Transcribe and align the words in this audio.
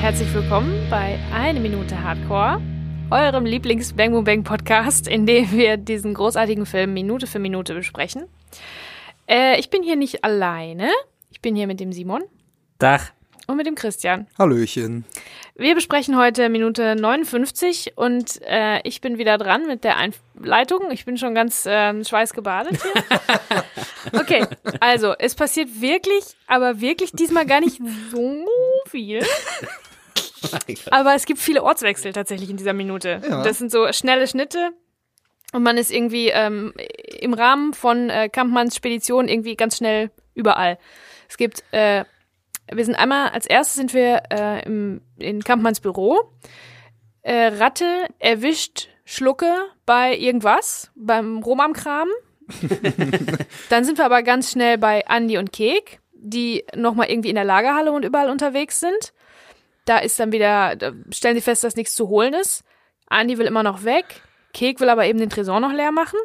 herzlich 0.00 0.32
willkommen 0.34 0.86
bei 0.90 1.18
Eine 1.32 1.58
Minute 1.60 2.02
Hardcore, 2.02 2.60
eurem 3.10 3.44
Lieblings 3.44 3.92
Bang 3.92 4.12
Boom 4.12 4.24
Bang 4.24 4.44
Podcast, 4.44 5.08
in 5.08 5.26
dem 5.26 5.50
wir 5.52 5.76
diesen 5.76 6.14
großartigen 6.14 6.66
Film 6.66 6.92
Minute 6.94 7.26
für 7.26 7.38
Minute 7.38 7.74
besprechen. 7.74 8.24
Äh, 9.28 9.58
ich 9.58 9.70
bin 9.70 9.82
hier 9.82 9.96
nicht 9.96 10.22
alleine. 10.24 10.90
Ich 11.30 11.40
bin 11.40 11.56
hier 11.56 11.66
mit 11.66 11.80
dem 11.80 11.92
Simon 11.92 12.22
Dach. 12.78 13.10
und 13.46 13.56
mit 13.56 13.66
dem 13.66 13.74
Christian. 13.74 14.26
Hallöchen. 14.38 15.04
Wir 15.56 15.74
besprechen 15.74 16.16
heute 16.18 16.48
Minute 16.48 16.94
59 16.96 17.94
und 17.96 18.40
äh, 18.42 18.80
ich 18.82 19.00
bin 19.00 19.18
wieder 19.18 19.38
dran 19.38 19.66
mit 19.66 19.84
der 19.84 19.96
Einleitung. 19.96 20.90
Ich 20.90 21.04
bin 21.04 21.16
schon 21.16 21.34
ganz 21.34 21.64
ähm, 21.68 22.04
schweißgebadet 22.04 22.80
hier. 22.82 23.02
Okay, 24.12 24.46
also 24.78 25.14
es 25.18 25.34
passiert 25.34 25.80
wirklich, 25.80 26.22
aber 26.46 26.80
wirklich 26.80 27.10
diesmal 27.10 27.44
gar 27.44 27.58
nicht 27.60 27.80
so 28.12 28.46
viel. 28.88 29.20
Aber 30.90 31.14
es 31.14 31.26
gibt 31.26 31.40
viele 31.40 31.62
Ortswechsel 31.62 32.12
tatsächlich 32.12 32.50
in 32.50 32.56
dieser 32.56 32.72
Minute. 32.72 33.20
Ja. 33.28 33.42
Das 33.42 33.58
sind 33.58 33.70
so 33.70 33.90
schnelle 33.92 34.26
Schnitte. 34.26 34.70
Und 35.52 35.62
man 35.62 35.78
ist 35.78 35.90
irgendwie 35.90 36.28
ähm, 36.28 36.74
im 37.20 37.32
Rahmen 37.32 37.72
von 37.72 38.10
äh, 38.10 38.28
Kampmanns 38.28 38.76
Spedition 38.76 39.28
irgendwie 39.28 39.56
ganz 39.56 39.76
schnell 39.76 40.10
überall. 40.34 40.78
Es 41.28 41.36
gibt, 41.36 41.64
äh, 41.72 42.04
wir 42.70 42.84
sind 42.84 42.96
einmal, 42.96 43.30
als 43.30 43.46
erstes 43.46 43.76
sind 43.76 43.94
wir 43.94 44.22
äh, 44.30 44.64
im, 44.66 45.00
in 45.18 45.42
Kampmanns 45.42 45.80
Büro. 45.80 46.32
Äh, 47.22 47.48
Ratte 47.58 48.06
erwischt 48.18 48.88
Schlucke 49.04 49.52
bei 49.86 50.16
irgendwas, 50.16 50.90
beim 50.94 51.38
Romam-Kram. 51.38 52.08
Dann 53.70 53.84
sind 53.84 53.98
wir 53.98 54.04
aber 54.04 54.22
ganz 54.22 54.52
schnell 54.52 54.78
bei 54.78 55.06
Andi 55.06 55.38
und 55.38 55.52
Kek, 55.52 56.00
die 56.12 56.64
nochmal 56.74 57.08
irgendwie 57.10 57.30
in 57.30 57.34
der 57.34 57.44
Lagerhalle 57.44 57.92
und 57.92 58.04
überall 58.04 58.30
unterwegs 58.30 58.80
sind. 58.80 59.12
Da 59.86 59.98
ist 59.98 60.20
dann 60.20 60.32
wieder, 60.32 60.76
da 60.76 60.92
stellen 61.10 61.34
sie 61.36 61.40
fest, 61.42 61.64
dass 61.64 61.76
nichts 61.76 61.94
zu 61.94 62.08
holen 62.08 62.34
ist. 62.34 62.62
Andi 63.08 63.38
will 63.38 63.46
immer 63.46 63.62
noch 63.62 63.84
weg. 63.84 64.20
Kek 64.52 64.80
will 64.80 64.88
aber 64.90 65.06
eben 65.06 65.18
den 65.18 65.30
Tresor 65.30 65.60
noch 65.60 65.72
leer 65.72 65.92
machen. 65.92 66.18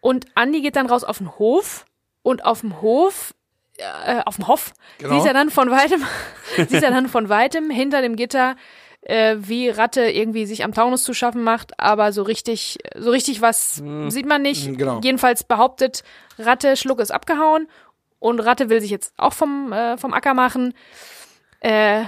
Und 0.00 0.26
Andi 0.34 0.60
geht 0.62 0.74
dann 0.76 0.86
raus 0.86 1.04
auf 1.04 1.18
den 1.18 1.38
Hof. 1.38 1.84
Und 2.22 2.44
auf 2.46 2.60
dem 2.62 2.80
Hof, 2.80 3.34
äh, 3.76 4.22
auf 4.24 4.36
dem 4.36 4.48
Hof, 4.48 4.72
Genau. 4.98 5.18
sieht 5.18 5.26
er 5.26 5.34
dann 5.34 5.50
von 5.50 5.70
weitem, 5.70 6.02
sieht 6.56 6.82
er 6.82 6.90
dann 6.90 7.06
von 7.08 7.28
weitem 7.28 7.68
hinter 7.68 8.00
dem 8.00 8.16
Gitter, 8.16 8.56
äh, 9.02 9.36
wie 9.40 9.68
Ratte 9.68 10.10
irgendwie 10.10 10.46
sich 10.46 10.64
am 10.64 10.72
Taunus 10.72 11.04
zu 11.04 11.12
schaffen 11.12 11.42
macht, 11.42 11.78
aber 11.78 12.12
so 12.12 12.22
richtig, 12.22 12.78
so 12.96 13.10
richtig 13.10 13.42
was 13.42 13.74
sieht 14.08 14.24
man 14.24 14.40
nicht. 14.40 14.66
Mhm, 14.68 14.78
genau. 14.78 15.00
Jedenfalls 15.04 15.44
behauptet 15.44 16.02
Ratte, 16.38 16.78
Schluck 16.78 16.98
ist 17.00 17.10
abgehauen 17.10 17.68
und 18.20 18.40
Ratte 18.40 18.70
will 18.70 18.80
sich 18.80 18.90
jetzt 18.90 19.12
auch 19.18 19.34
vom, 19.34 19.70
äh, 19.74 19.98
vom 19.98 20.14
Acker 20.14 20.32
machen. 20.32 20.72
Äh, 21.60 22.04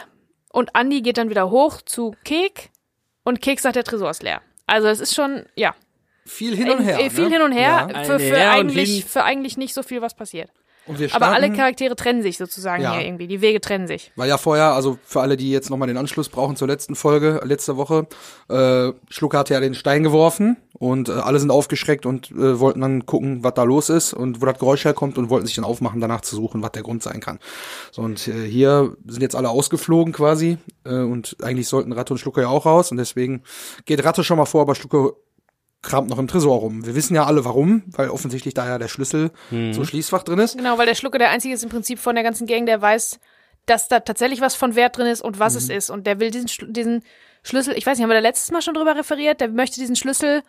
und 0.57 0.75
Andi 0.75 1.03
geht 1.03 1.19
dann 1.19 1.29
wieder 1.29 1.51
hoch 1.51 1.83
zu 1.83 2.15
Kek 2.25 2.71
und 3.25 3.43
Kek 3.43 3.61
sagt, 3.61 3.77
der 3.77 3.85
Tresor 3.85 4.11
ist 4.11 4.23
leer. 4.23 4.41
Also 4.67 4.89
es 4.89 5.01
ist 5.01 5.15
schon, 5.15 5.45
ja, 5.55 5.75
Viel 6.25 6.57
hin 6.57 6.71
und 6.71 6.83
her. 6.83 6.99
äh, 6.99 7.11
viel 7.11 7.25
ne? 7.29 7.35
hin 7.35 7.43
und 7.43 7.53
her, 7.53 7.89
Ja. 7.93 8.05
für, 8.05 8.19
für, 8.19 8.51
eigentlich, 8.51 9.05
für 9.05 9.23
eigentlich 9.23 9.57
nicht 9.59 9.75
so 9.75 9.83
viel, 9.83 10.01
was 10.03 10.15
passiert. 10.15 10.51
Aber 11.13 11.29
alle 11.29 11.53
Charaktere 11.53 11.97
trennen 11.97 12.23
sich 12.23 12.39
sozusagen 12.39 12.83
Ja. 12.83 12.95
hier 12.95 13.07
irgendwie. 13.07 13.27
Die 13.27 13.41
Wege 13.41 13.61
trennen 13.61 13.87
sich. 13.87 14.13
War 14.17 14.27
ja 14.27 14.39
vorher, 14.39 14.73
also 14.73 14.99
für 15.05 15.21
alle, 15.21 15.37
die 15.37 15.51
jetzt 15.51 15.71
nochmal 15.71 15.89
den 15.89 15.97
Anschluss 15.97 16.29
brauchen 16.29 16.57
zur 16.57 16.69
letzten 16.69 16.95
Folge, 16.95 17.41
letzte 17.45 17.77
Woche, 17.77 18.07
äh, 18.49 18.93
Schlucker 19.09 19.39
hatte 19.39 19.55
ja 19.55 19.61
den 19.61 19.75
Stein 19.75 20.03
geworfen 20.03 20.57
und 20.79 21.09
äh, 21.09 21.13
alle 21.13 21.39
sind 21.39 21.51
aufgeschreckt 21.51 22.07
und 22.07 22.31
äh, 22.31 22.61
wollten 22.61 22.81
dann 22.81 23.07
gucken, 23.07 23.43
was 23.43 23.55
da 23.55 23.63
los 23.65 23.89
ist 23.89 24.15
und 24.15 24.41
wo 24.41 24.47
das 24.47 24.59
Geräusch 24.59 24.85
herkommt 24.85 25.19
und 25.19 25.31
wollten 25.31 25.47
sich 25.47 25.57
dann 25.57 25.65
aufmachen, 25.65 26.01
danach 26.01 26.21
zu 26.21 26.37
suchen, 26.37 26.63
was 26.63 26.73
der 26.73 26.83
Grund 26.83 27.03
sein 27.03 27.21
kann. 27.21 27.39
So, 27.93 28.03
und 28.03 28.29
äh, 28.29 28.47
hier 28.47 28.97
sind 29.07 29.23
jetzt 29.23 29.35
alle 29.37 29.49
ausgeflogen 29.51 30.13
quasi 30.13 30.59
äh, 30.85 30.91
und 30.95 31.37
eigentlich 31.43 31.69
sollten 31.69 31.93
Ratte 31.93 32.13
und 32.15 32.19
Schlucker 32.19 32.43
ja 32.43 32.49
auch 32.49 32.67
raus 32.67 32.91
und 32.91 32.99
deswegen 32.99 33.43
geht 33.87 34.05
Ratte 34.05 34.23
schon 34.23 34.37
mal 34.39 34.45
vor, 34.47 34.63
aber 34.63 34.75
Schlucker 34.75 35.13
kramt 35.87 36.11
noch 36.11 36.19
im 36.19 36.29
Tresor 36.29 36.59
rum. 36.59 36.85
Wir 36.85 36.95
wissen 36.95 37.15
ja 37.15 37.25
alle 37.25 37.45
warum, 37.45 37.83
weil 37.87 38.11
offensichtlich 38.11 38.53
da 38.55 38.67
ja 38.69 38.79
der 38.79 38.89
Schlüssel 38.89 39.31
zum 39.51 39.85
Schließfach 39.85 40.23
drin 40.23 40.39
ist. 40.41 40.57
Genau, 40.59 40.77
weil 40.79 40.87
der 40.87 40.95
Schlucke 40.95 41.19
der 41.19 41.31
Einzige 41.31 41.55
ist 41.55 41.63
im 41.63 41.71
Prinzip 41.71 41.99
von 41.99 42.15
der 42.15 42.25
ganzen 42.25 42.47
Gang, 42.47 42.67
der 42.67 42.83
weiß, 42.83 43.19
dass 43.67 43.89
da 43.89 44.01
tatsächlich 44.01 44.41
was 44.41 44.55
von 44.55 44.75
Wert 44.77 44.97
drin 44.99 45.07
ist 45.07 45.23
und 45.23 45.39
was 45.39 45.55
Mhm. 45.55 45.59
es 45.59 45.69
ist. 45.71 45.91
Und 45.91 46.07
der 46.07 46.21
will 46.21 46.31
diesen, 46.31 46.73
diesen 46.73 47.03
Schlüssel, 47.43 47.75
ich 47.77 47.87
weiß 47.87 47.97
nicht, 47.99 48.03
haben 48.03 48.11
wir 48.11 48.15
da 48.15 48.21
letztes 48.21 48.51
Mal 48.53 48.63
schon 48.63 48.75
drüber 48.75 48.95
referiert, 48.97 49.41
der 49.41 49.49
möchte 49.49 49.81
diesen 49.81 49.97
Schlüssel 49.97 50.43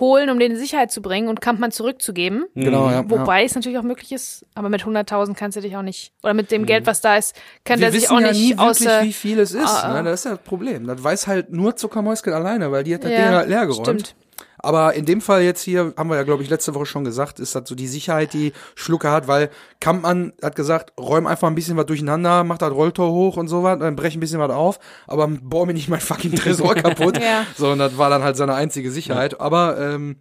holen, 0.00 0.28
um 0.28 0.40
den 0.40 0.50
in 0.52 0.56
Sicherheit 0.58 0.90
zu 0.90 1.00
bringen 1.00 1.28
und 1.28 1.40
Kampmann 1.40 1.70
zurückzugeben. 1.70 2.46
Genau, 2.56 2.86
ja. 2.90 3.02
ja. 3.02 3.10
Wobei 3.10 3.44
es 3.44 3.54
natürlich 3.54 3.78
auch 3.78 3.84
möglich 3.84 4.10
ist, 4.10 4.44
aber 4.56 4.68
mit 4.68 4.82
100.000 4.82 5.34
kannst 5.34 5.56
du 5.56 5.60
dich 5.60 5.76
auch 5.76 5.82
nicht, 5.82 6.12
oder 6.24 6.34
mit 6.34 6.50
dem 6.50 6.66
Geld, 6.66 6.86
was 6.86 7.00
da 7.00 7.16
ist, 7.16 7.34
kann 7.64 7.78
Mhm. 7.78 7.82
Wir 7.82 7.86
der 7.86 7.92
sich 7.92 8.02
wissen 8.02 8.16
auch 8.16 8.20
ja 8.20 8.32
nicht 8.32 8.40
nie 8.40 8.50
wirklich, 8.58 8.68
außer. 8.88 9.02
wie 9.04 9.12
viel 9.12 9.38
es 9.38 9.52
ist. 9.52 9.64
Ah, 9.68 9.82
ah. 9.82 10.02
ne? 10.02 10.10
Das 10.10 10.20
ist 10.20 10.24
ja 10.24 10.32
das 10.32 10.40
Problem. 10.40 10.86
Das 10.88 11.02
weiß 11.02 11.26
halt 11.28 11.52
nur 11.52 11.76
Zuckermäuschen 11.76 12.32
alleine, 12.32 12.72
weil 12.72 12.82
die 12.82 12.94
hat 12.94 13.04
das 13.04 13.12
Ja, 13.12 13.18
Ding 13.18 13.28
halt 13.36 13.48
leer 13.48 13.66
geräumt. 13.66 13.86
stimmt. 13.86 14.16
Aber 14.58 14.94
in 14.94 15.04
dem 15.04 15.20
Fall 15.20 15.42
jetzt 15.42 15.60
hier, 15.62 15.92
haben 15.96 16.08
wir 16.08 16.16
ja, 16.16 16.22
glaube 16.22 16.42
ich, 16.42 16.48
letzte 16.48 16.74
Woche 16.74 16.86
schon 16.86 17.04
gesagt, 17.04 17.38
ist 17.38 17.54
das 17.54 17.68
so 17.68 17.74
die 17.74 17.86
Sicherheit, 17.86 18.32
die 18.32 18.52
Schlucke 18.74 19.10
hat, 19.10 19.28
weil 19.28 19.50
Kampmann 19.78 20.32
hat 20.42 20.56
gesagt, 20.56 20.94
räum 20.98 21.26
einfach 21.26 21.48
ein 21.48 21.54
bisschen 21.54 21.76
was 21.76 21.84
durcheinander, 21.84 22.44
mach 22.44 22.56
das 22.56 22.72
Rolltor 22.72 23.10
hoch 23.10 23.36
und 23.36 23.48
so 23.48 23.62
was, 23.62 23.78
dann 23.78 23.94
brech 23.94 24.14
ein 24.14 24.20
bisschen 24.20 24.40
was 24.40 24.50
auf, 24.50 24.78
aber 25.06 25.28
bau 25.28 25.66
mir 25.66 25.74
nicht 25.74 25.88
mein 25.88 26.00
fucking 26.00 26.34
Tresor 26.34 26.74
kaputt. 26.76 27.18
Ja. 27.18 27.44
So, 27.56 27.72
und 27.72 27.78
das 27.78 27.98
war 27.98 28.08
dann 28.08 28.22
halt 28.22 28.36
seine 28.36 28.54
einzige 28.54 28.90
Sicherheit. 28.90 29.38
Aber 29.38 29.78
ähm, 29.78 30.16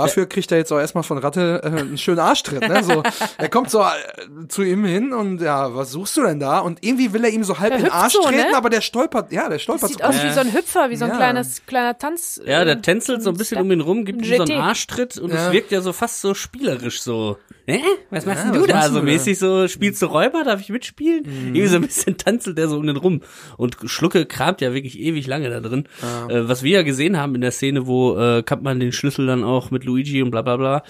dafür 0.00 0.26
kriegt 0.26 0.50
er 0.52 0.58
jetzt 0.58 0.72
auch 0.72 0.78
erstmal 0.78 1.04
von 1.04 1.18
Ratte 1.18 1.60
äh, 1.62 1.66
einen 1.66 1.98
schönen 1.98 2.18
Arschtritt. 2.18 2.66
Ne? 2.68 2.82
So, 2.82 3.02
er 3.38 3.48
kommt 3.48 3.70
so 3.70 3.80
äh, 3.82 4.48
zu 4.48 4.62
ihm 4.62 4.84
hin 4.84 5.12
und 5.12 5.40
ja, 5.40 5.74
was 5.74 5.90
suchst 5.92 6.16
du 6.16 6.22
denn 6.22 6.40
da? 6.40 6.58
Und 6.60 6.78
irgendwie 6.84 7.12
will 7.12 7.24
er 7.24 7.30
ihm 7.30 7.44
so 7.44 7.58
halb 7.58 7.70
Der 7.70 7.78
in 7.78 7.84
den 7.86 7.92
Arsch 7.92 8.12
so, 8.14 8.22
treten, 8.22 8.50
ne? 8.50 8.56
aber 8.56 8.70
der 8.70 8.80
stolpert, 8.80 9.32
ja, 9.32 9.42
der 9.42 9.50
Das 9.50 9.62
stolpert 9.62 9.88
sieht 9.88 9.98
so. 9.98 10.04
aus 10.04 10.22
wie 10.22 10.30
so 10.30 10.40
ein 10.40 10.52
Hüpfer, 10.52 10.90
wie 10.90 10.96
so 10.96 11.04
ein 11.04 11.10
Ja. 11.10 11.16
kleines, 11.16 11.62
kleiner 11.66 11.96
Tanz. 11.98 12.40
Ja, 12.44 12.64
der 12.64 12.80
tänzelt 12.82 13.22
so 13.22 13.30
ein 13.30 13.36
bisschen 13.36 13.60
um 13.60 13.70
ihn 13.72 13.80
rum, 13.80 14.04
gibt 14.04 14.24
ihm 14.24 14.36
so 14.36 14.42
einen 14.42 14.60
Arschtritt 14.62 15.18
und 15.18 15.30
Ja. 15.32 15.46
es 15.46 15.52
wirkt 15.52 15.70
ja 15.72 15.80
so 15.80 15.92
fast 15.92 16.20
so 16.20 16.34
spielerisch 16.34 17.00
so. 17.02 17.38
Hä? 17.70 17.82
Was 18.08 18.24
machst 18.24 18.46
Ja, 18.46 18.50
denn 18.50 18.62
du 18.62 18.66
was 18.66 18.86
da? 18.86 18.88
So 18.88 19.00
du 19.00 19.04
mäßig 19.04 19.38
so, 19.38 19.68
spielst 19.68 20.00
du 20.00 20.06
Räuber? 20.06 20.42
Darf 20.42 20.60
ich 20.62 20.70
mitspielen? 20.70 21.24
Irgendwie 21.26 21.66
so 21.66 21.76
ein 21.76 21.82
bisschen 21.82 22.16
tanzelt 22.16 22.56
der 22.56 22.66
so 22.66 22.78
um 22.78 22.86
den 22.86 22.96
rum. 22.96 23.20
Und 23.58 23.76
Schlucke 23.84 24.24
kramt 24.24 24.62
ja 24.62 24.72
wirklich 24.72 24.98
ewig 24.98 25.26
lange 25.26 25.50
da 25.50 25.60
drin. 25.60 25.84
Äh, 26.30 26.48
was 26.48 26.62
wir 26.62 26.78
ja 26.78 26.82
gesehen 26.82 27.18
haben 27.18 27.34
in 27.34 27.42
der 27.42 27.50
Szene, 27.50 27.86
wo 27.86 28.16
äh, 28.16 28.42
Kampmann 28.42 28.80
den 28.80 28.92
Schlüssel 28.92 29.26
dann 29.26 29.44
auch 29.44 29.70
mit 29.70 29.84
Luigi 29.84 30.22
und 30.22 30.30
bla 30.30 30.40
bla 30.40 30.56
bla, 30.56 30.82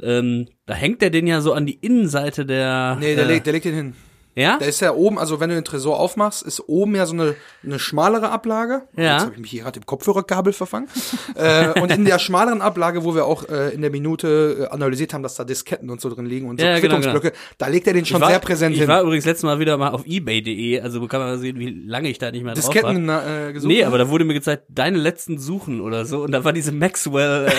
ähm, 0.00 0.46
da 0.66 0.74
hängt 0.74 1.02
er 1.02 1.10
den 1.10 1.26
ja 1.26 1.40
so 1.40 1.52
an 1.52 1.66
die 1.66 1.74
Innenseite 1.74 2.46
der... 2.46 2.96
Nee, 3.00 3.16
der, 3.16 3.24
äh, 3.24 3.28
legt, 3.28 3.46
der 3.46 3.52
legt 3.52 3.64
den 3.64 3.74
hin. 3.74 3.94
Ja? 4.36 4.58
Da 4.58 4.66
ist 4.66 4.80
ja 4.80 4.92
oben, 4.94 5.18
also 5.18 5.40
wenn 5.40 5.48
du 5.48 5.56
den 5.56 5.64
Tresor 5.64 5.98
aufmachst, 5.98 6.42
ist 6.42 6.60
oben 6.68 6.94
ja 6.94 7.04
so 7.06 7.14
eine, 7.14 7.34
eine 7.64 7.78
schmalere 7.78 8.30
Ablage. 8.30 8.82
Ja. 8.96 9.14
Jetzt 9.14 9.22
habe 9.22 9.32
ich 9.34 9.40
mich 9.40 9.50
hier 9.50 9.62
gerade 9.64 9.80
im 9.80 9.86
Kopfhörerkabel 9.86 10.52
verfangen. 10.52 10.88
äh, 11.34 11.80
und 11.80 11.90
in 11.90 12.04
der 12.04 12.18
schmaleren 12.18 12.62
Ablage, 12.62 13.04
wo 13.04 13.14
wir 13.14 13.24
auch 13.24 13.48
äh, 13.48 13.70
in 13.74 13.82
der 13.82 13.90
Minute 13.90 14.68
äh, 14.70 14.72
analysiert 14.72 15.12
haben, 15.14 15.22
dass 15.22 15.34
da 15.34 15.44
Disketten 15.44 15.90
und 15.90 16.00
so 16.00 16.08
drin 16.14 16.26
liegen 16.26 16.48
und 16.48 16.60
so 16.60 16.66
Ja, 16.66 16.78
genau, 16.78 16.96
Quittungsblöcke, 16.96 17.32
da 17.58 17.66
legt 17.66 17.86
er 17.86 17.92
den 17.92 18.06
schon 18.06 18.18
Ich 18.18 18.22
war- 18.22 18.30
sehr 18.30 18.38
präsent 18.38 18.74
Ich 18.74 18.80
hin. 18.80 18.88
war 18.88 19.02
übrigens 19.02 19.24
letztes 19.24 19.42
Mal 19.44 19.58
wieder 19.58 19.76
mal 19.76 19.90
auf 19.90 20.06
ebay.de, 20.06 20.80
also 20.80 21.06
kann 21.06 21.20
man 21.20 21.38
sehen, 21.38 21.58
wie 21.58 21.70
lange 21.86 22.08
ich 22.08 22.18
da 22.18 22.30
nicht 22.30 22.44
mehr 22.44 22.54
drauf 22.54 22.66
war. 22.66 22.72
Disketten 22.72 23.08
äh, 23.08 23.52
gesucht. 23.52 23.68
Nee, 23.68 23.84
aber 23.84 23.98
da 23.98 24.08
wurde 24.08 24.24
mir 24.24 24.34
gezeigt, 24.34 24.64
deine 24.68 24.98
letzten 24.98 25.38
Suchen 25.38 25.80
oder 25.80 26.04
so. 26.04 26.22
Und 26.22 26.32
da 26.32 26.44
war 26.44 26.52
diese 26.52 26.72
Maxwell 26.72 27.48
äh, 27.48 27.50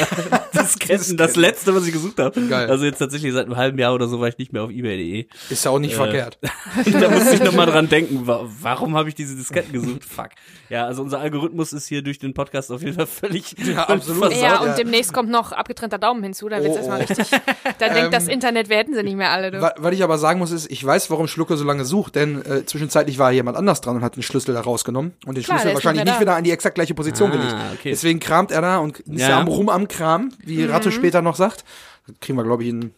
Disketten 0.57 1.17
das 1.17 1.35
letzte, 1.35 1.75
was 1.75 1.85
ich 1.85 1.93
gesucht 1.93 2.19
habe. 2.19 2.39
Geil. 2.47 2.69
Also 2.69 2.85
jetzt 2.85 2.99
tatsächlich 2.99 3.33
seit 3.33 3.45
einem 3.45 3.57
halben 3.57 3.77
Jahr 3.77 3.93
oder 3.93 4.07
so 4.07 4.19
war 4.19 4.27
ich 4.27 4.37
nicht 4.37 4.53
mehr 4.53 4.63
auf 4.63 4.71
ebay.de. 4.71 5.25
ist 5.49 5.65
ja 5.65 5.71
auch 5.71 5.79
nicht 5.79 5.95
verkehrt. 5.95 6.39
Da 6.85 7.09
musste 7.09 7.35
ich 7.35 7.43
nochmal 7.43 7.65
dran 7.65 7.89
denken, 7.89 8.27
wa 8.27 8.47
warum 8.61 8.95
habe 8.95 9.09
ich 9.09 9.15
diese 9.15 9.35
Disketten 9.35 9.73
gesucht? 9.73 10.03
Fuck. 10.05 10.29
Ja, 10.69 10.85
also 10.85 11.01
unser 11.01 11.19
Algorithmus 11.19 11.73
ist 11.73 11.87
hier 11.87 12.01
durch 12.01 12.19
den 12.19 12.33
Podcast 12.33 12.71
auf 12.71 12.81
jeden 12.81 12.93
Fall 12.95 13.07
völlig 13.07 13.55
Ja, 13.57 13.83
absolut. 13.89 14.25
versaut. 14.31 14.41
Ja, 14.41 14.59
und 14.61 14.77
demnächst 14.77 15.13
kommt 15.13 15.29
noch 15.29 15.51
abgetrennter 15.51 15.97
Daumen 15.97 16.23
hinzu, 16.23 16.47
dann 16.49 16.63
wird's 16.63 16.75
Oh, 16.75 16.77
erstmal 16.77 16.99
oh. 16.99 17.05
richtig. 17.05 17.29
Dann 17.79 17.93
denkt 17.95 18.13
das 18.13 18.25
Ähm, 18.25 18.29
Internet, 18.31 18.69
wir 18.69 18.77
hätten 18.77 18.93
sie 18.93 19.03
nicht 19.03 19.17
mehr 19.17 19.31
alle. 19.31 19.51
Du. 19.51 19.61
Wa- 19.61 19.73
Was 19.77 19.93
ich 19.93 20.03
aber 20.03 20.17
sagen 20.17 20.39
muss, 20.39 20.51
ist, 20.51 20.69
ich 20.71 20.85
weiß, 20.85 21.09
warum 21.09 21.27
Schlucke 21.27 21.57
so 21.57 21.63
lange 21.65 21.85
sucht, 21.85 22.15
denn 22.15 22.41
äh, 22.45 22.65
zwischenzeitlich 22.65 23.17
war 23.19 23.31
jemand 23.31 23.57
anders 23.57 23.81
dran 23.81 23.95
und 23.97 24.03
hat 24.03 24.15
den 24.15 24.23
Schlüssel 24.23 24.53
da 24.53 24.61
rausgenommen 24.61 25.13
und 25.25 25.35
den 25.37 25.43
Klar, 25.43 25.57
der 25.57 25.61
Schlüssel 25.63 25.75
wahrscheinlich 25.75 26.05
nicht 26.05 26.19
wieder 26.19 26.35
an 26.35 26.43
die 26.43 26.51
exakt 26.51 26.75
gleiche 26.75 26.93
Position 26.93 27.29
Ah, 27.31 27.35
gelegt. 27.35 27.55
okay. 27.79 27.89
Deswegen 27.91 28.19
kramt 28.19 28.51
er 28.51 28.61
da 28.61 28.77
und 28.77 28.99
ist 28.99 29.21
Ja. 29.27 29.41
rum 29.43 29.69
am 29.69 29.87
Kram, 29.87 30.31
wie 30.45 30.57
Mhm. 30.63 30.71
Ratte 30.71 30.91
später 30.91 31.21
noch 31.21 31.35
sagt. 31.35 31.63
Das 32.07 32.15
kriegen 32.19 32.37
wir, 32.37 32.43
glaube 32.43 32.63
ich, 32.63 32.69
in, 32.69 32.93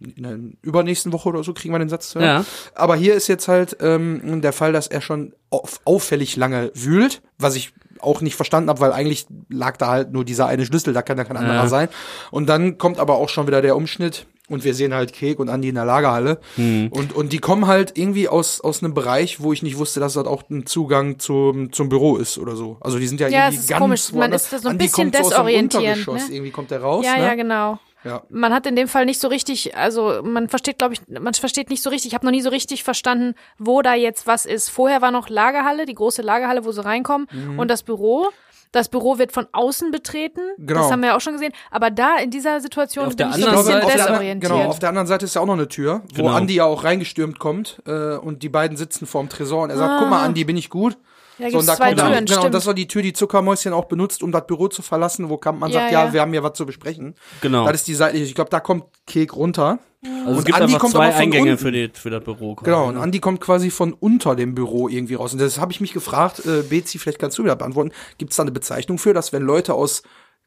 in 0.00 0.22
der 0.22 0.38
übernächsten 0.62 1.12
Woche 1.12 1.28
oder 1.28 1.42
so 1.42 1.54
kriegen 1.54 1.72
wir 1.72 1.78
den 1.78 1.88
Satz 1.88 2.10
zu 2.10 2.20
hören. 2.20 2.28
Ja. 2.28 2.44
Aber 2.74 2.96
hier 2.96 3.14
ist 3.14 3.28
jetzt 3.28 3.48
halt 3.48 3.76
ähm, 3.80 4.42
der 4.42 4.52
Fall, 4.52 4.72
dass 4.72 4.86
er 4.86 5.00
schon 5.00 5.32
auf, 5.50 5.80
auffällig 5.84 6.36
lange 6.36 6.70
wühlt, 6.74 7.22
was 7.38 7.56
ich 7.56 7.72
auch 8.00 8.20
nicht 8.20 8.36
verstanden 8.36 8.68
habe, 8.68 8.80
weil 8.80 8.92
eigentlich 8.92 9.26
lag 9.48 9.78
da 9.78 9.88
halt 9.88 10.12
nur 10.12 10.24
dieser 10.24 10.46
eine 10.46 10.66
Schlüssel, 10.66 10.92
da 10.92 11.02
kann 11.02 11.16
ja 11.16 11.24
kein 11.24 11.36
anderer 11.36 11.54
Ja. 11.54 11.68
sein. 11.68 11.88
Und 12.30 12.46
dann 12.46 12.76
kommt 12.76 12.98
aber 12.98 13.16
auch 13.16 13.30
schon 13.30 13.46
wieder 13.46 13.62
der 13.62 13.74
Umschnitt 13.74 14.26
und 14.48 14.64
wir 14.64 14.74
sehen 14.74 14.94
halt 14.94 15.12
Kek 15.12 15.38
und 15.40 15.48
Andi 15.48 15.70
in 15.70 15.74
der 15.74 15.84
Lagerhalle. 15.84 16.38
Hm. 16.56 16.88
Und, 16.90 17.14
und 17.14 17.32
die 17.32 17.38
kommen 17.38 17.66
halt 17.66 17.98
irgendwie 17.98 18.28
aus, 18.28 18.60
aus 18.60 18.82
einem 18.82 18.94
Bereich, 18.94 19.40
wo 19.40 19.52
ich 19.52 19.62
nicht 19.62 19.78
wusste, 19.78 19.98
dass 19.98 20.12
das 20.12 20.26
auch 20.26 20.44
ein 20.50 20.66
Zugang 20.66 21.18
zum, 21.18 21.72
zum 21.72 21.88
Büro 21.88 22.16
ist 22.16 22.38
oder 22.38 22.54
so. 22.54 22.76
Also 22.80 22.98
die 22.98 23.06
sind 23.08 23.20
ja, 23.20 23.28
Ja, 23.28 23.46
irgendwie 23.46 23.56
es 23.56 23.62
ist 23.62 23.70
ganz 23.70 23.80
komisch. 23.80 24.12
Man 24.12 24.32
ist 24.32 24.52
da 24.52 24.58
so 24.58 24.68
ein 24.68 24.72
Andi 24.72 24.84
bisschen 24.84 25.12
kommt 25.12 25.16
so 25.32 26.12
ne? 26.12 26.22
Irgendwie 26.30 26.50
kommt 26.50 26.70
der 26.70 26.82
raus. 26.82 27.04
ja, 27.04 27.16
ne? 27.16 27.22
ja, 27.22 27.34
genau. 27.34 27.78
Ja. 28.06 28.22
man 28.30 28.54
hat 28.54 28.66
in 28.66 28.76
dem 28.76 28.88
Fall 28.88 29.04
nicht 29.04 29.20
so 29.20 29.28
richtig, 29.28 29.76
also 29.76 30.20
man 30.22 30.48
versteht, 30.48 30.78
glaube 30.78 30.94
ich, 30.94 31.00
man 31.20 31.34
versteht 31.34 31.70
nicht 31.70 31.82
so 31.82 31.90
richtig, 31.90 32.08
ich 32.10 32.14
habe 32.14 32.24
noch 32.24 32.30
nie 32.32 32.42
so 32.42 32.50
richtig 32.50 32.84
verstanden, 32.84 33.34
wo 33.58 33.82
da 33.82 33.94
jetzt 33.94 34.26
was 34.26 34.46
ist. 34.46 34.68
Vorher 34.70 35.02
war 35.02 35.10
noch 35.10 35.28
Lagerhalle, 35.28 35.86
die 35.86 35.94
große 35.94 36.22
Lagerhalle, 36.22 36.64
wo 36.64 36.72
sie 36.72 36.84
reinkommen 36.84 37.26
Mhm. 37.32 37.58
und 37.58 37.68
das 37.70 37.82
Büro. 37.82 38.28
Das 38.72 38.88
Büro 38.88 39.16
wird 39.18 39.32
von 39.32 39.46
außen 39.52 39.90
betreten. 39.90 40.40
Genau. 40.58 40.80
Das 40.82 40.90
haben 40.90 41.00
wir 41.00 41.10
ja 41.10 41.16
auch 41.16 41.20
schon 41.20 41.32
gesehen. 41.34 41.52
Aber 41.70 41.90
da 41.90 42.16
in 42.18 42.30
dieser 42.30 42.60
Situation 42.60 43.06
Auf 43.06 43.16
bin 43.16 43.28
der 43.28 43.28
ich 43.28 43.44
so 43.44 43.48
ein 43.48 43.56
bisschen 43.56 43.64
Seite- 43.64 43.82
anderen, 43.86 43.98
desorientiert. 44.08 44.52
genau, 44.52 44.68
auf 44.68 44.78
der 44.80 44.88
anderen 44.90 45.06
Seite 45.06 45.24
ist 45.24 45.34
ja 45.34 45.40
auch 45.40 45.46
noch 45.46 45.54
eine 45.54 45.68
Tür, 45.68 46.02
wo 46.14 46.22
Genau. 46.24 46.34
Andi 46.34 46.56
ja 46.56 46.64
auch 46.64 46.84
reingestürmt 46.84 47.38
kommt 47.38 47.80
äh, 47.86 48.16
und 48.16 48.42
die 48.42 48.48
beiden 48.48 48.76
sitzen 48.76 49.06
vorm 49.06 49.28
Tresor 49.28 49.62
und 49.62 49.70
er 49.70 49.76
sagt, 49.78 50.00
guck 50.00 50.10
mal, 50.10 50.22
Andi, 50.24 50.44
bin 50.44 50.56
ich 50.56 50.68
gut? 50.68 50.98
Ja, 51.38 51.50
So, 51.50 51.58
und 51.58 51.66
da 51.68 51.76
zwei 51.76 51.88
kommt 51.88 51.98
dann, 52.00 52.12
Türen, 52.12 52.24
genau, 52.26 52.40
stimmt. 52.40 52.54
das 52.54 52.66
war 52.66 52.74
die 52.74 52.88
Tür, 52.88 53.02
die 53.02 53.12
Zuckermäuschen 53.12 53.72
auch 53.72 53.84
benutzt, 53.86 54.22
um 54.22 54.32
das 54.32 54.46
Büro 54.46 54.68
zu 54.68 54.82
verlassen, 54.82 55.28
wo 55.28 55.36
Kampmann 55.36 55.70
Ja, 55.70 55.80
sagt, 55.80 55.92
ja, 55.92 56.04
ja. 56.06 56.12
wir 56.12 56.20
haben 56.22 56.32
hier 56.32 56.42
was 56.42 56.54
zu 56.54 56.64
besprechen. 56.66 57.14
Genau. 57.42 57.66
Das 57.66 57.74
ist 57.76 57.88
die 57.88 57.94
seitliche, 57.94 58.24
ich 58.24 58.34
glaube, 58.34 58.50
da 58.50 58.60
kommt 58.60 58.84
Kek 59.06 59.34
runter. 59.36 59.78
Also 60.04 60.30
es 60.32 60.38
Und 60.38 60.44
gibt 60.44 60.54
Andi 60.58 60.64
einfach 60.74 60.78
kommt 60.80 60.92
zwei 60.94 61.14
Eingänge 61.14 61.52
unten. 61.52 61.62
für, 61.62 61.72
die, 61.72 61.90
für 61.92 62.10
das 62.10 62.22
Büro. 62.22 62.54
quasi, 62.54 62.64
Genau, 62.70 62.86
und 62.88 62.94
ne? 62.94 63.00
Andi 63.00 63.18
kommt 63.18 63.40
quasi 63.40 63.70
von 63.70 63.92
unter 63.92 64.36
dem 64.36 64.54
Büro 64.54 64.88
irgendwie 64.88 65.14
raus. 65.14 65.32
Und 65.32 65.40
das 65.40 65.58
habe 65.58 65.72
ich 65.72 65.80
mich 65.80 65.92
gefragt, 65.92 66.44
äh, 66.46 66.62
Bezi, 66.62 66.98
vielleicht 66.98 67.18
kannst 67.18 67.38
du 67.38 67.42
mir 67.42 67.48
das 67.48 67.58
beantworten. 67.58 67.90
Gibt 68.18 68.30
es 68.30 68.36
da 68.36 68.42
eine 68.44 68.52
Bezeichnung 68.52 68.98
für, 68.98 69.14
dass 69.14 69.32
wenn 69.32 69.42
Leute 69.42 69.74
aus 69.74 70.02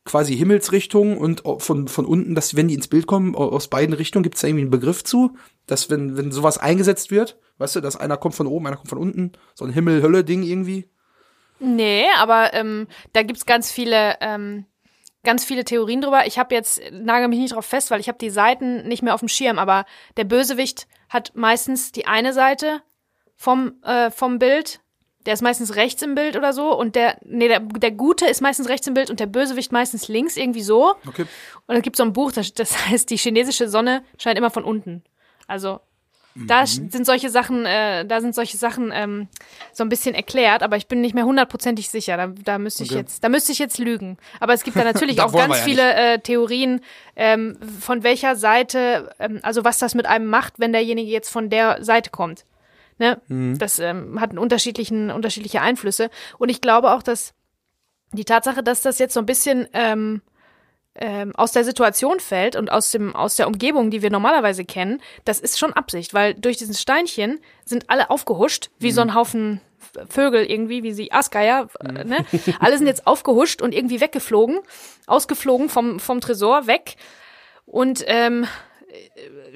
quasi 0.09 0.35
Himmelsrichtungen 0.35 1.17
und 1.17 1.43
von, 1.59 1.87
von 1.87 2.05
unten, 2.05 2.33
dass 2.33 2.55
wenn 2.55 2.67
die 2.67 2.73
ins 2.73 2.87
Bild 2.87 3.05
kommen, 3.05 3.35
au- 3.35 3.49
aus 3.49 3.67
beiden 3.67 3.93
Richtungen, 3.93 4.23
gibt 4.23 4.35
es 4.35 4.41
da 4.41 4.47
irgendwie 4.47 4.63
einen 4.63 4.71
Begriff 4.71 5.03
zu? 5.03 5.37
Dass 5.67 5.89
wenn, 5.91 6.17
wenn 6.17 6.31
sowas 6.31 6.57
eingesetzt 6.57 7.11
wird, 7.11 7.37
weißt 7.59 7.75
du, 7.75 7.81
dass 7.81 7.95
einer 7.95 8.17
kommt 8.17 8.33
von 8.35 8.47
oben, 8.47 8.65
einer 8.65 8.77
kommt 8.77 8.89
von 8.89 8.97
unten, 8.97 9.33
so 9.53 9.65
ein 9.65 9.71
Himmel-Hölle-Ding 9.71 10.41
irgendwie? 10.43 10.89
Nee, 11.59 12.05
aber 12.17 12.53
ähm, 12.53 12.87
da 13.13 13.21
gibt's 13.21 13.45
ganz 13.45 13.71
viele, 13.71 14.15
ähm, 14.21 14.65
ganz 15.23 15.45
viele 15.45 15.63
Theorien 15.63 16.01
drüber. 16.01 16.25
Ich 16.25 16.39
habe 16.39 16.55
jetzt, 16.55 16.81
nagel 16.91 17.27
mich 17.27 17.39
nicht 17.39 17.53
drauf 17.53 17.65
fest, 17.65 17.91
weil 17.91 17.99
ich 17.99 18.07
habe 18.07 18.17
die 18.17 18.29
Seiten 18.31 18.87
nicht 18.87 19.03
mehr 19.03 19.13
auf 19.13 19.19
dem 19.19 19.29
Schirm, 19.29 19.59
aber 19.59 19.85
der 20.17 20.23
Bösewicht 20.23 20.87
hat 21.09 21.33
meistens 21.35 21.91
die 21.91 22.07
eine 22.07 22.33
Seite 22.33 22.81
vom, 23.35 23.73
äh, 23.83 24.09
vom 24.09 24.39
Bild. 24.39 24.81
Der 25.25 25.33
ist 25.33 25.41
meistens 25.41 25.75
rechts 25.75 26.01
im 26.01 26.15
Bild 26.15 26.37
oder 26.37 26.53
so 26.53 26.73
und 26.77 26.95
der, 26.95 27.17
nee, 27.25 27.47
der, 27.49 27.59
der 27.59 27.91
Gute 27.91 28.25
ist 28.25 28.41
meistens 28.41 28.69
rechts 28.69 28.87
im 28.87 28.93
Bild 28.93 29.09
und 29.09 29.19
der 29.19 29.25
Bösewicht 29.27 29.71
meistens 29.71 30.07
links, 30.07 30.37
irgendwie 30.37 30.61
so. 30.61 30.95
Okay. 31.07 31.25
Und 31.67 31.75
es 31.75 31.81
gibt 31.81 31.97
so 31.97 32.03
ein 32.03 32.13
Buch, 32.13 32.31
das, 32.31 32.53
das 32.53 32.85
heißt, 32.87 33.09
die 33.09 33.17
chinesische 33.17 33.67
Sonne 33.67 34.03
scheint 34.17 34.37
immer 34.37 34.49
von 34.49 34.63
unten. 34.63 35.03
Also 35.47 35.79
da 36.35 36.61
Mhm. 36.61 36.89
sind 36.89 37.05
solche 37.05 37.29
Sachen, 37.29 37.65
äh, 37.65 38.05
da 38.05 38.21
sind 38.21 38.33
solche 38.33 38.55
Sachen 38.55 38.91
ähm, 38.93 39.27
so 39.73 39.83
ein 39.83 39.89
bisschen 39.89 40.15
erklärt, 40.15 40.63
aber 40.63 40.77
ich 40.77 40.87
bin 40.87 41.01
nicht 41.01 41.13
mehr 41.15 41.25
hundertprozentig 41.25 41.89
sicher. 41.89 42.15
Da, 42.15 42.27
da 42.27 42.57
müsste 42.59 42.83
ich 42.83 42.91
Okay. 42.91 42.99
jetzt, 42.99 43.23
da 43.23 43.29
müsste 43.29 43.51
ich 43.51 43.59
jetzt 43.59 43.77
lügen. 43.77 44.17
Aber 44.39 44.53
es 44.53 44.63
gibt 44.63 44.77
da 44.77 44.83
natürlich 44.85 45.21
auch 45.21 45.33
ganz 45.33 45.57
ja 45.57 45.63
viele 45.63 45.93
äh, 45.95 46.19
Theorien, 46.19 46.79
ähm, 47.17 47.57
von 47.81 48.03
welcher 48.03 48.35
Seite, 48.37 49.13
ähm, 49.19 49.39
also 49.41 49.65
was 49.65 49.79
das 49.79 49.95
mit 49.95 50.05
einem 50.05 50.27
macht, 50.27 50.59
wenn 50.59 50.71
derjenige 50.71 51.11
jetzt 51.11 51.29
von 51.29 51.49
der 51.49 51.83
Seite 51.83 52.09
kommt. 52.09 52.45
Ne? 52.99 53.19
Mhm. 53.27 53.57
Das 53.57 53.79
ähm, 53.79 54.19
hat 54.19 54.29
einen 54.29 54.39
unterschiedlichen, 54.39 55.09
unterschiedliche 55.09 55.61
Einflüsse. 55.61 56.09
Und 56.37 56.49
ich 56.49 56.61
glaube 56.61 56.91
auch, 56.91 57.01
dass 57.01 57.33
die 58.11 58.25
Tatsache, 58.25 58.61
dass 58.61 58.81
das 58.81 58.99
jetzt 58.99 59.13
so 59.13 59.19
ein 59.19 59.25
bisschen 59.25 59.67
ähm, 59.73 60.21
ähm, 60.95 61.35
aus 61.35 61.51
der 61.51 61.63
Situation 61.63 62.19
fällt 62.19 62.55
und 62.55 62.71
aus 62.71 62.91
dem 62.91 63.15
aus 63.15 63.35
der 63.35 63.47
Umgebung, 63.47 63.89
die 63.89 64.01
wir 64.01 64.09
normalerweise 64.09 64.65
kennen, 64.65 65.01
das 65.23 65.39
ist 65.39 65.57
schon 65.57 65.73
Absicht, 65.73 66.13
weil 66.13 66.33
durch 66.33 66.57
diesen 66.57 66.73
Steinchen 66.73 67.39
sind 67.65 67.89
alle 67.89 68.09
aufgehuscht, 68.09 68.69
wie 68.79 68.91
so 68.91 69.01
ein 69.01 69.15
Haufen 69.15 69.61
Vögel 70.09 70.45
irgendwie, 70.45 70.83
wie 70.83 70.91
sie 70.91 71.11
Aasgeier, 71.11 71.67
äh, 71.79 72.03
ne? 72.03 72.25
Alle 72.59 72.77
sind 72.77 72.87
jetzt 72.87 73.07
aufgehuscht 73.07 73.61
und 73.61 73.73
irgendwie 73.73 74.01
weggeflogen, 74.01 74.59
ausgeflogen 75.07 75.69
vom 75.69 75.99
vom 75.99 76.19
Tresor 76.19 76.67
weg 76.67 76.95
und 77.65 78.03
ähm, 78.07 78.45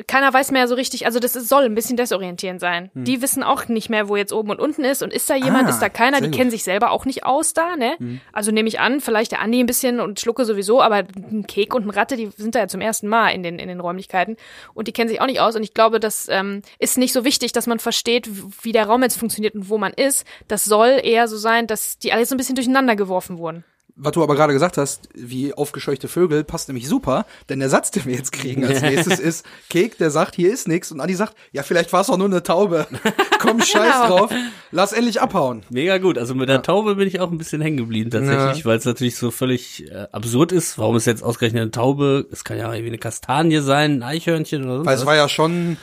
keiner 0.07 0.33
weiß 0.33 0.51
mehr 0.51 0.67
so 0.67 0.75
richtig, 0.75 1.05
also 1.05 1.19
das 1.19 1.35
ist, 1.35 1.49
soll 1.49 1.63
ein 1.63 1.75
bisschen 1.75 1.97
desorientierend 1.97 2.59
sein. 2.59 2.91
Die 2.93 3.21
wissen 3.21 3.43
auch 3.43 3.67
nicht 3.67 3.89
mehr, 3.89 4.07
wo 4.09 4.15
jetzt 4.15 4.33
oben 4.33 4.49
und 4.51 4.59
unten 4.59 4.83
ist 4.83 5.01
und 5.03 5.13
ist 5.13 5.29
da 5.29 5.35
jemand, 5.35 5.67
Ah, 5.67 5.69
ist 5.69 5.79
da 5.79 5.89
keiner, 5.89 6.19
die 6.19 6.27
gut. 6.27 6.35
kennen 6.35 6.51
sich 6.51 6.63
selber 6.63 6.91
auch 6.91 7.05
nicht 7.05 7.25
aus 7.25 7.53
da, 7.53 7.75
ne? 7.75 7.95
Also 8.31 8.51
nehme 8.51 8.67
ich 8.67 8.79
an, 8.79 8.99
vielleicht 9.01 9.31
der 9.31 9.41
Andi 9.41 9.59
ein 9.59 9.65
bisschen 9.65 9.99
und 9.99 10.19
Schlucke 10.19 10.45
sowieso, 10.45 10.81
aber 10.81 11.03
ein 11.15 11.45
Kek 11.47 11.73
und 11.73 11.85
ein 11.85 11.89
Ratte, 11.89 12.15
die 12.15 12.27
sind 12.35 12.55
da 12.55 12.59
ja 12.59 12.67
zum 12.67 12.81
ersten 12.81 13.07
Mal 13.07 13.29
in 13.29 13.43
den, 13.43 13.59
in 13.59 13.67
den 13.67 13.79
Räumlichkeiten 13.79 14.37
und 14.73 14.87
die 14.87 14.91
kennen 14.93 15.09
sich 15.09 15.21
auch 15.21 15.27
nicht 15.27 15.39
aus 15.39 15.55
und 15.55 15.63
ich 15.63 15.73
glaube, 15.73 15.99
das 15.99 16.27
ähm, 16.29 16.61
ist 16.79 16.97
nicht 16.97 17.13
so 17.13 17.23
wichtig, 17.25 17.51
dass 17.53 17.67
man 17.67 17.79
versteht, 17.79 18.29
wie 18.63 18.71
der 18.71 18.85
Raum 18.87 19.03
jetzt 19.03 19.17
funktioniert 19.17 19.55
und 19.55 19.69
wo 19.69 19.77
man 19.77 19.93
ist. 19.93 20.25
Das 20.47 20.65
soll 20.65 20.99
eher 21.03 21.27
so 21.27 21.37
sein, 21.37 21.67
dass 21.67 21.97
die 21.97 22.11
alle 22.13 22.25
so 22.25 22.35
ein 22.35 22.37
bisschen 22.37 22.55
durcheinander 22.55 22.95
geworfen 22.95 23.37
wurden. 23.37 23.63
Was 23.95 24.13
du 24.13 24.23
aber 24.23 24.33
gerade 24.35 24.53
gesagt 24.53 24.77
hast, 24.77 25.07
wie 25.13 25.53
aufgescheuchte 25.53 26.07
Vögel, 26.07 26.43
passt 26.43 26.67
nämlich 26.67 26.87
super, 26.87 27.27
denn 27.49 27.59
der 27.59 27.69
Satz, 27.69 27.91
den 27.91 28.05
wir 28.05 28.15
jetzt 28.15 28.31
kriegen 28.31 28.65
als 28.65 28.81
nächstes 28.81 29.19
ist, 29.19 29.45
Kek, 29.69 29.99
der 29.99 30.09
sagt, 30.09 30.33
hier 30.35 30.51
ist 30.51 30.67
nix 30.67 30.91
und 30.91 30.99
Andi 30.99 31.13
sagt, 31.13 31.35
ja, 31.51 31.61
vielleicht 31.61 31.93
war 31.93 32.01
es 32.01 32.07
doch 32.07 32.17
nur 32.17 32.25
eine 32.25 32.41
Taube. 32.41 32.87
Komm, 33.39 33.61
scheiß 33.61 33.93
Genau. 34.03 34.17
drauf, 34.17 34.31
lass 34.71 34.93
endlich 34.93 35.21
abhauen. 35.21 35.61
Mega 35.69 35.99
gut. 35.99 36.17
Also 36.17 36.33
mit 36.33 36.49
der 36.49 36.63
Taube 36.63 36.95
bin 36.95 37.07
ich 37.07 37.19
auch 37.19 37.31
ein 37.31 37.37
bisschen 37.37 37.61
hängen 37.61 37.77
geblieben 37.77 38.09
tatsächlich, 38.09 38.65
weil 38.65 38.77
es 38.79 38.85
natürlich 38.85 39.15
so 39.15 39.29
völlig 39.29 39.89
äh, 39.91 40.07
absurd 40.11 40.51
ist. 40.51 40.77
Warum 40.79 40.95
ist 40.95 41.05
jetzt 41.05 41.21
ausgerechnet 41.23 41.61
eine 41.61 41.71
Taube? 41.71 42.25
Es 42.31 42.43
kann 42.43 42.57
ja 42.57 42.71
irgendwie 42.73 42.87
eine 42.89 42.97
Kastanie 42.97 43.59
sein, 43.59 43.99
ein 43.99 44.03
Eichhörnchen 44.03 44.63
oder 44.63 44.79
so. 44.79 44.85
Weil 44.85 44.97
es 44.97 45.05
war 45.05 45.15
ja 45.15 45.29
schon 45.29 45.77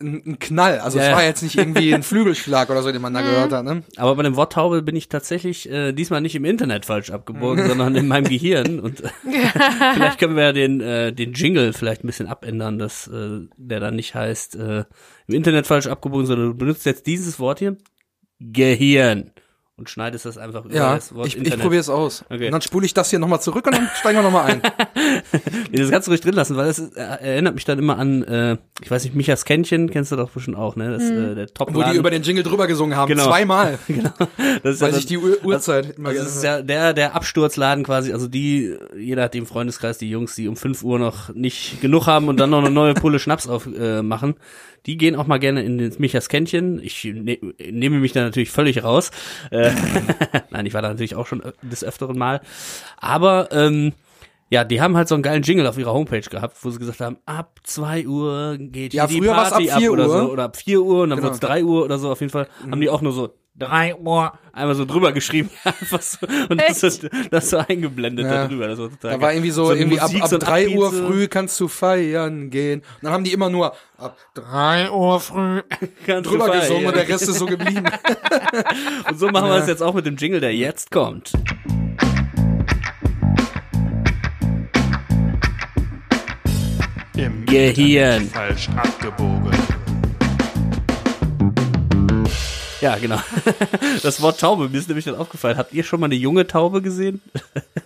ein, 0.00 0.22
ein 0.26 0.38
Knall, 0.38 0.78
also 0.80 0.98
Ja, 0.98 1.04
es 1.04 1.10
ja. 1.10 1.16
war 1.16 1.24
jetzt 1.24 1.42
nicht 1.42 1.56
irgendwie 1.56 1.94
ein 1.94 2.02
Flügelschlag 2.04 2.70
oder 2.70 2.82
so, 2.82 2.92
den 2.92 3.02
man 3.02 3.14
da 3.14 3.22
gehört 3.22 3.52
hat, 3.52 3.64
ne? 3.64 3.82
Aber 3.96 4.14
bei 4.16 4.22
dem 4.22 4.36
Wort 4.36 4.52
Taube 4.52 4.82
bin 4.82 4.96
ich 4.96 5.08
tatsächlich 5.08 5.70
äh, 5.70 5.92
diesmal 5.92 6.20
nicht 6.20 6.34
im 6.34 6.44
Internet 6.44 6.86
falsch 6.86 7.10
abgebogen, 7.10 7.66
sondern 7.66 7.94
in 7.96 8.08
meinem 8.08 8.28
Gehirn. 8.28 8.80
Und 8.80 9.00
äh, 9.04 9.10
vielleicht 9.94 10.18
können 10.18 10.36
wir 10.36 10.44
ja 10.44 10.52
den, 10.52 10.80
äh, 10.80 11.12
den 11.12 11.32
Jingle 11.32 11.72
vielleicht 11.72 12.04
ein 12.04 12.08
bisschen 12.08 12.26
abändern, 12.26 12.78
dass 12.78 13.06
äh, 13.08 13.40
der 13.56 13.80
dann 13.80 13.96
nicht 13.96 14.14
heißt 14.14 14.56
äh, 14.56 14.84
im 15.26 15.34
Internet 15.34 15.66
falsch 15.66 15.86
abgebogen, 15.86 16.26
sondern 16.26 16.48
du 16.48 16.54
benutzt 16.56 16.86
jetzt 16.86 17.06
dieses 17.06 17.38
Wort 17.38 17.58
hier, 17.58 17.76
Gehirn. 18.40 19.30
Und 19.76 19.90
schneidest 19.90 20.24
das 20.24 20.38
einfach 20.38 20.64
über 20.64 20.72
Ja, 20.74 20.94
das 20.94 21.12
Wort 21.16 21.26
ich, 21.26 21.32
ich 21.34 21.38
Internet. 21.42 21.62
probiere 21.62 21.80
es 21.80 21.88
aus. 21.88 22.24
Okay. 22.30 22.46
Und 22.46 22.52
dann 22.52 22.62
spule 22.62 22.86
ich 22.86 22.94
das 22.94 23.10
hier 23.10 23.18
nochmal 23.18 23.40
zurück 23.40 23.66
und 23.66 23.74
dann 23.74 23.90
steigen 23.98 24.18
wir 24.18 24.22
nochmal 24.22 24.44
ein. 24.52 24.62
Nee, 25.70 25.80
das 25.80 25.90
kannst 25.90 26.06
du 26.06 26.12
ruhig 26.12 26.20
drin 26.20 26.34
lassen, 26.34 26.56
weil 26.56 26.66
das 26.66 26.78
äh, 26.78 27.00
erinnert 27.00 27.56
mich 27.56 27.64
dann 27.64 27.78
immer 27.80 27.98
an, 27.98 28.22
äh, 28.22 28.56
ich 28.80 28.88
weiß 28.90 29.02
nicht, 29.04 29.16
Michas 29.16 29.44
Kännchen 29.44 29.90
kennst 29.90 30.12
du 30.12 30.16
doch 30.16 30.30
bestimmt 30.30 30.56
auch, 30.56 30.76
ne? 30.76 30.92
Das, 30.92 31.02
äh, 31.02 31.34
der 31.34 31.46
top 31.48 31.74
Wo 31.74 31.82
die 31.82 31.96
über 31.96 32.10
den 32.10 32.22
Jingle 32.22 32.44
drüber 32.44 32.68
gesungen 32.68 32.96
haben, 32.96 33.08
Genau. 33.08 33.24
zweimal. 33.26 33.78
das 34.62 34.74
ist 34.76 34.80
Weil 34.80 34.92
ja 34.92 34.98
ich 34.98 35.06
die 35.06 35.18
Uhr, 35.18 35.44
Uhrzeit 35.44 35.96
immer 35.98 36.10
Also 36.10 36.20
gerne 36.20 36.28
das 36.28 36.36
ist 36.36 36.44
ja 36.44 36.62
der, 36.62 36.92
der 36.94 37.16
Absturzladen 37.16 37.82
quasi, 37.84 38.12
also 38.12 38.28
die, 38.28 38.76
jeder 38.96 39.24
hat 39.24 39.34
im 39.34 39.46
Freundeskreis, 39.46 39.98
die 39.98 40.08
Jungs, 40.08 40.36
die 40.36 40.46
um 40.46 40.56
5 40.56 40.84
Uhr 40.84 41.00
noch 41.00 41.34
nicht 41.34 41.80
genug 41.80 42.06
haben 42.06 42.28
und 42.28 42.38
dann 42.38 42.50
noch 42.50 42.60
eine 42.60 42.70
neue 42.70 42.94
Pulle 42.94 43.18
Schnaps 43.18 43.48
aufmachen, 43.48 43.80
äh, 43.80 44.02
machen, 44.02 44.36
die 44.86 44.96
gehen 44.96 45.16
auch 45.16 45.26
mal 45.26 45.38
gerne 45.38 45.62
in 45.62 45.78
den 45.78 45.94
Michas 45.98 46.28
Kännchen. 46.28 46.80
Ich 46.82 47.04
ne, 47.04 47.38
nehme 47.70 47.98
mich 48.00 48.12
da 48.12 48.22
natürlich 48.22 48.50
völlig 48.50 48.82
raus. 48.84 49.10
Äh, 49.50 49.70
Nein, 50.50 50.66
ich 50.66 50.74
war 50.74 50.82
da 50.82 50.88
natürlich 50.88 51.14
auch 51.14 51.26
schon 51.26 51.42
des 51.62 51.82
öfteren 51.84 52.18
Mal. 52.18 52.40
Aber 52.98 53.48
ähm, 53.52 53.92
ja, 54.50 54.62
die 54.62 54.80
haben 54.80 54.96
halt 54.96 55.08
so 55.08 55.14
einen 55.14 55.22
geilen 55.22 55.42
Jingle 55.42 55.66
auf 55.66 55.78
ihrer 55.78 55.92
Homepage 55.92 56.20
gehabt, 56.20 56.56
wo 56.62 56.70
sie 56.70 56.78
gesagt 56.78 57.00
haben, 57.00 57.16
ab 57.26 57.60
2 57.64 58.06
Uhr 58.06 58.56
geht 58.58 58.92
Ja, 58.94 59.06
die 59.06 59.20
Party 59.20 59.70
ab 59.70 59.78
4 59.80 59.88
ab 59.88 59.92
oder 59.94 60.06
Uhr. 60.08 60.20
so. 60.26 60.32
Oder 60.32 60.44
ab 60.44 60.56
4 60.56 60.80
Uhr 60.82 61.02
und 61.04 61.10
dann 61.10 61.18
Genau. 61.18 61.28
wird's 61.30 61.40
3 61.40 61.64
Uhr 61.64 61.84
oder 61.84 61.98
so. 61.98 62.10
Auf 62.10 62.20
jeden 62.20 62.30
Fall 62.30 62.46
haben 62.70 62.80
die 62.80 62.90
auch 62.90 63.00
nur 63.00 63.12
so 63.12 63.34
3 63.56 63.94
Uhr 63.94 64.32
einmal 64.52 64.74
so 64.74 64.84
drüber 64.84 65.12
geschrieben. 65.12 65.48
Einfach 65.64 66.02
so, 66.02 66.26
und 66.48 66.60
das, 66.60 66.82
ist, 66.82 67.08
das 67.30 67.50
so 67.50 67.58
eingeblendet 67.58 68.26
Ja. 68.26 68.32
da 68.32 68.48
drüber. 68.48 68.66
Das 68.66 68.78
war 68.80 68.90
total 68.90 69.10
Da 69.12 69.20
war 69.20 69.28
geil. 69.28 69.36
irgendwie 69.36 69.50
so, 69.52 69.68
eine 69.68 69.78
irgendwie 69.80 70.00
ab, 70.00 70.08
Musik, 70.08 70.22
ab 70.24 70.28
so 70.28 70.36
ein 70.36 70.40
drei 70.40 70.68
Uhr 70.70 70.86
Upbeat, 70.88 71.00
so. 71.00 71.06
früh 71.06 71.28
kannst 71.28 71.60
du 71.60 71.68
feiern 71.68 72.50
gehen. 72.50 72.80
Und 72.80 72.86
dann 73.02 73.12
haben 73.12 73.22
die 73.24 73.32
immer 73.32 73.50
nur 73.50 73.74
ab 73.96 74.16
drei 74.34 74.90
Uhr 74.90 75.20
früh 75.20 75.62
drüber 76.06 76.46
feiern. 76.46 76.60
gesungen 76.62 76.86
und 76.86 76.96
der 76.96 77.08
Rest 77.08 77.28
ist 77.28 77.38
so 77.38 77.46
geblieben. 77.46 77.84
Und 79.08 79.18
so 79.18 79.28
machen 79.28 79.48
wir 79.48 79.56
es 79.56 79.68
jetzt 79.68 79.82
auch 79.82 79.94
mit 79.94 80.06
dem 80.06 80.16
Jingle, 80.16 80.40
der 80.40 80.54
jetzt 80.54 80.90
kommt. 80.90 81.32
Im 87.16 87.46
Gehirn. 87.46 88.28
falsch 88.28 88.68
abgebogen. 88.76 89.52
Ja, 92.84 92.98
genau. 92.98 93.18
Das 94.02 94.20
Wort 94.20 94.38
Taube, 94.40 94.68
mir 94.68 94.76
ist 94.76 94.88
nämlich 94.88 95.06
dann 95.06 95.14
aufgefallen. 95.14 95.56
Habt 95.56 95.72
ihr 95.72 95.84
schon 95.84 96.00
mal 96.00 96.04
eine 96.06 96.16
junge 96.16 96.46
Taube 96.46 96.82
gesehen? 96.82 97.22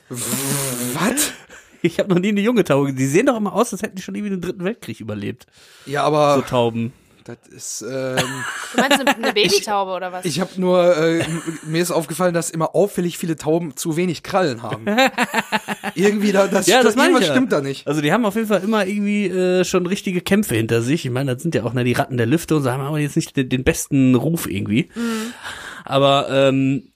Was? 0.09 1.33
Ich 1.83 2.01
habe 2.01 2.13
noch 2.13 2.19
nie 2.19 2.31
eine 2.31 2.41
junge 2.41 2.65
Taube 2.65 2.87
gesehen. 2.87 2.99
Die 2.99 3.07
sehen 3.07 3.27
doch 3.27 3.37
immer 3.37 3.53
aus, 3.53 3.73
als 3.73 3.83
hätten 3.83 3.95
die 3.95 4.03
schon 4.03 4.17
irgendwie 4.17 4.31
den 4.35 4.41
dritten 4.41 4.65
Weltkrieg 4.65 4.99
überlebt. 4.99 5.47
Ja, 5.87 6.01
So 6.01 6.07
aber 6.09 6.45
Tauben. 6.45 6.93
Das 7.29 7.47
ist, 7.49 7.83
ähm, 7.83 8.17
Du 8.75 8.81
meinst 8.81 9.01
eine, 9.01 9.15
eine 9.15 9.33
Babytaube 9.35 9.93
oder 9.93 10.13
was? 10.13 10.25
ich 10.25 10.41
habe 10.41 10.51
nur, 10.57 10.97
äh, 10.97 11.23
mir 11.63 11.83
ist 11.83 11.91
aufgefallen, 11.91 12.33
dass 12.33 12.49
immer 12.49 12.75
auffällig 12.75 13.19
viele 13.19 13.37
Tauben 13.37 13.77
zu 13.77 13.97
wenig 13.97 14.23
Krallen 14.23 14.63
haben. 14.63 14.87
Irgendwie, 15.95 16.33
da, 16.33 16.47
das, 16.49 16.67
Ja, 16.67 16.79
stimmt, 16.79 16.87
das 16.87 16.95
ich 16.97 17.03
irgendwas 17.03 17.27
ja. 17.27 17.33
stimmt 17.35 17.53
da 17.53 17.61
nicht. 17.61 17.87
Also 17.87 18.01
die 18.01 18.13
haben 18.13 18.25
auf 18.25 18.35
jeden 18.35 18.49
Fall 18.49 18.63
immer 18.63 18.87
irgendwie 18.87 19.27
äh, 19.27 19.65
schon 19.65 19.87
richtige 19.87 20.23
Kämpfe 20.23 20.55
hinter 20.55 20.81
sich. 20.81 21.05
Ich 21.05 21.11
meine, 21.11 21.35
das 21.35 21.43
sind 21.43 21.55
ja 21.55 21.65
auch 21.65 21.75
ne, 21.75 21.85
die 21.85 21.93
Ratten 21.93 22.17
der 22.17 22.27
Lüfte 22.27 22.57
und 22.57 22.63
so 22.63 22.71
haben 22.71 22.81
aber 22.83 22.99
jetzt 22.99 23.17
nicht 23.17 23.37
den, 23.37 23.49
den 23.49 23.63
besten 23.65 24.15
Ruf 24.15 24.49
irgendwie. 24.49 24.89
Aber 25.85 26.29
ähm, 26.31 26.93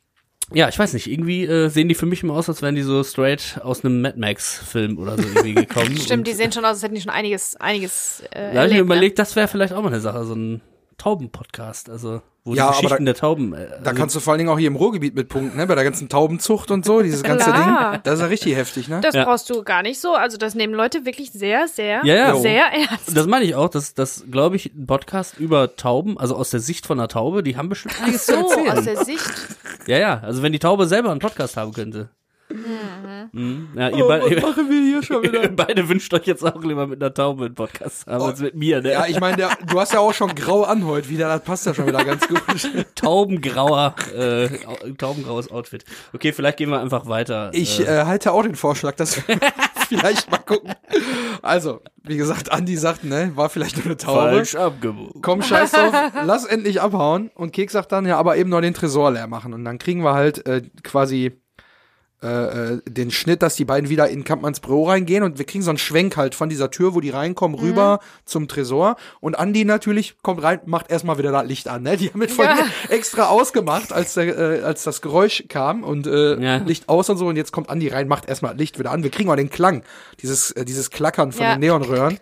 Ja, 0.55 0.69
ich 0.69 0.79
weiß 0.79 0.93
nicht, 0.93 1.11
irgendwie 1.11 1.45
äh, 1.45 1.69
sehen 1.69 1.89
die 1.89 1.95
für 1.95 2.07
mich 2.07 2.23
immer 2.23 2.35
aus, 2.35 2.49
als 2.49 2.63
wären 2.63 2.75
die 2.75 2.83
so 2.83 3.03
straight 3.05 3.61
aus 3.63 3.85
einem 3.85 4.01
Mad 4.01 4.19
Max-Film 4.19 4.99
oder 4.99 5.17
so 5.17 5.23
irgendwie 5.23 5.55
gekommen. 5.55 5.97
Stimmt, 6.01 6.27
die 6.27 6.33
sehen 6.33 6.53
schon 6.53 6.65
aus, 6.65 6.73
als 6.73 6.83
hätten 6.83 6.95
die 6.95 7.01
schon 7.01 7.13
einiges, 7.13 7.57
einiges 7.57 8.23
äh, 8.31 8.53
Da 8.53 8.61
habe 8.61 8.67
ich 8.69 8.73
mir 8.73 8.79
ne? 8.79 8.81
überlegt, 8.81 9.19
das 9.19 9.37
wäre 9.37 9.49
vielleicht 9.49 9.73
auch 9.73 9.83
mal 9.83 9.89
eine 9.89 10.01
Sache, 10.01 10.25
so 10.25 10.35
ein 10.35 10.61
Tauben-Podcast, 11.03 11.91
also 11.91 12.23
wo 12.45 12.51
Ja, 12.55 12.55
die 12.55 12.61
aber 12.63 12.71
Geschichten 12.83 13.05
da- 13.07 13.13
der 13.13 13.21
Tauben. 13.21 13.55
Äh, 13.55 13.69
Da 13.69 13.91
also, 13.91 14.01
kannst 14.01 14.17
du 14.17 14.21
vor 14.21 14.33
allen 14.33 14.39
Dingen 14.39 14.51
auch 14.51 14.59
hier 14.59 14.67
im 14.69 14.77
Ruhrgebiet 14.77 15.15
mit 15.15 15.29
punkten, 15.29 15.57
ne? 15.57 15.67
Bei 15.67 15.75
der 15.75 15.85
ganzen 15.85 16.09
Taubenzucht 16.09 16.71
und 16.71 16.85
so, 16.85 17.03
dieses 17.03 17.23
ganze 17.23 17.51
Klar. 17.51 17.93
Ding. 17.93 18.01
Das 18.05 18.15
ist 18.15 18.21
ja 18.21 18.27
richtig 18.27 18.57
heftig, 18.57 18.89
ne? 18.89 19.01
Das 19.01 19.15
Ja. 19.15 19.25
brauchst 19.25 19.49
du 19.51 19.63
gar 19.63 19.83
nicht 19.83 20.01
so. 20.01 20.15
Also 20.15 20.37
das 20.39 20.55
nehmen 20.55 20.75
Leute 20.75 21.05
wirklich 21.05 21.31
sehr, 21.33 21.69
sehr, 21.69 22.01
Ja, 22.05 22.15
ja. 22.15 22.37
sehr 22.37 22.65
ernst. 22.73 23.17
das 23.17 23.27
meine 23.27 23.45
ich 23.45 23.55
auch, 23.55 23.69
dass 23.69 23.95
das, 23.95 24.25
glaube 24.31 24.57
ich, 24.57 24.75
ein 24.75 24.87
Podcast 24.87 25.39
über 25.39 25.77
Tauben, 25.77 26.19
also 26.19 26.35
aus 26.37 26.51
der 26.51 26.61
Sicht 26.61 26.87
von 26.87 26.99
einer 26.99 27.09
Taube, 27.09 27.43
die 27.43 27.57
haben 27.57 27.69
bestimmt 27.69 28.01
einiges 28.03 28.27
zu 28.27 28.33
so, 28.35 28.39
aus 28.47 28.57
erzählen. 28.57 28.85
der 28.85 29.05
Sicht. 29.05 29.31
Ja, 29.87 29.99
ja, 29.99 30.21
also 30.21 30.43
wenn 30.43 30.53
die 30.53 30.59
Taube 30.61 30.87
selber 30.87 31.11
einen 31.11 31.21
Podcast 31.21 31.57
haben 31.57 31.73
könnte. 31.73 32.11
Mhm. 33.33 33.69
Ja, 33.77 33.89
ihr, 33.89 34.05
beide, 34.07 34.29
ihr, 34.35 34.41
machen 34.43 34.69
wir 34.69 34.81
hier 34.83 35.03
schon 35.03 35.23
ihr 35.33 35.55
beide 35.55 35.89
wünscht 35.89 36.13
euch 36.15 36.27
jetzt 36.27 36.45
auch 36.45 36.63
lieber 36.63 36.87
mit 36.87 37.03
einer 37.03 37.13
Taube 37.15 37.47
einen 37.47 37.55
Podcast 37.55 38.07
haben 38.07 38.23
als 38.23 38.41
mit 38.41 38.55
mir, 38.55 38.81
ne? 38.83 38.93
Ja, 38.93 39.07
ich 39.07 39.21
meine, 39.21 39.49
du 39.67 39.81
hast 39.81 39.93
ja 39.93 40.01
auch 40.01 40.13
schon 40.15 40.35
grau 40.35 40.63
an 40.65 40.85
heute 40.87 41.09
wieder, 41.09 41.29
das 41.29 41.43
passt 41.43 41.67
ja 41.67 41.75
schon 41.75 41.87
wieder 41.87 42.05
ganz 42.05 42.27
gut. 42.29 42.43
Taubengrauer, 42.95 43.95
äh, 44.17 44.49
au- 44.67 44.91
taubengraues 44.97 45.51
Outfit. 45.51 45.85
Okay, 46.13 46.33
vielleicht 46.33 46.59
gehen 46.59 46.71
wir 46.71 46.81
einfach 46.81 47.07
weiter. 47.07 47.51
Ich 47.53 47.81
äh, 47.81 48.01
äh, 48.01 48.05
halte 48.05 48.33
auch 48.33 48.43
den 48.43 48.55
Vorschlag, 48.57 48.95
dass 48.97 49.17
wir 49.29 49.39
vielleicht 49.89 50.31
mal 50.31 50.39
gucken. 50.39 50.73
Also, 51.43 51.81
wie 52.05 52.17
gesagt, 52.17 52.53
Andi 52.53 52.77
sagt, 52.77 53.05
ne, 53.05 53.33
war 53.35 53.49
vielleicht 53.49 53.77
nur 53.77 53.87
eine 53.87 53.97
Taube. 53.97 54.19
falsch 54.21 54.55
abgebogen. 54.55 55.23
Komm, 55.23 55.43
scheiß 55.43 55.73
drauf, 55.73 55.95
lass 56.25 56.45
endlich 56.45 56.81
abhauen. 56.81 57.31
Und 57.35 57.53
Kek 57.53 57.71
sagt 57.71 57.93
dann, 57.93 58.07
ja, 58.07 58.17
aber 58.19 58.37
eben 58.37 58.51
noch 58.51 58.61
den 58.61 58.75
Tresor 58.75 59.11
leer 59.13 59.27
machen. 59.27 59.53
Und 59.55 59.65
dann 59.65 59.79
kriegen 59.79 60.03
wir 60.05 60.15
halt 60.15 60.47
äh, 60.47 60.63
quasi 60.83 61.33
äh, 62.23 62.75
äh, 62.75 62.81
den 62.89 63.11
Schnitt, 63.11 63.43
dass 63.43 63.57
die 63.57 63.65
beiden 63.65 63.91
wieder 63.91 64.09
in 64.09 64.25
Kampmanns 64.25 64.61
Büro 64.61 64.85
reingehen 64.89 65.23
und 65.25 65.39
wir 65.39 65.45
kriegen 65.45 65.63
so 65.63 65.71
einen 65.71 65.79
Schwenk 65.79 66.17
halt 66.17 66.35
von 66.35 66.49
dieser 66.49 66.71
Tür, 66.71 66.95
wo 66.95 67.01
die 67.01 67.11
reinkommen, 67.11 67.59
rüber 67.59 68.01
zum 68.25 68.49
Tresor. 68.49 68.97
Und 69.21 69.39
Andi 69.39 69.65
natürlich 69.65 70.17
kommt 70.23 70.43
rein, 70.43 70.61
macht 70.67 70.91
erstmal 70.91 71.19
wieder 71.19 71.33
das 71.33 71.45
Licht 71.47 71.69
an. 71.69 71.83
Ne? 71.83 71.97
Die 71.97 72.11
haben 72.11 72.19
mit 72.19 72.31
von 72.31 72.45
Ja. 72.45 72.59
extra 72.89 73.27
ausgemacht, 73.29 73.93
als, 73.93 74.15
der, 74.15 74.39
äh, 74.39 74.63
als 74.63 74.83
das 74.85 75.03
Geräusch 75.03 75.45
kam 75.49 75.83
und 75.85 76.07
äh, 76.07 76.41
Ja. 76.41 76.57
Licht 76.59 76.89
aus 76.89 77.09
und 77.11 77.17
so. 77.19 77.27
Und 77.27 77.37
jetzt 77.37 77.53
kommt 77.53 77.69
Andi 77.71 77.89
rein, 77.89 78.07
macht 78.09 78.29
erstmal 78.29 78.57
Licht 78.57 78.79
wieder 78.79 78.91
an. 78.93 79.03
Wir 79.03 79.11
kriegen 79.11 79.29
auch 79.31 79.37
den 79.37 79.51
Klang, 79.51 79.83
dieses, 80.21 80.51
äh, 80.53 80.65
dieses 80.65 80.91
Klackern 80.91 81.33
von 81.33 81.43
Ja. 81.45 81.55
den 81.57 81.61
Neonröhren. 81.61 82.19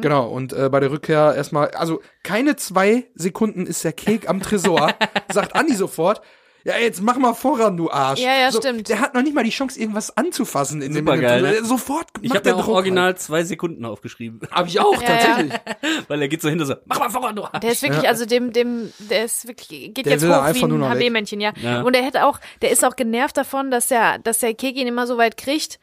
Genau, 0.00 0.28
und 0.28 0.52
äh, 0.52 0.68
bei 0.70 0.80
der 0.80 0.90
Rückkehr 0.90 1.34
erstmal, 1.34 1.68
also 1.72 2.00
keine 2.22 2.56
zwei 2.56 3.06
Sekunden 3.14 3.66
ist 3.66 3.82
der 3.84 3.92
Kek 3.92 4.28
am 4.28 4.40
Tresor, 4.40 4.92
sagt 5.32 5.56
Andi 5.56 5.74
sofort, 5.74 6.22
ja, 6.64 6.76
jetzt 6.78 7.02
mach 7.02 7.16
mal 7.16 7.34
voran, 7.34 7.76
du 7.76 7.90
Arsch. 7.90 8.20
Ja, 8.20 8.34
ja, 8.38 8.50
so, 8.52 8.58
stimmt. 8.60 8.88
Der 8.88 9.00
hat 9.00 9.14
noch 9.14 9.22
nicht 9.22 9.34
mal 9.34 9.44
die 9.44 9.50
Chance, 9.50 9.78
irgendwas 9.80 10.16
anzufassen 10.16 10.80
in 10.82 10.92
dem, 10.92 10.98
in 10.98 11.04
dem 11.06 11.14
Supergeil, 11.14 11.42
Tresor. 11.42 11.60
ne? 11.60 11.66
Sofort 11.66 12.06
Ich 12.20 12.30
habe 12.30 12.40
der 12.42 12.54
mir 12.54 12.60
auch 12.60 12.64
Druck 12.64 12.74
original 12.76 13.16
zwei 13.16 13.44
Sekunden 13.44 13.84
aufgeschrieben. 13.84 14.40
Halt. 14.42 14.52
Hab 14.52 14.66
ich 14.68 14.80
auch, 14.80 15.02
Ja, 15.02 15.08
ja. 15.08 15.16
tatsächlich. 15.18 15.52
Weil 16.08 16.22
er 16.22 16.28
geht 16.28 16.42
so 16.42 16.48
hinter 16.48 16.66
so, 16.66 16.74
mach 16.86 16.98
mal 16.98 17.10
voran, 17.10 17.36
du 17.36 17.46
Der 17.60 17.72
ist 17.72 17.82
wirklich, 17.82 18.08
also 18.08 18.26
dem, 18.26 18.52
dem, 18.52 18.92
der 18.98 19.24
ist 19.24 19.46
wirklich, 19.46 19.94
geht 19.94 20.06
Der 20.06 20.12
jetzt 20.12 20.24
hoch 20.24 20.30
einfach 20.42 20.62
wie 20.68 20.72
nur 20.72 20.88
ein. 20.88 20.98
HB-Männchen, 20.98 21.40
ja. 21.40 21.52
Ja. 21.62 21.82
Und 21.82 21.94
er 21.94 22.02
hätte 22.02 22.26
auch, 22.26 22.38
der 22.62 22.70
ist 22.70 22.84
auch 22.84 22.96
genervt 22.96 23.36
davon, 23.36 23.70
dass 23.70 23.90
er, 23.90 24.18
dass 24.18 24.38
der 24.38 24.54
Kek 24.54 24.76
ihn 24.76 24.86
immer 24.86 25.06
so 25.06 25.18
weit 25.18 25.36
kriegt, 25.36 25.78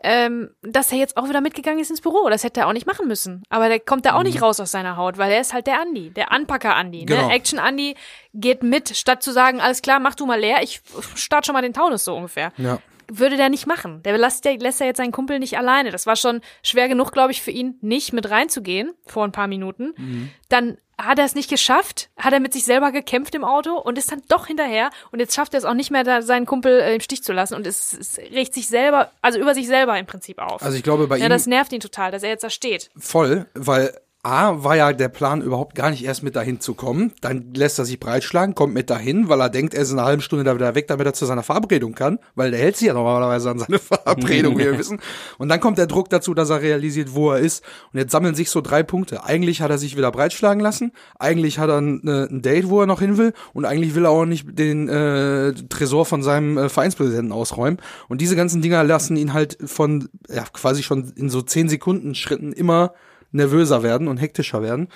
ähm, 0.00 0.50
dass 0.62 0.92
er 0.92 0.98
jetzt 0.98 1.16
auch 1.16 1.28
wieder 1.28 1.40
mitgegangen 1.40 1.80
ist 1.80 1.90
ins 1.90 2.00
Büro. 2.00 2.28
Das 2.28 2.44
hätte 2.44 2.60
er 2.60 2.68
auch 2.68 2.72
nicht 2.72 2.86
machen 2.86 3.08
müssen. 3.08 3.42
Aber 3.48 3.68
der 3.68 3.80
kommt 3.80 4.06
da 4.06 4.14
auch 4.14 4.22
nicht 4.22 4.40
raus 4.42 4.60
aus 4.60 4.70
seiner 4.70 4.96
Haut, 4.96 5.18
weil 5.18 5.32
er 5.32 5.40
ist 5.40 5.52
halt 5.52 5.66
der 5.66 5.80
Andi, 5.80 6.10
der 6.10 6.30
Anpacker-Andi. 6.30 7.02
Mhm. 7.02 7.06
Genau. 7.06 7.26
Ne? 7.28 7.34
Action-Andi 7.34 7.96
geht 8.34 8.62
mit, 8.62 8.96
statt 8.96 9.22
zu 9.22 9.32
sagen, 9.32 9.60
alles 9.60 9.82
klar, 9.82 9.98
mach 9.98 10.14
du 10.14 10.26
mal 10.26 10.38
leer, 10.38 10.62
ich 10.62 10.80
start 11.14 11.46
schon 11.46 11.52
mal 11.54 11.62
den 11.62 11.72
Taunus 11.72 12.04
so 12.04 12.14
ungefähr. 12.16 12.52
Ja. 12.56 12.78
Würde 13.10 13.36
der 13.36 13.48
nicht 13.48 13.66
machen. 13.66 14.02
Der 14.02 14.16
lässt, 14.18 14.44
der 14.44 14.58
lässt 14.58 14.80
ja 14.80 14.86
jetzt 14.86 14.98
seinen 14.98 15.12
Kumpel 15.12 15.38
nicht 15.38 15.58
alleine. 15.58 15.90
Das 15.90 16.06
war 16.06 16.16
schon 16.16 16.40
schwer 16.62 16.88
genug, 16.88 17.12
glaube 17.12 17.32
ich, 17.32 17.42
für 17.42 17.50
ihn, 17.50 17.78
nicht 17.80 18.12
mit 18.12 18.30
reinzugehen 18.30 18.92
vor 19.06 19.24
ein 19.24 19.32
paar 19.32 19.48
Minuten. 19.48 19.94
Mhm. 19.96 20.30
Dann 20.48 20.78
hat 20.98 21.18
er 21.18 21.24
es 21.24 21.34
nicht 21.34 21.48
geschafft, 21.48 22.10
hat 22.16 22.32
er 22.32 22.40
mit 22.40 22.52
sich 22.52 22.64
selber 22.64 22.90
gekämpft 22.90 23.34
im 23.36 23.44
Auto 23.44 23.78
und 23.78 23.96
ist 23.98 24.10
dann 24.10 24.20
doch 24.28 24.48
hinterher 24.48 24.90
und 25.12 25.20
jetzt 25.20 25.34
schafft 25.34 25.54
er 25.54 25.58
es 25.58 25.64
auch 25.64 25.74
nicht 25.74 25.92
mehr, 25.92 26.02
da 26.02 26.22
seinen 26.22 26.44
Kumpel 26.44 26.80
äh, 26.80 26.94
im 26.94 27.00
Stich 27.00 27.22
zu 27.22 27.32
lassen 27.32 27.54
und 27.54 27.66
es, 27.68 27.92
es 27.92 28.18
regt 28.18 28.52
sich 28.52 28.66
selber, 28.66 29.12
also 29.22 29.38
über 29.38 29.54
sich 29.54 29.68
selber 29.68 29.96
im 29.96 30.06
Prinzip 30.06 30.38
auf. 30.40 30.60
Also 30.60 30.76
ich 30.76 30.82
glaube, 30.82 31.06
bei 31.06 31.18
ja, 31.18 31.26
ihm 31.26 31.30
das 31.30 31.46
nervt 31.46 31.72
ihn 31.72 31.80
total, 31.80 32.10
dass 32.10 32.24
er 32.24 32.30
jetzt 32.30 32.42
da 32.42 32.50
steht. 32.50 32.90
voll, 32.96 33.46
weil 33.54 33.94
A, 34.24 34.64
war 34.64 34.74
ja 34.74 34.92
der 34.92 35.08
Plan 35.08 35.42
überhaupt 35.42 35.76
gar 35.76 35.90
nicht 35.90 36.04
erst 36.04 36.24
mit 36.24 36.34
dahin 36.34 36.60
zu 36.60 36.74
kommen. 36.74 37.12
Dann 37.20 37.54
lässt 37.54 37.78
er 37.78 37.84
sich 37.84 38.00
breitschlagen, 38.00 38.56
kommt 38.56 38.74
mit 38.74 38.90
dahin, 38.90 39.28
weil 39.28 39.40
er 39.40 39.48
denkt, 39.48 39.74
er 39.74 39.82
ist 39.82 39.92
in 39.92 39.98
einer 39.98 40.08
halben 40.08 40.22
Stunde 40.22 40.44
da 40.44 40.56
wieder 40.56 40.74
weg, 40.74 40.88
damit 40.88 41.06
er 41.06 41.12
zu 41.12 41.24
seiner 41.24 41.44
Verabredung 41.44 41.94
kann, 41.94 42.18
weil 42.34 42.50
der 42.50 42.58
hält 42.58 42.76
sich 42.76 42.88
ja 42.88 42.94
normalerweise 42.94 43.48
an 43.50 43.60
seine 43.60 43.78
Verabredung, 43.78 44.58
wie 44.58 44.64
wir 44.64 44.76
wissen. 44.78 44.98
Und 45.38 45.48
dann 45.48 45.60
kommt 45.60 45.78
der 45.78 45.86
Druck 45.86 46.10
dazu, 46.10 46.34
dass 46.34 46.50
er 46.50 46.60
realisiert, 46.60 47.14
wo 47.14 47.30
er 47.30 47.38
ist. 47.38 47.62
Und 47.92 48.00
jetzt 48.00 48.10
sammeln 48.10 48.34
sich 48.34 48.50
so 48.50 48.60
drei 48.60 48.82
Punkte. 48.82 49.22
Eigentlich 49.22 49.62
hat 49.62 49.70
er 49.70 49.78
sich 49.78 49.96
wieder 49.96 50.10
breitschlagen 50.10 50.60
lassen, 50.60 50.90
eigentlich 51.20 51.60
hat 51.60 51.70
er 51.70 51.80
ein, 51.80 52.06
äh, 52.08 52.26
ein 52.28 52.42
Date, 52.42 52.68
wo 52.68 52.80
er 52.80 52.86
noch 52.86 53.00
hin 53.00 53.18
will, 53.18 53.32
und 53.54 53.66
eigentlich 53.66 53.94
will 53.94 54.04
er 54.04 54.10
auch 54.10 54.24
nicht 54.24 54.58
den 54.58 54.88
äh, 54.88 55.52
Tresor 55.68 56.04
von 56.06 56.24
seinem 56.24 56.58
äh, 56.58 56.68
Vereinspräsidenten 56.68 57.30
ausräumen. 57.30 57.78
Und 58.08 58.20
diese 58.20 58.34
ganzen 58.34 58.62
Dinger 58.62 58.82
lassen 58.82 59.16
ihn 59.16 59.32
halt 59.32 59.58
von, 59.64 60.08
ja, 60.28 60.42
quasi 60.52 60.82
schon 60.82 61.12
in 61.14 61.30
so 61.30 61.40
zehn 61.40 61.68
Sekunden 61.68 62.16
Schritten 62.16 62.52
immer 62.52 62.94
nervöser 63.30 63.82
werden 63.82 64.08
und 64.08 64.18
hektischer 64.18 64.62
werden. 64.62 64.88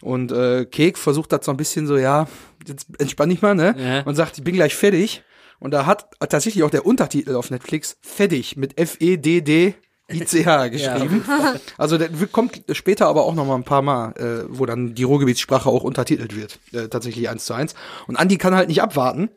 Und 0.00 0.32
äh, 0.32 0.64
Kek 0.64 0.98
versucht 0.98 1.32
das 1.32 1.44
so 1.44 1.50
ein 1.50 1.56
bisschen 1.56 1.86
so, 1.86 1.96
ja, 1.96 2.26
jetzt 2.66 2.88
entspann 2.98 3.28
dich 3.28 3.42
mal, 3.42 3.54
ne? 3.54 3.74
Ja. 3.78 4.02
Und 4.02 4.14
sagt, 4.14 4.38
ich 4.38 4.44
bin 4.44 4.54
gleich 4.54 4.74
fertig. 4.74 5.22
Und 5.58 5.72
da 5.72 5.86
hat 5.86 6.10
tatsächlich 6.20 6.64
auch 6.64 6.70
der 6.70 6.86
Untertitel 6.86 7.34
auf 7.34 7.50
Netflix 7.50 7.98
fertig 8.00 8.56
mit 8.56 8.78
F-E-D-D. 8.78 9.74
ICH 10.12 10.70
geschrieben. 10.70 11.24
Also 11.78 11.96
der 11.96 12.08
kommt 12.32 12.62
später 12.72 13.06
aber 13.06 13.24
auch 13.24 13.34
noch 13.34 13.46
mal 13.46 13.54
ein 13.54 13.64
paar 13.64 13.82
Mal, 13.82 14.12
äh, 14.16 14.44
wo 14.48 14.66
dann 14.66 14.94
die 14.94 15.04
Ruhrgebietssprache 15.04 15.68
auch 15.68 15.84
untertitelt 15.84 16.34
wird, 16.34 16.58
äh, 16.72 16.88
tatsächlich 16.88 17.28
eins 17.28 17.44
zu 17.44 17.54
eins. 17.54 17.74
Und 18.08 18.16
Andi 18.16 18.36
kann 18.36 18.54
halt 18.54 18.68
nicht 18.68 18.82
abwarten 18.82 19.30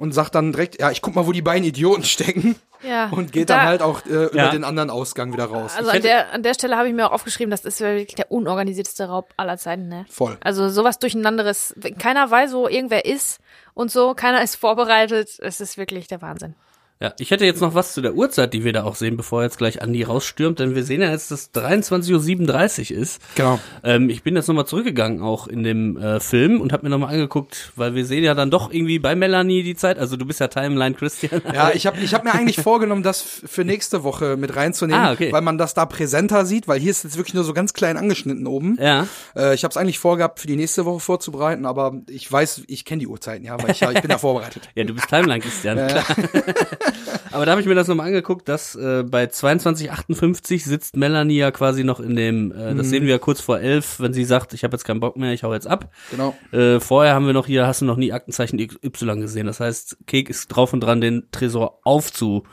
und 0.00 0.12
sagt 0.12 0.34
dann 0.34 0.52
direkt, 0.52 0.80
ja, 0.80 0.90
ich 0.90 1.02
guck 1.02 1.14
mal, 1.14 1.26
wo 1.26 1.32
die 1.32 1.42
beiden 1.42 1.62
Idioten 1.62 2.04
stecken 2.04 2.56
Ja. 2.82 3.10
und 3.10 3.32
geht 3.32 3.50
Da- 3.50 3.56
dann 3.58 3.66
halt 3.66 3.82
auch 3.82 4.06
äh, 4.06 4.08
über 4.26 4.34
Ja. 4.36 4.50
den 4.50 4.64
anderen 4.64 4.88
Ausgang 4.88 5.30
wieder 5.34 5.44
raus. 5.44 5.74
Also 5.76 5.90
an 5.90 6.00
der, 6.00 6.32
an 6.32 6.42
der 6.42 6.54
Stelle 6.54 6.78
habe 6.78 6.88
ich 6.88 6.94
mir 6.94 7.06
auch 7.06 7.12
aufgeschrieben, 7.12 7.50
das 7.50 7.66
ist 7.66 7.80
wirklich 7.80 8.14
der 8.14 8.32
unorganisierteste 8.32 9.04
Raub 9.04 9.28
aller 9.36 9.58
Zeiten, 9.58 9.88
ne? 9.88 10.06
Voll. 10.08 10.38
Also 10.40 10.70
sowas 10.70 10.98
Durcheinanderes. 10.98 11.74
Keiner 11.98 12.30
weiß, 12.30 12.54
wo 12.54 12.66
irgendwer 12.66 13.04
ist 13.04 13.40
und 13.74 13.90
so, 13.90 14.14
keiner 14.14 14.42
ist 14.42 14.56
vorbereitet. 14.56 15.28
Es 15.40 15.60
ist 15.60 15.76
wirklich 15.76 16.08
der 16.08 16.22
Wahnsinn. 16.22 16.54
Ja, 17.02 17.14
ich 17.18 17.30
hätte 17.30 17.46
jetzt 17.46 17.62
noch 17.62 17.74
was 17.74 17.94
zu 17.94 18.02
der 18.02 18.14
Uhrzeit, 18.14 18.52
die 18.52 18.62
wir 18.62 18.74
da 18.74 18.84
auch 18.84 18.94
sehen, 18.94 19.16
bevor 19.16 19.42
jetzt 19.42 19.56
gleich 19.56 19.80
Andi 19.80 20.02
rausstürmt, 20.02 20.58
denn 20.58 20.74
wir 20.74 20.84
sehen 20.84 21.00
ja 21.00 21.10
jetzt, 21.10 21.30
dass 21.30 21.50
23.37 21.54 22.92
Uhr 22.92 22.98
ist. 23.00 23.22
Genau. 23.36 23.58
Ähm, 23.82 24.10
ich 24.10 24.22
bin 24.22 24.36
jetzt 24.36 24.48
nochmal 24.48 24.66
zurückgegangen 24.66 25.22
auch 25.22 25.46
in 25.46 25.62
dem 25.62 25.96
äh, 25.96 26.20
Film 26.20 26.60
und 26.60 26.74
habe 26.74 26.82
mir 26.84 26.90
nochmal 26.90 27.14
angeguckt, 27.14 27.72
weil 27.74 27.94
wir 27.94 28.04
sehen 28.04 28.22
ja 28.22 28.34
dann 28.34 28.50
doch 28.50 28.70
irgendwie 28.70 28.98
bei 28.98 29.14
Melanie 29.14 29.62
die 29.62 29.76
Zeit, 29.76 29.98
also 29.98 30.18
du 30.18 30.26
bist 30.26 30.40
ja 30.40 30.48
Timeline 30.48 30.94
Christian. 30.94 31.40
Ja, 31.54 31.70
ich 31.72 31.86
habe 31.86 31.98
ich 32.00 32.12
hab 32.14 32.22
mir 32.24 32.32
eigentlich 32.34 32.60
vorgenommen, 32.60 33.02
das 33.02 33.22
für 33.22 33.64
nächste 33.64 34.02
Woche 34.04 34.36
mit 34.36 34.54
reinzunehmen, 34.54 35.02
Ah, 35.02 35.12
okay. 35.12 35.32
weil 35.32 35.40
man 35.40 35.56
das 35.56 35.72
da 35.74 35.86
präsenter 35.86 36.44
sieht, 36.44 36.68
weil 36.68 36.78
hier 36.78 36.90
ist 36.90 37.02
jetzt 37.04 37.16
wirklich 37.16 37.32
nur 37.34 37.44
so 37.44 37.54
ganz 37.54 37.72
klein 37.72 37.96
angeschnitten 37.96 38.46
oben. 38.46 38.76
Ja. 38.80 39.06
Äh, 39.34 39.54
ich 39.54 39.64
habe 39.64 39.70
es 39.70 39.76
eigentlich 39.78 39.98
vorgehabt, 39.98 40.38
für 40.38 40.46
die 40.46 40.56
nächste 40.56 40.84
Woche 40.84 41.00
vorzubereiten, 41.00 41.64
aber 41.64 41.94
ich 42.10 42.30
weiß, 42.30 42.64
ich 42.66 42.84
kenne 42.84 43.00
die 43.00 43.06
Uhrzeiten, 43.08 43.44
ja, 43.46 43.60
weil 43.62 43.70
ich, 43.70 43.80
ja, 43.80 43.90
ich 43.90 44.02
bin 44.02 44.10
ja 44.10 44.18
vorbereitet. 44.18 44.68
Ja, 44.74 44.84
du 44.84 44.92
bist 44.94 45.08
Timeline 45.08 45.40
Christian, 45.40 45.86
klar. 45.88 46.04
Aber 47.32 47.46
da 47.46 47.52
habe 47.52 47.60
ich 47.60 47.66
mir 47.66 47.74
das 47.74 47.88
nochmal 47.88 48.08
angeguckt, 48.08 48.48
dass 48.48 48.74
äh, 48.74 49.04
bei 49.04 49.24
22.58 49.24 50.64
sitzt 50.64 50.96
Melanie 50.96 51.38
ja 51.38 51.50
quasi 51.50 51.84
noch 51.84 52.00
in 52.00 52.16
dem, 52.16 52.52
äh, 52.52 52.74
das 52.74 52.90
sehen 52.90 53.04
wir 53.04 53.10
ja 53.10 53.18
kurz 53.18 53.40
vor 53.40 53.60
elf, 53.60 54.00
wenn 54.00 54.12
sie 54.12 54.24
sagt, 54.24 54.52
ich 54.54 54.64
habe 54.64 54.74
jetzt 54.74 54.84
keinen 54.84 55.00
Bock 55.00 55.16
mehr, 55.16 55.32
ich 55.32 55.42
hau 55.42 55.52
jetzt 55.52 55.66
ab. 55.66 55.92
Genau. 56.10 56.36
Äh, 56.52 56.80
vorher 56.80 57.14
haben 57.14 57.26
wir 57.26 57.32
noch 57.32 57.46
hier, 57.46 57.66
hast 57.66 57.80
du 57.80 57.84
noch 57.84 57.96
nie 57.96 58.12
Aktenzeichen 58.12 58.58
Y 58.58 59.20
gesehen. 59.20 59.46
Das 59.46 59.60
heißt, 59.60 59.98
Kek 60.06 60.28
ist 60.30 60.48
drauf 60.48 60.72
und 60.72 60.80
dran, 60.80 61.00
den 61.00 61.28
Tresor 61.30 61.80
aufzubohren. 61.84 62.44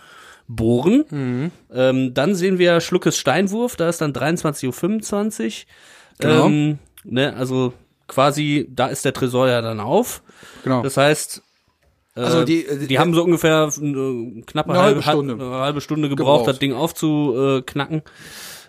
Ähm, 1.74 2.14
dann 2.14 2.36
sehen 2.36 2.60
wir 2.60 2.80
Schluckes 2.82 3.18
Steinwurf, 3.18 3.76
da 3.76 3.90
ist 3.90 4.02
dann 4.02 4.14
23.25 4.14 5.46
Uhr. 5.46 5.66
Genau. 6.20 6.46
Ähm, 6.48 6.80
ne, 7.04 7.36
also 7.36 7.74
quasi, 8.08 8.68
da 8.70 8.88
ist 8.88 9.06
der 9.06 9.14
Tresor 9.14 9.48
ja 9.48 9.62
dann 9.62 9.80
auf. 9.80 10.24
Genau. 10.64 10.82
Das 10.82 10.98
heißt, 10.98 11.44
Also 12.18 12.44
die- 12.44 12.66
äh, 12.66 12.88
die 12.88 13.00
haben 13.00 13.14
so 13.14 13.24
ungefähr 13.24 13.70
eine 13.82 14.44
knappe 14.46 14.72
Eine 14.72 14.80
halbe 14.82 15.06
halbe, 15.06 15.26
Stunde. 15.28 15.46
Eine 15.46 15.56
halbe 15.62 15.82
Stunde 15.82 16.10
gebraucht, 16.10 16.40
Gebraucht. 16.40 16.48
das 16.48 16.60
Ding 16.60 16.74
aufzuknacken. 16.74 18.02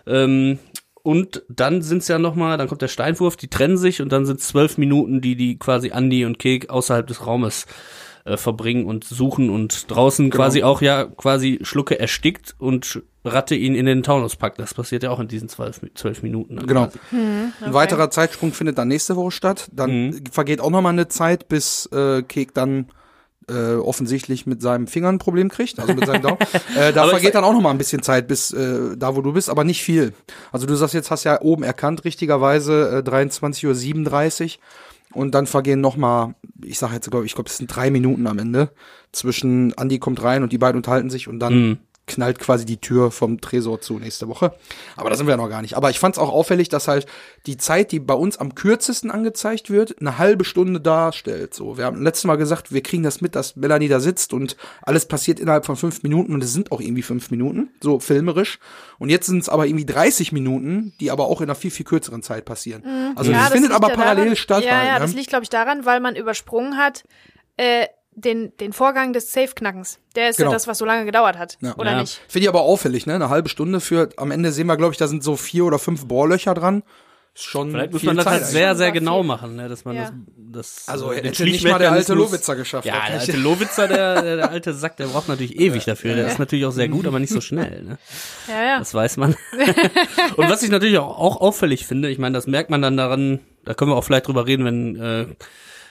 Ähm, 0.07 0.59
und 1.01 1.43
dann 1.49 1.81
sind's 1.81 2.07
ja 2.07 2.19
noch 2.19 2.35
mal, 2.35 2.57
dann 2.57 2.67
kommt 2.67 2.81
der 2.81 2.87
Steinwurf, 2.87 3.35
die 3.37 3.47
trennen 3.47 3.77
sich 3.77 4.01
und 4.01 4.11
dann 4.11 4.25
sind 4.25 4.41
zwölf 4.41 4.77
Minuten, 4.77 5.21
die 5.21 5.35
die 5.35 5.57
quasi 5.57 5.91
Andi 5.91 6.25
und 6.25 6.39
Kek 6.39 6.69
außerhalb 6.69 7.07
des 7.07 7.25
Raumes 7.25 7.65
äh, 8.25 8.35
verbringen 8.35 8.85
und 8.85 9.05
suchen 9.05 9.49
und 9.49 9.89
draußen 9.89 10.29
Genau. 10.29 10.43
quasi 10.43 10.63
auch 10.63 10.81
ja 10.81 11.05
quasi 11.05 11.59
Schlucke 11.63 11.99
erstickt 11.99 12.53
und 12.59 13.01
Ratte 13.25 13.55
ihn 13.55 13.75
in 13.75 13.85
den 13.85 14.01
Taunus 14.03 14.35
packt. 14.37 14.59
Das 14.59 14.73
passiert 14.73 15.03
ja 15.03 15.09
auch 15.11 15.19
in 15.19 15.27
diesen 15.27 15.49
zwölf, 15.49 15.81
zwölf 15.95 16.21
Minuten. 16.23 16.55
Genau. 16.67 16.87
quasi. 16.87 16.99
Ein 17.11 17.73
weiterer 17.73 18.09
Zeitsprung 18.09 18.53
findet 18.53 18.77
dann 18.77 18.87
nächste 18.87 19.15
Woche 19.17 19.31
statt. 19.31 19.69
Dann 19.73 20.21
vergeht 20.31 20.61
auch 20.61 20.69
noch 20.69 20.81
mal 20.81 20.89
eine 20.89 21.07
Zeit, 21.09 21.47
bis 21.49 21.85
äh, 21.87 22.23
Kek 22.23 22.53
dann 22.53 22.87
äh, 23.49 23.75
offensichtlich 23.75 24.45
mit 24.45 24.61
seinem 24.61 24.87
Finger 24.87 25.09
ein 25.09 25.17
Problem 25.17 25.49
kriegt, 25.49 25.79
also 25.79 25.93
mit 25.93 26.05
seinem 26.05 26.21
Daumen. 26.21 26.37
äh, 26.77 26.93
da 26.93 27.07
vergeht 27.07 27.35
dann 27.35 27.43
auch 27.43 27.53
noch 27.53 27.61
mal 27.61 27.71
ein 27.71 27.77
bisschen 27.77 28.01
Zeit 28.03 28.27
bis 28.27 28.51
äh, 28.51 28.95
da, 28.97 29.15
wo 29.15 29.21
du 29.21 29.33
bist, 29.33 29.49
aber 29.49 29.63
nicht 29.63 29.83
viel. 29.83 30.13
Also 30.51 30.65
du 30.65 30.75
sagst 30.75 30.93
jetzt, 30.93 31.11
hast 31.11 31.23
ja 31.23 31.41
oben 31.41 31.63
erkannt, 31.63 32.05
richtigerweise 32.05 33.03
äh, 33.05 33.09
23.37 33.09 34.57
Uhr 34.57 34.59
und 35.13 35.33
dann 35.33 35.47
vergehen 35.47 35.81
noch 35.81 35.97
mal, 35.97 36.35
ich 36.63 36.77
sage 36.77 36.93
jetzt, 36.93 37.09
glaube 37.09 37.25
ich, 37.25 37.33
glaube, 37.33 37.49
es 37.49 37.57
sind 37.57 37.75
drei 37.75 37.89
Minuten 37.89 38.27
am 38.27 38.37
Ende 38.37 38.69
zwischen 39.11 39.75
Andi 39.77 39.97
kommt 39.99 40.21
rein 40.21 40.43
und 40.43 40.51
die 40.51 40.57
beiden 40.59 40.77
unterhalten 40.77 41.09
sich 41.09 41.27
und 41.27 41.39
dann 41.39 41.53
Mhm. 41.53 41.77
Knallt 42.09 42.39
quasi 42.39 42.65
die 42.65 42.81
Tür 42.81 43.11
vom 43.11 43.39
Tresor 43.39 43.79
zu 43.79 43.99
nächste 43.99 44.27
Woche. 44.27 44.53
Aber 44.97 45.09
da 45.09 45.15
sind 45.15 45.27
wir 45.27 45.31
ja 45.31 45.37
noch 45.37 45.49
gar 45.49 45.61
nicht. 45.61 45.77
Aber 45.77 45.89
ich 45.89 45.99
fand 45.99 46.15
es 46.15 46.19
auch 46.19 46.29
auffällig, 46.29 46.67
dass 46.67 46.87
halt 46.87 47.05
die 47.45 47.55
Zeit, 47.55 47.91
die 47.91 47.99
bei 47.99 48.13
uns 48.13 48.37
am 48.37 48.55
kürzesten 48.55 49.11
angezeigt 49.11 49.69
wird, 49.69 49.99
eine 50.01 50.17
halbe 50.17 50.43
Stunde 50.43 50.81
darstellt. 50.81 51.53
So, 51.53 51.77
wir 51.77 51.85
haben 51.85 52.01
letztes 52.01 52.25
Mal 52.25 52.35
gesagt, 52.35 52.73
wir 52.73 52.83
kriegen 52.83 53.03
das 53.03 53.21
mit, 53.21 53.35
dass 53.35 53.55
Melanie 53.55 53.87
da 53.87 53.99
sitzt 53.99 54.33
und 54.33 54.57
alles 54.81 55.05
passiert 55.05 55.39
innerhalb 55.39 55.65
von 55.65 55.77
fünf 55.77 56.03
Minuten 56.03 56.33
und 56.33 56.43
es 56.43 56.51
sind 56.51 56.71
auch 56.71 56.81
irgendwie 56.81 57.03
fünf 57.03 57.31
Minuten, 57.31 57.69
so 57.81 57.99
filmerisch. 57.99 58.59
Und 58.97 59.09
jetzt 59.09 59.27
sind 59.27 59.39
es 59.39 59.49
aber 59.49 59.65
irgendwie 59.65 59.85
30 59.85 60.31
Minuten, 60.31 60.93
die 60.99 61.11
aber 61.11 61.27
auch 61.27 61.39
in 61.39 61.45
einer 61.45 61.55
viel, 61.55 61.71
viel 61.71 61.85
kürzeren 61.85 62.21
Zeit 62.23 62.45
passieren. 62.45 62.83
Also 63.15 63.31
Ja, 63.31 63.37
das 63.37 63.49
das 63.49 63.53
findet 63.53 63.71
aber 63.71 63.89
parallel 63.89 64.25
daran, 64.25 64.35
statt. 64.35 64.63
Ja, 64.63 64.77
halt, 64.77 64.87
ja, 64.87 64.93
ne? 64.95 64.99
das 64.99 65.13
liegt, 65.13 65.29
glaube 65.29 65.43
ich, 65.43 65.49
daran, 65.49 65.85
weil 65.85 65.99
man 65.99 66.15
übersprungen 66.15 66.77
hat, 66.77 67.03
äh, 67.57 67.87
den, 68.21 68.55
den 68.57 68.73
Vorgang 68.73 69.13
des 69.13 69.31
Safe-Knackens. 69.31 69.99
Der 70.15 70.29
ist 70.29 70.37
Genau. 70.37 70.49
ja 70.51 70.55
das, 70.55 70.67
was 70.67 70.77
so 70.77 70.85
lange 70.85 71.05
gedauert 71.05 71.37
hat. 71.37 71.57
Ja. 71.61 71.75
Oder 71.77 71.91
Ja. 71.91 72.01
nicht? 72.01 72.19
Finde 72.27 72.43
ich 72.43 72.49
aber 72.49 72.61
auffällig, 72.61 73.05
ne? 73.05 73.15
Eine 73.15 73.29
halbe 73.29 73.49
Stunde 73.49 73.79
für, 73.79 74.09
am 74.17 74.31
Ende 74.31 74.51
sehen 74.51 74.67
wir, 74.67 74.77
glaube 74.77 74.93
ich, 74.93 74.97
da 74.97 75.07
sind 75.07 75.23
so 75.23 75.35
vier 75.35 75.65
oder 75.65 75.79
fünf 75.79 76.07
Bohrlöcher 76.07 76.53
dran. 76.53 76.83
Ist 77.35 77.43
schon 77.45 77.69
Vielleicht 77.71 77.93
muss 77.93 78.01
man 78.03 78.15
das 78.15 78.25
Zeit 78.25 78.33
halt 78.33 78.45
sehr, 78.47 78.75
sehr 78.75 78.91
genau 78.91 79.19
viel. 79.19 79.27
machen, 79.27 79.55
ne? 79.55 79.69
dass 79.69 79.85
man 79.85 79.95
Ja. 79.95 80.11
das, 80.35 80.79
das 80.81 80.89
Also 80.89 81.11
äh, 81.13 81.17
hätte 81.23 81.43
nicht 81.43 81.63
mal 81.63 81.77
der 81.77 81.91
alte 81.91 82.15
Lowitzer 82.15 82.55
geschafft. 82.55 82.85
Ja, 82.87 82.93
der 83.07 83.19
alte 83.19 83.31
Lowitzer, 83.37 83.87
der, 83.87 84.21
der, 84.23 84.35
der 84.37 84.49
alte 84.49 84.73
Sack, 84.73 84.97
der 84.97 85.05
braucht 85.05 85.29
natürlich 85.29 85.57
ewig 85.59 85.85
dafür. 85.85 86.15
Der 86.15 86.27
ist 86.27 86.39
natürlich 86.39 86.65
auch 86.65 86.71
sehr 86.71 86.89
gut, 86.89 87.05
aber 87.05 87.19
nicht 87.19 87.31
so 87.31 87.39
schnell. 87.41 87.83
Ne? 87.83 87.97
Ja, 88.47 88.63
ja. 88.63 88.79
Das 88.79 88.93
weiß 88.95 89.17
man. 89.17 89.35
Und 90.37 90.49
was 90.49 90.63
ich 90.63 90.71
natürlich 90.71 90.97
auch, 90.97 91.17
auch 91.19 91.39
auffällig 91.39 91.85
finde, 91.85 92.09
ich 92.09 92.17
meine, 92.17 92.33
das 92.33 92.47
merkt 92.47 92.71
man 92.71 92.81
dann 92.81 92.97
daran, 92.97 93.39
da 93.63 93.73
können 93.75 93.91
wir 93.91 93.95
auch 93.95 94.03
vielleicht 94.03 94.27
drüber 94.27 94.47
reden, 94.47 94.65
wenn, 94.65 94.95
äh, 94.95 95.25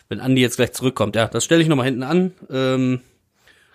wenn 0.08 0.20
Andi 0.20 0.40
jetzt 0.40 0.56
gleich 0.56 0.72
zurückkommt. 0.72 1.16
Ja, 1.16 1.26
das 1.26 1.44
stelle 1.44 1.62
ich 1.62 1.68
nochmal 1.68 1.86
hinten 1.86 2.02
an. 2.02 2.32
Ähm, 2.50 3.00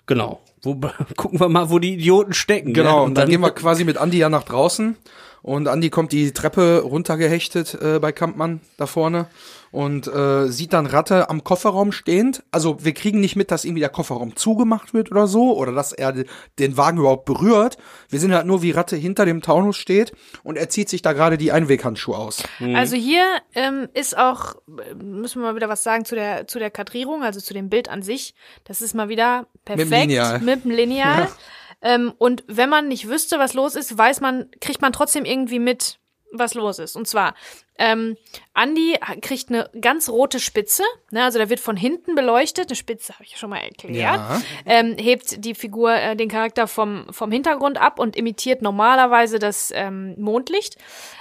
genau. 0.05 0.41
Wo, 0.61 0.75
gucken 1.15 1.39
wir 1.39 1.49
mal, 1.49 1.69
wo 1.69 1.79
die 1.79 1.93
Idioten 1.93 2.33
stecken. 2.33 2.73
Genau, 2.73 2.99
ne? 2.99 3.03
und 3.03 3.17
dann 3.17 3.29
gehen 3.29 3.41
wir 3.41 3.51
quasi 3.51 3.83
mit 3.83 3.97
Andi 3.97 4.17
ja 4.17 4.29
nach 4.29 4.43
draußen. 4.43 4.95
Und 5.41 5.67
Andi 5.67 5.89
kommt 5.89 6.13
die 6.13 6.31
Treppe 6.31 6.81
runtergehechtet 6.81 7.77
äh, 7.81 7.99
bei 7.99 8.11
Kampmann 8.11 8.61
da 8.77 8.87
vorne 8.87 9.27
und 9.73 10.07
äh, 10.07 10.47
sieht 10.47 10.71
dann 10.71 10.85
Ratte 10.85 11.29
am 11.29 11.43
Kofferraum 11.43 11.91
stehend. 11.91 12.43
Also 12.51 12.77
wir 12.85 12.93
kriegen 12.93 13.19
nicht 13.19 13.35
mit, 13.35 13.51
dass 13.51 13.65
irgendwie 13.65 13.81
der 13.81 13.89
Kofferraum 13.89 14.37
zugemacht 14.37 14.93
wird 14.93 15.11
oder 15.11 15.27
so 15.27 15.57
oder 15.57 15.73
dass 15.73 15.91
er 15.91 16.13
de- 16.13 16.25
den 16.59 16.77
Wagen 16.77 16.99
überhaupt 16.99 17.25
berührt. 17.25 17.77
Wir 18.07 18.19
sehen 18.21 18.33
halt 18.33 18.45
nur, 18.45 18.61
wie 18.61 18.71
Ratte 18.71 18.95
hinter 18.95 19.25
dem 19.25 19.41
Taunus 19.41 19.75
steht 19.75 20.13
und 20.43 20.55
er 20.57 20.69
zieht 20.69 20.87
sich 20.87 21.01
da 21.01 21.11
gerade 21.11 21.37
die 21.37 21.51
Einweghandschuhe 21.51 22.15
aus. 22.15 22.43
Also 22.75 22.95
hier 22.95 23.25
ähm, 23.55 23.89
ist 23.93 24.17
auch, 24.17 24.55
müssen 24.95 25.41
wir 25.41 25.49
mal 25.49 25.55
wieder 25.55 25.67
was 25.69 25.83
sagen 25.83 26.05
zu 26.05 26.15
der, 26.15 26.47
zu 26.47 26.59
der 26.59 26.71
Kadrierung, 26.71 27.23
also 27.23 27.41
zu 27.41 27.53
dem 27.53 27.69
Bild 27.69 27.89
an 27.89 28.03
sich. 28.03 28.35
Das 28.63 28.81
ist 28.81 28.93
mal 28.95 29.09
wieder 29.09 29.47
perfekt. 29.65 29.91
dem 29.91 29.99
Lineal. 29.99 30.39
Mit 30.39 30.63
dem 30.63 30.71
Lineal. 30.71 31.27
Ähm, 31.85 32.13
und 32.17 32.45
wenn 32.47 32.69
man 32.69 32.87
nicht 32.87 33.09
wüsste, 33.09 33.39
was 33.39 33.53
los 33.53 33.75
ist, 33.75 33.97
weiß 33.97 34.21
man, 34.21 34.45
kriegt 34.61 34.81
man 34.81 34.93
trotzdem 34.93 35.25
irgendwie 35.25 35.59
mit, 35.59 35.99
was 36.33 36.53
los 36.53 36.79
ist. 36.79 36.95
Und 36.95 37.07
zwar, 37.07 37.35
ähm, 37.77 38.17
Andy 38.55 38.97
kriegt 39.21 39.49
eine 39.49 39.69
ganz 39.81 40.07
rote 40.09 40.39
Spitze, 40.39 40.83
ne, 41.09 41.23
also 41.23 41.39
da 41.39 41.49
wird 41.49 41.59
von 41.59 41.75
hinten 41.75 42.13
beleuchtet, 42.13 42.67
eine 42.69 42.75
Spitze 42.75 43.13
habe 43.13 43.23
ich 43.23 43.31
ja 43.31 43.37
schon 43.37 43.49
mal 43.49 43.57
erklärt, 43.57 43.95
Ja. 43.97 44.41
ähm, 44.65 44.95
hebt 44.97 45.43
die 45.43 45.55
Figur, 45.55 45.91
äh, 45.93 46.15
den 46.15 46.29
Charakter 46.29 46.67
vom, 46.67 47.07
vom 47.11 47.31
Hintergrund 47.31 47.79
ab 47.81 47.97
und 47.99 48.15
imitiert 48.15 48.61
normalerweise 48.61 49.39
das 49.39 49.71
ähm, 49.75 50.13
Mondlicht. 50.19 50.77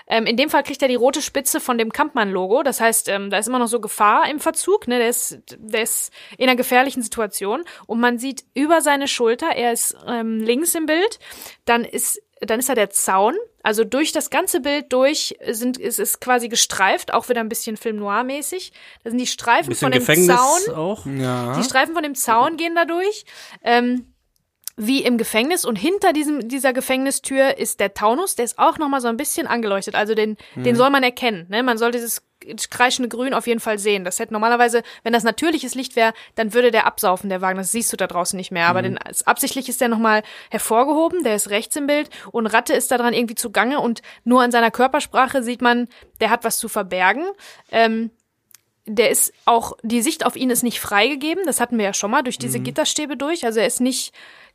Ähm, 0.06 0.26
in 0.26 0.36
dem 0.36 0.50
Fall 0.50 0.62
kriegt 0.62 0.82
er 0.82 0.88
die 0.88 0.94
rote 0.94 1.22
Spitze 1.22 1.58
von 1.58 1.78
dem 1.78 1.90
Kampmann-Logo, 1.90 2.62
das 2.62 2.80
heißt, 2.82 3.08
ähm, 3.08 3.30
da 3.30 3.38
ist 3.38 3.48
immer 3.48 3.58
noch 3.58 3.68
so 3.68 3.80
Gefahr 3.80 4.28
im 4.28 4.38
Verzug, 4.40 4.88
ne, 4.88 4.98
der 4.98 5.08
ist, 5.08 5.38
der 5.56 5.82
ist 5.82 6.12
in 6.36 6.48
einer 6.48 6.56
gefährlichen 6.56 7.02
Situation. 7.02 7.64
Und 7.86 7.98
man 8.00 8.18
sieht 8.18 8.44
über 8.52 8.82
seine 8.82 9.08
Schulter, 9.08 9.48
er 9.56 9.72
ist 9.72 9.96
ähm, 10.06 10.40
links 10.40 10.74
im 10.74 10.84
Bild, 10.84 11.18
dann 11.64 11.84
ist 11.84 12.20
dann 12.46 12.58
ist 12.58 12.68
da 12.68 12.74
der 12.74 12.90
Zaun. 12.90 13.36
Also 13.62 13.84
durch 13.84 14.12
das 14.12 14.30
ganze 14.30 14.60
Bild 14.60 14.92
durch 14.92 15.36
sind, 15.48 15.78
ist 15.78 15.98
es 15.98 16.18
quasi 16.18 16.48
gestreift, 16.48 17.14
auch 17.14 17.28
wieder 17.28 17.40
ein 17.40 17.48
bisschen 17.48 17.76
Film 17.76 17.96
noir 17.96 18.24
mäßig. 18.24 18.72
Da 19.04 19.10
sind 19.10 19.18
die 19.18 19.26
Streifen 19.26 19.68
bisschen 19.68 19.86
von 19.86 19.92
dem 19.92 20.00
Gefängnis 20.00 20.36
Zaun. 20.36 20.74
auch. 20.74 21.06
Ja. 21.06 21.56
Die 21.56 21.64
Streifen 21.64 21.94
von 21.94 22.02
dem 22.02 22.14
Zaun 22.14 22.56
gehen 22.56 22.74
da 22.74 22.84
durch. 22.84 23.24
Ähm, 23.62 24.12
wie 24.76 25.02
im 25.04 25.18
Gefängnis 25.18 25.64
und 25.64 25.76
hinter 25.76 26.12
diesem 26.14 26.48
dieser 26.48 26.72
Gefängnistür 26.72 27.58
ist 27.58 27.78
der 27.78 27.92
Taunus, 27.92 28.36
der 28.36 28.46
ist 28.46 28.58
auch 28.58 28.78
noch 28.78 28.88
mal 28.88 29.02
so 29.02 29.08
ein 29.08 29.18
bisschen 29.18 29.46
angeleuchtet. 29.46 29.94
Also 29.94 30.14
den 30.14 30.36
den 30.56 30.76
soll 30.76 30.88
man 30.90 31.02
erkennen, 31.02 31.46
ne? 31.50 31.62
Man 31.62 31.76
soll 31.76 31.90
dieses 31.90 32.22
kreischende 32.70 33.08
Grün 33.08 33.34
auf 33.34 33.46
jeden 33.46 33.60
Fall 33.60 33.78
sehen. 33.78 34.04
Das 34.04 34.18
hätte 34.18 34.32
normalerweise, 34.32 34.82
wenn 35.02 35.12
das 35.12 35.22
natürliches 35.22 35.74
Licht 35.74 35.96
wäre, 35.96 36.12
dann 36.34 36.54
würde 36.54 36.70
der 36.70 36.86
absaufen 36.86 37.30
der 37.30 37.40
Wagen. 37.40 37.58
Das 37.58 37.72
siehst 37.72 37.92
du 37.92 37.96
da 37.96 38.06
draußen 38.06 38.36
nicht 38.36 38.50
mehr. 38.50 38.66
Aber 38.66 38.82
den, 38.82 38.98
absichtlich 39.24 39.68
ist 39.68 39.80
der 39.80 39.88
noch 39.88 39.98
mal 39.98 40.22
hervorgehoben. 40.50 41.24
Der 41.24 41.34
ist 41.34 41.50
rechts 41.50 41.76
im 41.76 41.86
Bild 41.86 42.10
und 42.30 42.46
Ratte 42.46 42.74
ist 42.74 42.90
da 42.90 42.98
dran 42.98 43.14
irgendwie 43.14 43.34
zugange 43.34 43.80
und 43.80 44.02
nur 44.24 44.42
an 44.42 44.50
seiner 44.50 44.70
Körpersprache 44.70 45.42
sieht 45.42 45.62
man, 45.62 45.88
der 46.20 46.30
hat 46.30 46.44
was 46.44 46.58
zu 46.58 46.68
verbergen. 46.68 47.24
Ähm, 47.70 48.10
der 48.84 49.10
ist 49.10 49.32
auch, 49.44 49.76
die 49.82 50.02
Sicht 50.02 50.26
auf 50.26 50.34
ihn 50.34 50.50
ist 50.50 50.64
nicht 50.64 50.80
freigegeben, 50.80 51.44
das 51.46 51.60
hatten 51.60 51.78
wir 51.78 51.84
ja 51.84 51.94
schon 51.94 52.10
mal 52.10 52.22
durch 52.22 52.38
diese 52.38 52.58
Gitterstäbe 52.58 53.16
durch, 53.16 53.46
also 53.46 53.60
er 53.60 53.66
ist 53.66 53.80
nicht 53.80 54.12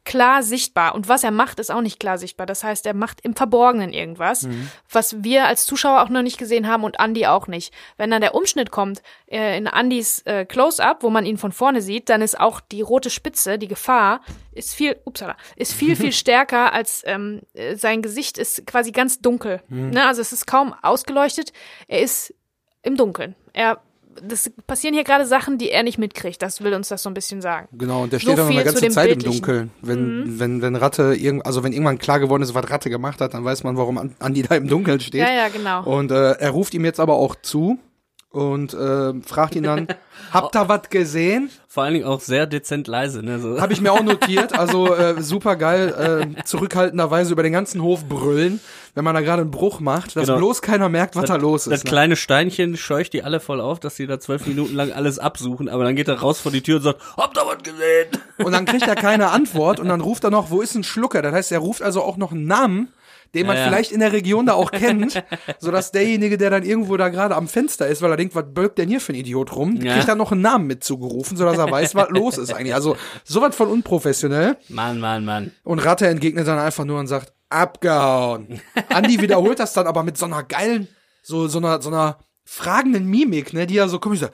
klar 0.08 0.42
sichtbar 0.42 0.96
und 0.96 1.10
was 1.10 1.26
er 1.26 1.32
macht, 1.32 1.60
ist 1.60 1.70
auch 1.70 1.82
nicht 1.82 2.00
klar 2.00 2.18
sichtbar. 2.18 2.46
Das 2.46 2.64
heißt, 2.64 2.86
er 2.86 2.94
macht 2.94 3.20
im 3.22 3.36
Verborgenen 3.36 3.92
irgendwas, 3.92 4.48
was 4.90 5.22
wir 5.22 5.46
als 5.46 5.66
Zuschauer 5.66 6.02
auch 6.02 6.08
noch 6.08 6.22
nicht 6.22 6.38
gesehen 6.38 6.68
haben 6.68 6.86
und 6.86 6.98
Andy 6.98 7.28
auch 7.28 7.48
nicht. 7.48 7.74
Wenn 7.98 8.10
dann 8.10 8.22
der 8.22 8.34
Umschnitt 8.34 8.72
kommt 8.72 9.02
äh, 9.28 9.58
in 9.58 9.68
Andys 9.68 10.22
äh, 10.22 10.46
Close-up, 10.46 11.04
wo 11.04 11.10
man 11.10 11.26
ihn 11.26 11.38
von 11.38 11.52
vorne 11.52 11.82
sieht, 11.82 12.08
dann 12.08 12.22
ist 12.22 12.40
auch 12.40 12.62
die 12.62 12.80
rote 12.80 13.10
Spitze, 13.10 13.60
die 13.60 13.68
Gefahr, 13.68 14.22
ist 14.54 14.74
viel, 14.74 14.96
upsala, 15.04 15.36
ist 15.58 15.74
viel 15.74 15.96
viel 15.98 16.14
stärker 16.14 16.72
als 16.72 17.04
ähm, 17.06 17.42
äh, 17.54 17.76
sein 17.76 18.02
Gesicht 18.02 18.38
ist 18.38 18.66
quasi 18.66 18.94
ganz 18.94 19.20
dunkel. 19.20 19.62
Ne? 19.68 20.08
Also 20.08 20.22
es 20.22 20.32
ist 20.32 20.48
kaum 20.48 20.74
ausgeleuchtet. 20.82 21.52
Er 21.90 22.02
ist 22.02 22.34
im 22.82 22.96
Dunkeln. 22.96 23.36
Er 23.52 23.82
das 24.24 24.52
passieren 24.68 24.94
hier 24.94 25.04
gerade 25.04 25.26
Sachen, 25.26 25.58
die 25.58 25.70
er 25.72 25.84
nicht 25.84 25.98
mitkriegt. 25.98 26.42
Das 26.42 26.62
will 26.62 26.74
uns 26.74 26.88
das 26.90 27.04
so 27.04 27.10
ein 27.10 27.14
bisschen 27.14 27.42
sagen. 27.42 27.68
Genau, 27.72 28.04
und 28.04 28.14
der 28.14 28.20
So 28.20 28.24
steht 28.28 28.38
dann 28.38 28.46
noch 28.46 28.52
viel 28.52 28.60
eine 28.62 28.66
ganze 28.66 28.90
Zeit 28.90 29.10
im 29.12 29.18
Bildlichen. 29.20 29.42
Mhm. 29.42 29.46
Dunkeln. 29.46 29.72
Wenn, 29.82 30.40
wenn, 30.40 30.62
wenn 30.62 30.76
Ratte 30.76 31.14
irgend, 31.16 31.46
also 31.46 31.64
wenn 31.64 31.74
irgendwann 31.74 31.98
klar 32.00 32.20
geworden 32.20 32.44
ist, 32.44 32.54
was 32.54 32.70
Ratte 32.70 32.90
gemacht 32.90 33.22
hat, 33.22 33.34
dann 33.34 33.44
weiß 33.46 33.64
man, 33.64 33.78
warum 33.78 33.98
An- 33.98 34.16
Andi 34.20 34.42
da 34.44 34.56
im 34.56 34.68
Dunkeln 34.68 35.00
steht. 35.00 35.22
Ja, 35.22 35.32
ja, 35.34 35.48
genau. 35.50 35.84
Und 35.84 36.12
äh, 36.12 36.32
er 36.34 36.50
ruft 36.52 36.74
ihm 36.74 36.86
jetzt 36.86 37.00
aber 37.00 37.16
auch 37.16 37.36
zu 37.36 37.80
und 38.30 38.74
äh, 38.74 39.14
fragt 39.26 39.56
ihn 39.56 39.64
dann, 39.64 39.88
habt 40.34 40.56
ihr 40.56 40.68
was 40.70 40.90
gesehen? 40.90 41.50
Vor 41.68 41.84
allen 41.84 41.94
Dingen 41.94 42.06
auch 42.06 42.20
sehr 42.22 42.46
dezent 42.48 42.88
leise. 42.88 43.24
Ne? 43.24 43.40
So. 43.40 43.62
Habe 43.62 43.72
ich 43.74 43.82
mir 43.82 43.92
auch 43.94 44.02
notiert. 44.04 44.58
Also 44.58 44.94
äh, 44.96 45.22
super 45.22 45.56
geil, 45.56 46.34
äh, 46.38 46.44
zurückhaltenderweise 46.44 47.32
über 47.32 47.44
den 47.44 47.54
ganzen 47.54 47.82
Hof 47.82 48.06
brüllen, 48.06 48.60
wenn 48.96 49.04
man 49.06 49.16
da 49.16 49.22
gerade 49.22 49.44
einen 49.44 49.52
Bruch 49.52 49.80
macht, 49.80 50.16
dass 50.16 50.26
Genau. 50.28 50.38
bloß 50.40 50.62
keiner 50.62 50.90
merkt, 50.90 51.16
was 51.16 51.26
da 51.26 51.36
los 51.36 51.66
Das 51.66 51.76
ist. 51.76 51.84
ne? 51.86 51.90
kleine 51.90 52.16
Steinchen 52.16 52.76
scheucht 52.78 53.14
die 53.14 53.24
alle 53.24 53.40
voll 53.40 53.62
auf, 53.62 53.80
dass 53.80 53.96
sie 53.96 54.08
da 54.08 54.20
zwölf 54.20 54.46
Minuten 54.48 54.76
lang 54.76 54.92
alles 54.92 55.20
absuchen, 55.20 55.70
aber 55.70 55.84
dann 55.84 55.96
geht 55.96 56.08
er 56.08 56.20
raus 56.20 56.40
vor 56.40 56.52
die 56.52 56.62
Tür 56.62 56.78
und 56.78 56.82
sagt, 56.84 57.02
habt 57.16 57.38
ihr 57.38 57.44
was 57.46 57.64
gesehen? 57.64 58.08
Und 58.40 58.52
dann 58.52 58.66
kriegt 58.66 58.88
er 58.88 58.96
keine 58.96 59.30
Antwort 59.32 59.80
und 59.80 59.88
dann 59.88 60.02
ruft 60.02 60.24
er 60.24 60.32
noch, 60.32 60.50
wo 60.52 60.62
ist 60.62 60.76
ein 60.76 60.84
Schlucker? 60.84 61.22
Das 61.22 61.34
heißt, 61.34 61.52
er 61.52 61.60
ruft 61.60 61.82
also 61.82 62.02
auch 62.04 62.18
noch 62.18 62.32
einen 62.32 62.46
Namen, 62.46 62.92
den 63.36 63.48
man 63.48 63.56
Ja, 63.56 63.64
ja. 63.64 63.68
vielleicht 63.70 63.92
in 63.92 64.00
der 64.00 64.12
Region 64.14 64.46
da 64.46 64.54
auch 64.54 64.72
kennt, 64.72 65.24
sodass 65.60 65.92
derjenige, 65.92 66.38
der 66.38 66.50
dann 66.50 66.64
irgendwo 66.64 66.98
da 66.98 67.10
gerade 67.10 67.36
am 67.36 67.48
Fenster 67.48 67.88
ist, 67.88 68.02
weil 68.02 68.12
er 68.12 68.18
denkt, 68.18 68.36
was 68.36 68.46
bölkt 68.54 68.78
denn 68.78 68.90
hier 68.90 69.02
für 69.02 69.14
ein 69.14 69.16
Idiot 69.16 69.56
rum, 69.56 69.76
Ja. 69.82 69.94
kriegt 69.96 70.08
dann 70.08 70.18
noch 70.18 70.32
einen 70.32 70.42
Namen 70.42 70.68
mit 70.68 70.84
zugerufen, 70.84 71.38
sodass 71.38 71.58
er 71.58 71.70
weiß, 71.72 71.96
was 71.96 72.10
los 72.10 72.38
ist 72.38 72.54
eigentlich. 72.54 72.74
Also 72.76 72.96
sowas 73.24 73.56
von 73.56 73.70
unprofessionell. 73.70 74.58
Mann, 74.70 75.00
Mann, 75.00 75.26
Mann. 75.26 75.52
Und 75.64 75.80
Ratte 75.80 76.08
entgegnet 76.08 76.48
dann 76.48 76.60
einfach 76.60 76.86
nur 76.86 77.00
und 77.00 77.08
sagt, 77.08 77.34
abgehauen. 77.50 78.62
Andi 78.90 79.22
wiederholt 79.22 79.60
das 79.60 79.74
dann 79.74 79.88
aber 79.88 80.04
mit 80.04 80.18
so 80.18 80.26
einer 80.26 80.44
geilen, 80.44 80.88
so, 81.22 81.48
so 81.48 81.60
einer, 81.60 81.82
so 81.82 81.90
einer 81.90 82.18
fragenden 82.44 83.06
Mimik, 83.06 83.54
ne, 83.54 83.68
die 83.68 83.78
er 83.78 83.90
so 83.90 84.00
komisch 84.00 84.20
sagt, 84.20 84.34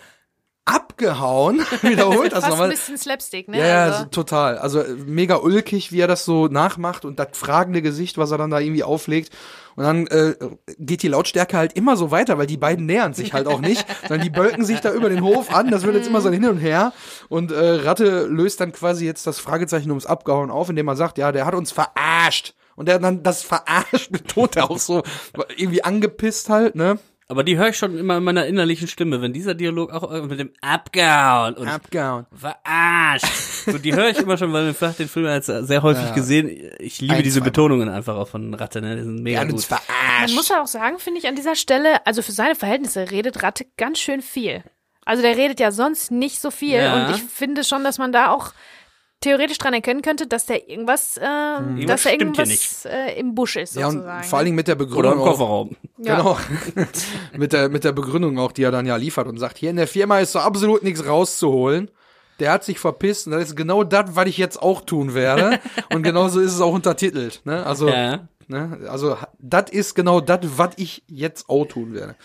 abgehauen, 0.65 1.60
wiederholt 1.82 2.32
das 2.32 2.43
ein 2.43 2.49
nochmal. 2.52 2.69
bisschen 2.69 2.97
Slapstick, 2.97 3.47
ne? 3.47 3.60
Ja, 3.60 3.67
ja, 3.67 3.84
also, 3.86 3.99
so, 3.99 4.06
total. 4.06 4.58
Also 4.58 4.80
äh, 4.80 4.93
mega 5.06 5.38
ulkig, 5.38 5.91
wie 5.91 5.99
er 5.99 6.08
das 6.08 6.26
so 6.26 6.47
nachmacht 6.47 7.06
und 7.06 7.19
das 7.19 7.30
fragende 7.34 7.82
Gesicht, 7.82 8.17
was 8.17 8.32
er 8.32 8.38
dann 8.38 8.49
da 8.49 8.60
irgendwie 8.60 8.84
auflegt. 8.84 9.34
Und 9.76 9.84
dann 9.84 10.08
äh, 10.08 10.36
geht 10.78 11.02
die 11.02 11.08
Lautstärke 11.08 11.58
halt 11.58 11.73
immer 11.73 11.97
so 11.97 12.12
weiter, 12.12 12.38
weil 12.38 12.45
die 12.45 12.58
beiden 12.58 12.86
nähern 12.86 13.13
sich 13.13 13.34
halt 13.34 13.47
auch 13.47 13.60
nicht, 13.60 13.86
sondern 14.08 14.21
die 14.21 14.30
bölken 14.30 14.63
sich 14.63 14.82
da 14.82 14.93
über 14.93 15.10
den 15.10 15.23
Hof 15.23 15.54
an. 15.54 15.71
Das 15.71 15.84
wird 15.84 15.95
jetzt 15.95 16.08
immer 16.08 16.21
so 16.21 16.28
ein 16.28 16.34
hin 16.34 16.47
und 16.47 16.60
her. 16.60 16.93
Und 17.28 17.52
äh, 17.52 17.76
Ratte 17.82 18.28
löst 18.28 18.62
dann 18.62 18.71
quasi 18.71 19.06
jetzt 19.06 19.26
das 19.26 19.39
Fragezeichen 19.39 19.89
ums 19.89 20.06
Abgehauen 20.06 20.52
auf, 20.52 20.69
indem 20.69 20.88
er 20.88 20.95
sagt, 20.95 21.17
ja, 21.17 21.32
der 21.32 21.45
hat 21.45 21.56
uns 21.56 21.71
verarscht. 21.71 22.54
Und 22.76 22.88
der 22.88 22.99
dann 22.99 23.23
das 23.23 23.43
verarscht 23.43 24.12
betont 24.12 24.56
er 24.56 24.69
auch 24.71 24.80
so 24.80 25.04
irgendwie 25.58 25.84
angepisst 25.84 26.49
halt, 26.49 26.76
ne? 26.76 26.99
Aber 27.29 27.43
die 27.43 27.57
höre 27.57 27.69
ich 27.69 27.77
schon 27.77 27.97
immer 27.97 28.17
in 28.17 28.23
meiner 28.23 28.45
innerlichen 28.45 28.88
Stimme, 28.88 29.21
wenn 29.21 29.31
dieser 29.33 29.53
Dialog 29.55 29.91
auch 29.93 30.12
äh, 30.12 30.21
mit 30.21 30.39
dem 30.39 30.51
abgehauen 30.62 31.53
und 31.55 31.67
Abgehauen. 31.67 32.25
verarscht. 32.36 33.25
So, 33.65 33.77
die 33.77 33.95
höre 33.95 34.09
ich 34.09 34.17
immer 34.17 34.38
schon, 34.38 34.51
weil 34.51 34.69
ich 34.71 34.77
den 34.97 35.07
Film 35.07 35.25
jetzt 35.25 35.45
sehr 35.45 35.81
häufig 35.83 36.03
Ja. 36.03 36.13
gesehen. 36.13 36.49
Ich 36.79 36.99
liebe 36.99 37.13
Ein, 37.15 37.23
diese. 37.23 37.39
Betonungen 37.39 37.88
einfach 37.88 38.17
auch 38.17 38.27
von 38.27 38.53
Ratte, 38.53 38.81
ne? 38.81 38.97
Die 38.97 39.03
sind 39.03 39.23
mega 39.23 39.41
Ja, 39.43 39.47
gut. 39.49 39.65
Man 39.69 40.33
muss 40.36 40.49
ja 40.49 40.62
auch 40.62 40.67
sagen, 40.67 40.99
finde 40.99 41.19
ich 41.21 41.27
an 41.29 41.36
dieser 41.38 41.55
Stelle, 41.55 42.05
also 42.05 42.21
für 42.21 42.33
seine 42.33 42.55
Verhältnisse 42.55 43.09
redet 43.09 43.41
Ratte 43.41 43.65
ganz 43.77 43.99
schön 43.99 44.21
viel. 44.21 44.63
Also 45.05 45.21
der 45.23 45.38
redet 45.38 45.62
ja 45.62 45.71
sonst 45.71 46.12
nicht 46.12 46.41
so 46.41 46.51
viel 46.51 46.75
Ja. 46.75 47.07
und 47.07 47.15
ich 47.15 47.23
finde 47.23 47.63
schon, 47.63 47.86
dass 47.86 47.97
man 47.99 48.12
da 48.12 48.31
auch 48.31 48.51
theoretisch 49.21 49.57
dran 49.59 49.73
erkennen 49.73 50.01
könnte, 50.01 50.27
dass 50.27 50.45
der 50.45 50.67
irgendwas, 50.69 51.17
ähm, 51.23 51.77
Irgendwas 51.77 51.88
dass 51.88 52.03
da 52.03 52.09
hier 52.09 52.19
irgendwas 52.19 52.86
äh, 52.86 53.17
im 53.17 53.33
Busch 53.33 53.55
ist 53.55 53.75
Ja, 53.77 53.89
sozusagen. 53.89 54.17
und 54.17 54.25
vor 54.25 54.38
allen 54.39 54.45
Dingen 54.47 54.55
mit 54.57 54.67
der 54.67 54.75
Oder 54.75 54.86
Begründung 54.86 55.13
im 55.13 55.19
auch, 55.19 55.23
Kofferraum. 55.25 55.77
Ja. 56.03 56.17
Genau. 56.17 56.37
mit 57.37 57.53
der, 57.53 57.69
mit 57.69 57.83
der 57.83 57.91
Begründung 57.91 58.37
auch, 58.39 58.51
die 58.51 58.63
er 58.63 58.71
dann 58.71 58.85
ja 58.85 58.95
liefert 58.95 59.27
und 59.27 59.37
sagt, 59.37 59.57
hier 59.57 59.69
in 59.69 59.75
der 59.77 59.87
Firma 59.87 60.19
ist 60.19 60.33
so 60.33 60.39
absolut 60.39 60.83
nichts 60.83 61.05
rauszuholen. 61.05 61.89
Der 62.39 62.51
hat 62.51 62.63
sich 62.63 62.79
verpisst 62.79 63.27
und 63.27 63.33
das 63.33 63.43
ist 63.43 63.55
genau 63.55 63.83
das, 63.83 64.15
was 64.15 64.25
ich 64.27 64.37
jetzt 64.37 64.61
auch 64.61 64.81
tun 64.81 65.13
werde. 65.13 65.59
und 65.93 66.03
genauso 66.03 66.39
ist 66.39 66.53
es 66.53 66.61
auch 66.61 66.73
untertitelt. 66.73 67.41
Ne? 67.45 67.63
Also, 67.65 67.87
Ja. 67.87 68.27
ne? 68.47 68.79
also 68.89 69.15
das 69.39 69.65
ist 69.69 69.93
genau 69.93 70.19
das, 70.19 70.39
was 70.57 70.71
ich 70.77 71.03
jetzt 71.07 71.47
auch 71.47 71.65
tun 71.65 71.93
werde. 71.93 72.15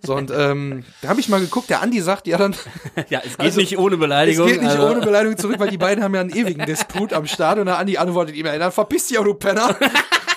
So, 0.00 0.14
und 0.14 0.30
ähm, 0.30 0.84
da 1.02 1.08
habe 1.08 1.18
ich 1.20 1.28
mal 1.28 1.40
geguckt, 1.40 1.68
der 1.70 1.82
Andi 1.82 2.00
sagt 2.00 2.28
ja 2.28 2.38
dann, 2.38 2.54
Ja, 3.10 3.18
es 3.24 3.36
geht 3.36 3.40
Also, 3.40 3.60
nicht 3.60 3.76
ohne 3.78 3.96
es 3.96 4.00
Beleidigung. 4.00 4.46
geht 4.46 4.62
nicht 4.62 4.70
also- 4.70 4.86
ohne 4.88 5.00
Beleidigung 5.00 5.36
zurück, 5.36 5.56
weil 5.58 5.70
die 5.70 5.76
beiden 5.78 6.04
haben 6.04 6.14
ja 6.14 6.20
einen 6.20 6.30
ewigen 6.30 6.64
Disput 6.64 7.12
am 7.12 7.26
Start 7.26 7.58
und 7.58 7.66
der 7.66 7.78
Andi 7.78 7.98
antwortet 7.98 8.36
ihm, 8.36 8.46
ey, 8.46 8.58
dann 8.60 8.70
verpiss 8.72 9.08
dich 9.08 9.18
auch, 9.18 9.24
du 9.24 9.34
Penner. 9.34 9.76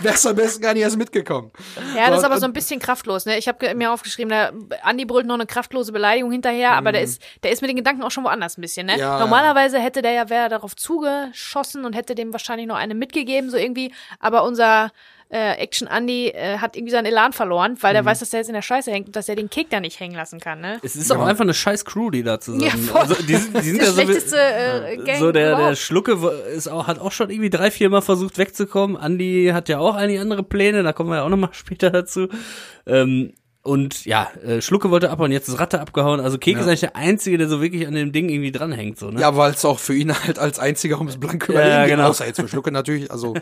Wärst 0.02 0.28
am 0.28 0.36
besten 0.36 0.62
gar 0.62 0.74
nicht 0.74 0.84
erst 0.84 0.98
mitgekommen. 0.98 1.52
Ja, 1.96 2.10
das 2.10 2.20
ist 2.20 2.26
aber 2.26 2.40
so 2.40 2.46
ein 2.46 2.54
bisschen 2.54 2.80
kraftlos. 2.80 3.26
Ne? 3.26 3.38
Ich 3.38 3.48
habe 3.48 3.74
mir 3.76 3.92
aufgeschrieben, 3.92 4.30
der 4.30 4.54
Andi 4.84 5.06
brüllt 5.06 5.26
noch 5.26 5.36
eine 5.36 5.46
kraftlose 5.46 5.92
Beleidigung 5.92 6.32
hinterher, 6.32 6.74
aber 6.74 6.92
der 6.92 7.02
ist, 7.02 7.22
der 7.44 7.52
ist 7.52 7.62
mit 7.62 7.70
den 7.70 7.78
Gedanken 7.78 8.04
auch 8.04 8.12
schon 8.12 8.24
woanders 8.24 8.58
ein 8.58 8.62
bisschen. 8.62 8.88
Ne? 8.88 8.94
Mhm. 8.94 9.00
Ja. 9.00 9.20
Normalerweise 9.20 9.80
hätte 9.80 10.02
der 10.02 10.12
ja 10.12 10.30
wäre 10.30 10.50
darauf 10.50 10.76
zugeschossen 10.76 11.86
und 11.86 11.94
hätte 11.94 12.16
dem 12.16 12.32
wahrscheinlich 12.32 12.68
noch 12.68 12.76
eine 12.76 12.96
mitgegeben, 12.96 13.50
so 13.50 13.58
irgendwie. 13.58 13.94
Aber 14.20 14.44
unser 14.44 14.92
äh, 15.32 15.54
Action 15.56 15.88
Andi 15.88 16.28
äh, 16.28 16.58
hat 16.58 16.76
irgendwie 16.76 16.91
seinen 16.91 17.06
Elan 17.06 17.32
verloren, 17.34 17.78
weil 17.82 17.94
Mhm. 17.94 17.96
der 17.96 18.06
weiß, 18.06 18.20
dass 18.20 18.32
der 18.32 18.41
jetzt 18.41 18.48
in 18.50 18.54
der 18.54 18.62
Scheiße 18.62 18.91
hängt 18.91 19.08
und 19.08 19.15
dass 19.15 19.30
er 19.30 19.36
den 19.36 19.50
Kick 19.50 19.70
da 19.70 19.80
nicht 19.80 20.00
hängen 20.00 20.15
lassen 20.15 20.39
kann. 20.41 20.60
Ne? 20.60 20.80
Es 20.84 20.96
ist 20.96 21.12
auch 21.12 21.22
einfach 21.26 21.44
eine 21.44 21.54
scheiß 21.54 21.86
Crew, 21.86 22.10
die 22.10 22.22
da 22.24 22.39
zusammen. 22.39 22.63
Ja, 22.65 22.72
voll. 22.72 23.02
also, 23.02 23.15
die, 23.24 23.36
sind- 23.36 23.56
die 23.58 23.62
sind 23.62 23.80
Das 23.82 23.88
ja 23.88 23.94
so, 23.94 24.02
schlechteste 24.02 24.38
äh, 24.38 24.98
Gang 24.98 25.20
so 25.20 25.32
der, 25.32 25.56
der. 25.56 25.76
Schlucke 25.76 26.13
ist 26.56 26.67
auch, 26.67 26.88
hat 26.88 27.00
auch 27.00 27.12
schon 27.13 27.30
irgendwie 27.30 27.50
drei, 27.50 27.72
vier 27.72 27.89
Mal 27.89 28.02
versucht 28.02 28.38
wegzukommen. 28.38 28.98
Andi 28.98 29.52
hat 29.54 29.70
ja 29.70 29.80
auch 29.80 29.96
einige 29.96 30.20
andere 30.20 30.44
Pläne, 30.44 30.84
da 30.84 30.91
kommen 30.94 31.10
wir 31.10 31.17
ja 31.17 31.24
auch 31.24 31.30
nochmal 31.30 31.50
später 31.54 31.89
dazu. 31.91 32.28
Ähm, 32.86 33.34
und 33.63 34.06
ja, 34.06 34.32
äh, 34.43 34.60
Schlucke 34.62 34.89
wollte 34.89 35.12
abhauen, 35.12 35.32
jetzt 35.32 35.47
ist 35.47 35.60
Ratte 35.60 35.80
abgehauen. 35.82 36.19
Also 36.19 36.38
Kek 36.39 36.58
ist 36.58 36.65
eigentlich 36.67 36.80
der 36.80 36.95
Einzige, 36.95 37.38
der 37.38 37.47
so 37.47 37.62
wirklich 37.62 37.88
an 37.88 37.93
dem 37.93 38.12
Ding 38.12 38.30
irgendwie 38.30 38.52
dranhängt. 38.52 38.97
So, 38.97 39.12
ne? 39.12 39.21
Ja, 39.21 39.38
weil 39.38 39.52
es 39.54 39.63
auch 39.65 39.78
für 39.78 39.93
ihn 39.93 40.12
halt 40.24 40.39
als 40.39 40.58
einziger 40.58 40.97
ums 40.97 41.17
blanke 41.17 41.54
Ja, 41.54 41.60
Überleben 41.60 41.82
geht. 41.84 41.95
genau. 41.97 42.10
Außer 42.10 42.26
jetzt 42.26 42.39
für 42.41 42.47
Schlucke 42.47 42.71
natürlich. 42.71 43.12
Also 43.12 43.36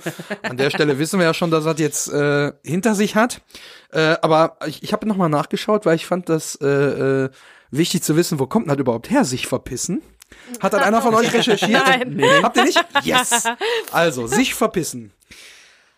an 0.43 0.57
der 0.57 0.69
Stelle 0.71 0.99
wissen 0.99 1.19
wir 1.19 1.25
ja 1.25 1.33
schon, 1.33 1.51
dass 1.51 1.65
er 1.65 1.73
das 1.73 1.81
jetzt 1.81 2.11
äh, 2.11 2.51
hinter 2.65 2.95
sich 2.95 3.15
hat. 3.15 3.41
Äh, 3.91 4.17
aber 4.21 4.57
ich, 4.67 4.83
ich 4.83 4.91
habe 4.91 5.07
nochmal 5.07 5.29
nachgeschaut, 5.29 5.85
weil 5.85 5.95
ich 5.95 6.05
fand 6.05 6.27
das 6.27 6.55
äh, 6.61 6.65
äh, 6.67 7.29
wichtig 7.71 8.03
zu 8.03 8.17
wissen, 8.17 8.39
wo 8.39 8.45
kommt 8.47 8.65
denn 8.65 8.75
das 8.75 8.81
überhaupt 8.81 9.09
her, 9.09 9.23
sich 9.23 9.47
verpissen? 9.47 10.01
Hat 10.59 10.73
dann 10.73 10.81
einer 10.81 11.01
von 11.01 11.15
euch 11.15 11.33
recherchiert? 11.33 11.81
Nein. 11.87 12.13
Nee. 12.17 12.43
Habt 12.43 12.57
ihr 12.57 12.65
nicht? 12.65 12.83
Yes. 13.03 13.45
Also, 13.91 14.27
sich 14.27 14.53
verpissen. 14.53 15.11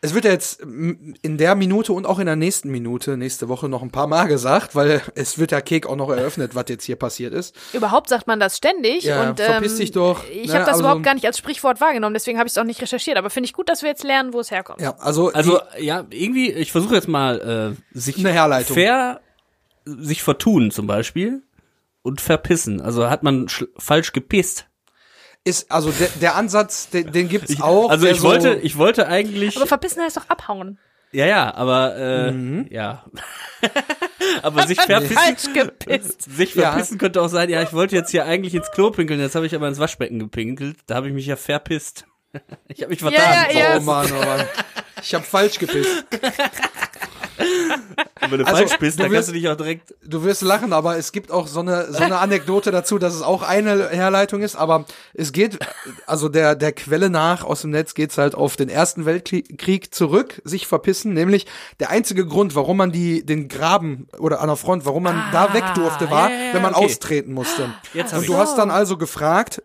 Es 0.03 0.15
wird 0.15 0.25
ja 0.25 0.31
jetzt 0.31 0.61
in 0.61 1.37
der 1.37 1.53
Minute 1.53 1.93
und 1.93 2.07
auch 2.07 2.17
in 2.17 2.25
der 2.25 2.35
nächsten 2.35 2.71
Minute, 2.71 3.17
nächste 3.17 3.49
Woche, 3.49 3.69
noch 3.69 3.83
ein 3.83 3.91
paar 3.91 4.07
Mal 4.07 4.25
gesagt, 4.27 4.73
weil 4.73 4.99
es 5.13 5.37
wird 5.37 5.51
ja 5.51 5.61
Kek 5.61 5.85
auch 5.85 5.95
noch 5.95 6.09
eröffnet, 6.09 6.55
was 6.55 6.65
jetzt 6.69 6.85
hier 6.85 6.95
passiert 6.95 7.35
ist. 7.35 7.55
Überhaupt 7.71 8.09
sagt 8.09 8.25
man 8.25 8.39
das 8.39 8.57
ständig. 8.57 9.03
Ja, 9.03 9.29
und, 9.29 9.39
ähm, 9.39 9.45
verpiss 9.45 9.75
dich 9.77 9.91
doch, 9.91 10.23
Ich 10.27 10.47
ne, 10.47 10.53
habe 10.55 10.61
das 10.65 10.69
also- 10.69 10.79
überhaupt 10.81 11.03
gar 11.03 11.13
nicht 11.13 11.27
als 11.27 11.37
Sprichwort 11.37 11.81
wahrgenommen, 11.81 12.15
deswegen 12.15 12.39
habe 12.39 12.47
ich 12.47 12.53
es 12.53 12.57
auch 12.57 12.63
nicht 12.63 12.81
recherchiert. 12.81 13.17
Aber 13.17 13.29
finde 13.29 13.45
ich 13.45 13.53
gut, 13.53 13.69
dass 13.69 13.83
wir 13.83 13.89
jetzt 13.89 14.03
lernen, 14.03 14.33
wo 14.33 14.39
es 14.39 14.49
herkommt. 14.49 14.81
Ja, 14.81 14.95
also, 14.97 15.31
Also 15.33 15.59
ja, 15.79 16.03
irgendwie, 16.09 16.51
ich 16.51 16.71
versuche 16.71 16.95
jetzt 16.95 17.07
mal 17.07 17.75
äh, 17.93 17.97
sich 17.97 18.17
Eine 18.17 18.31
Herleitung. 18.31 18.73
fair 18.75 19.21
sich 19.85 20.23
vertun 20.23 20.71
zum 20.71 20.87
Beispiel 20.87 21.43
und 22.01 22.21
verpissen. 22.21 22.81
Also 22.81 23.07
hat 23.09 23.21
man 23.21 23.47
falsch 23.77 24.13
gepisst. 24.13 24.65
Ist 25.43 25.71
also 25.71 25.91
der, 25.91 26.07
der 26.21 26.35
Ansatz, 26.35 26.89
den, 26.89 27.11
den 27.11 27.27
gibt's 27.29 27.61
auch. 27.61 27.89
also 27.89 28.07
ich 28.07 28.17
so- 28.17 28.27
wollte, 28.27 28.55
ich 28.61 28.77
wollte 28.77 29.07
eigentlich. 29.07 29.57
Aber 29.57 29.65
verpissen 29.67 30.01
heißt 30.03 30.17
doch 30.17 30.29
abhauen. 30.29 30.77
Ja, 31.13 31.25
ja, 31.25 31.53
aber 31.55 31.97
äh, 31.97 32.31
Mhm. 32.31 32.67
ja. 32.69 33.03
aber 34.43 34.65
sich 34.67 34.79
verpissen, 34.79 35.17
Falsch 35.17 35.53
gepisst. 35.53 36.21
sich 36.35 36.55
Ja. 36.55 36.71
verpissen 36.71 36.97
könnte 36.97 37.21
auch 37.21 37.27
sein, 37.27 37.49
ja, 37.49 37.61
ich 37.61 37.73
wollte 37.73 37.95
jetzt 37.97 38.11
hier 38.11 38.25
eigentlich 38.25 38.55
ins 38.55 38.71
Klo 38.71 38.91
pinkeln, 38.91 39.19
jetzt 39.19 39.35
habe 39.35 39.45
ich 39.45 39.53
aber 39.53 39.67
ins 39.67 39.79
Waschbecken 39.79 40.19
gepinkelt, 40.19 40.77
da 40.87 40.95
habe 40.95 41.07
ich 41.09 41.13
mich 41.13 41.25
ja 41.25 41.35
verpisst. 41.35 42.05
Ich 42.69 42.81
habe 42.81 42.91
mich 42.91 42.99
vertan. 42.99 43.19
Ja, 43.21 43.51
ja, 43.51 43.59
ja. 43.73 43.77
Oh 43.77 43.81
Mann, 43.81 44.07
oh 44.09 44.25
Mann. 44.25 44.45
Ich 45.01 45.13
habe 45.13 45.23
falsch 45.25 45.59
gepisst. 45.59 46.05
Und 48.21 48.31
wenn 48.31 48.39
du 48.39 48.45
Also, 48.45 48.57
falsch 48.57 48.77
bist, 48.77 48.99
du 48.99 49.03
dann 49.03 49.11
wirst- 49.11 49.17
kannst 49.17 49.29
du 49.29 49.33
dich 49.33 49.49
auch 49.49 49.55
direkt. 49.57 49.95
Du 50.05 50.23
wirst 50.23 50.41
lachen, 50.43 50.73
aber 50.73 50.97
es 50.97 51.11
gibt 51.11 51.31
auch 51.31 51.47
so 51.47 51.61
eine, 51.61 51.91
so 51.91 52.03
eine 52.03 52.19
Anekdote 52.19 52.71
dazu, 52.71 52.99
dass 52.99 53.15
es 53.15 53.21
auch 53.23 53.41
eine 53.41 53.89
Herleitung 53.89 54.41
ist, 54.41 54.55
aber 54.55 54.85
es 55.13 55.31
geht, 55.31 55.57
also 56.05 56.29
der, 56.29 56.55
der 56.55 56.71
Quelle 56.71 57.09
nach 57.09 57.43
aus 57.43 57.61
dem 57.61 57.71
Netz 57.71 57.93
geht's 57.95 58.17
halt 58.17 58.35
auf 58.35 58.57
den 58.57 58.69
Ersten 58.69 59.05
Weltkrieg 59.05 59.93
zurück, 59.93 60.41
sich 60.45 60.67
verpissen, 60.67 61.13
nämlich 61.13 61.47
der 61.79 61.89
einzige 61.89 62.25
Grund, 62.27 62.53
warum 62.55 62.77
man 62.77 62.91
die, 62.91 63.25
den 63.25 63.47
Graben 63.47 64.07
oder 64.19 64.41
an 64.41 64.47
der 64.47 64.55
Front, 64.57 64.85
warum 64.85 65.03
man 65.03 65.23
da 65.31 65.53
weg 65.53 65.63
durfte, 65.75 66.11
war, 66.11 66.29
ja, 66.29 66.35
ja, 66.47 66.53
wenn 66.53 66.61
man 66.61 66.75
okay. 66.75 66.85
austreten 66.85 67.33
musste. 67.33 67.73
Jetzt 67.93 68.13
Und 68.13 68.27
du 68.27 68.37
hast 68.37 68.55
dann 68.57 68.69
also 68.69 68.97
gefragt, 68.97 69.63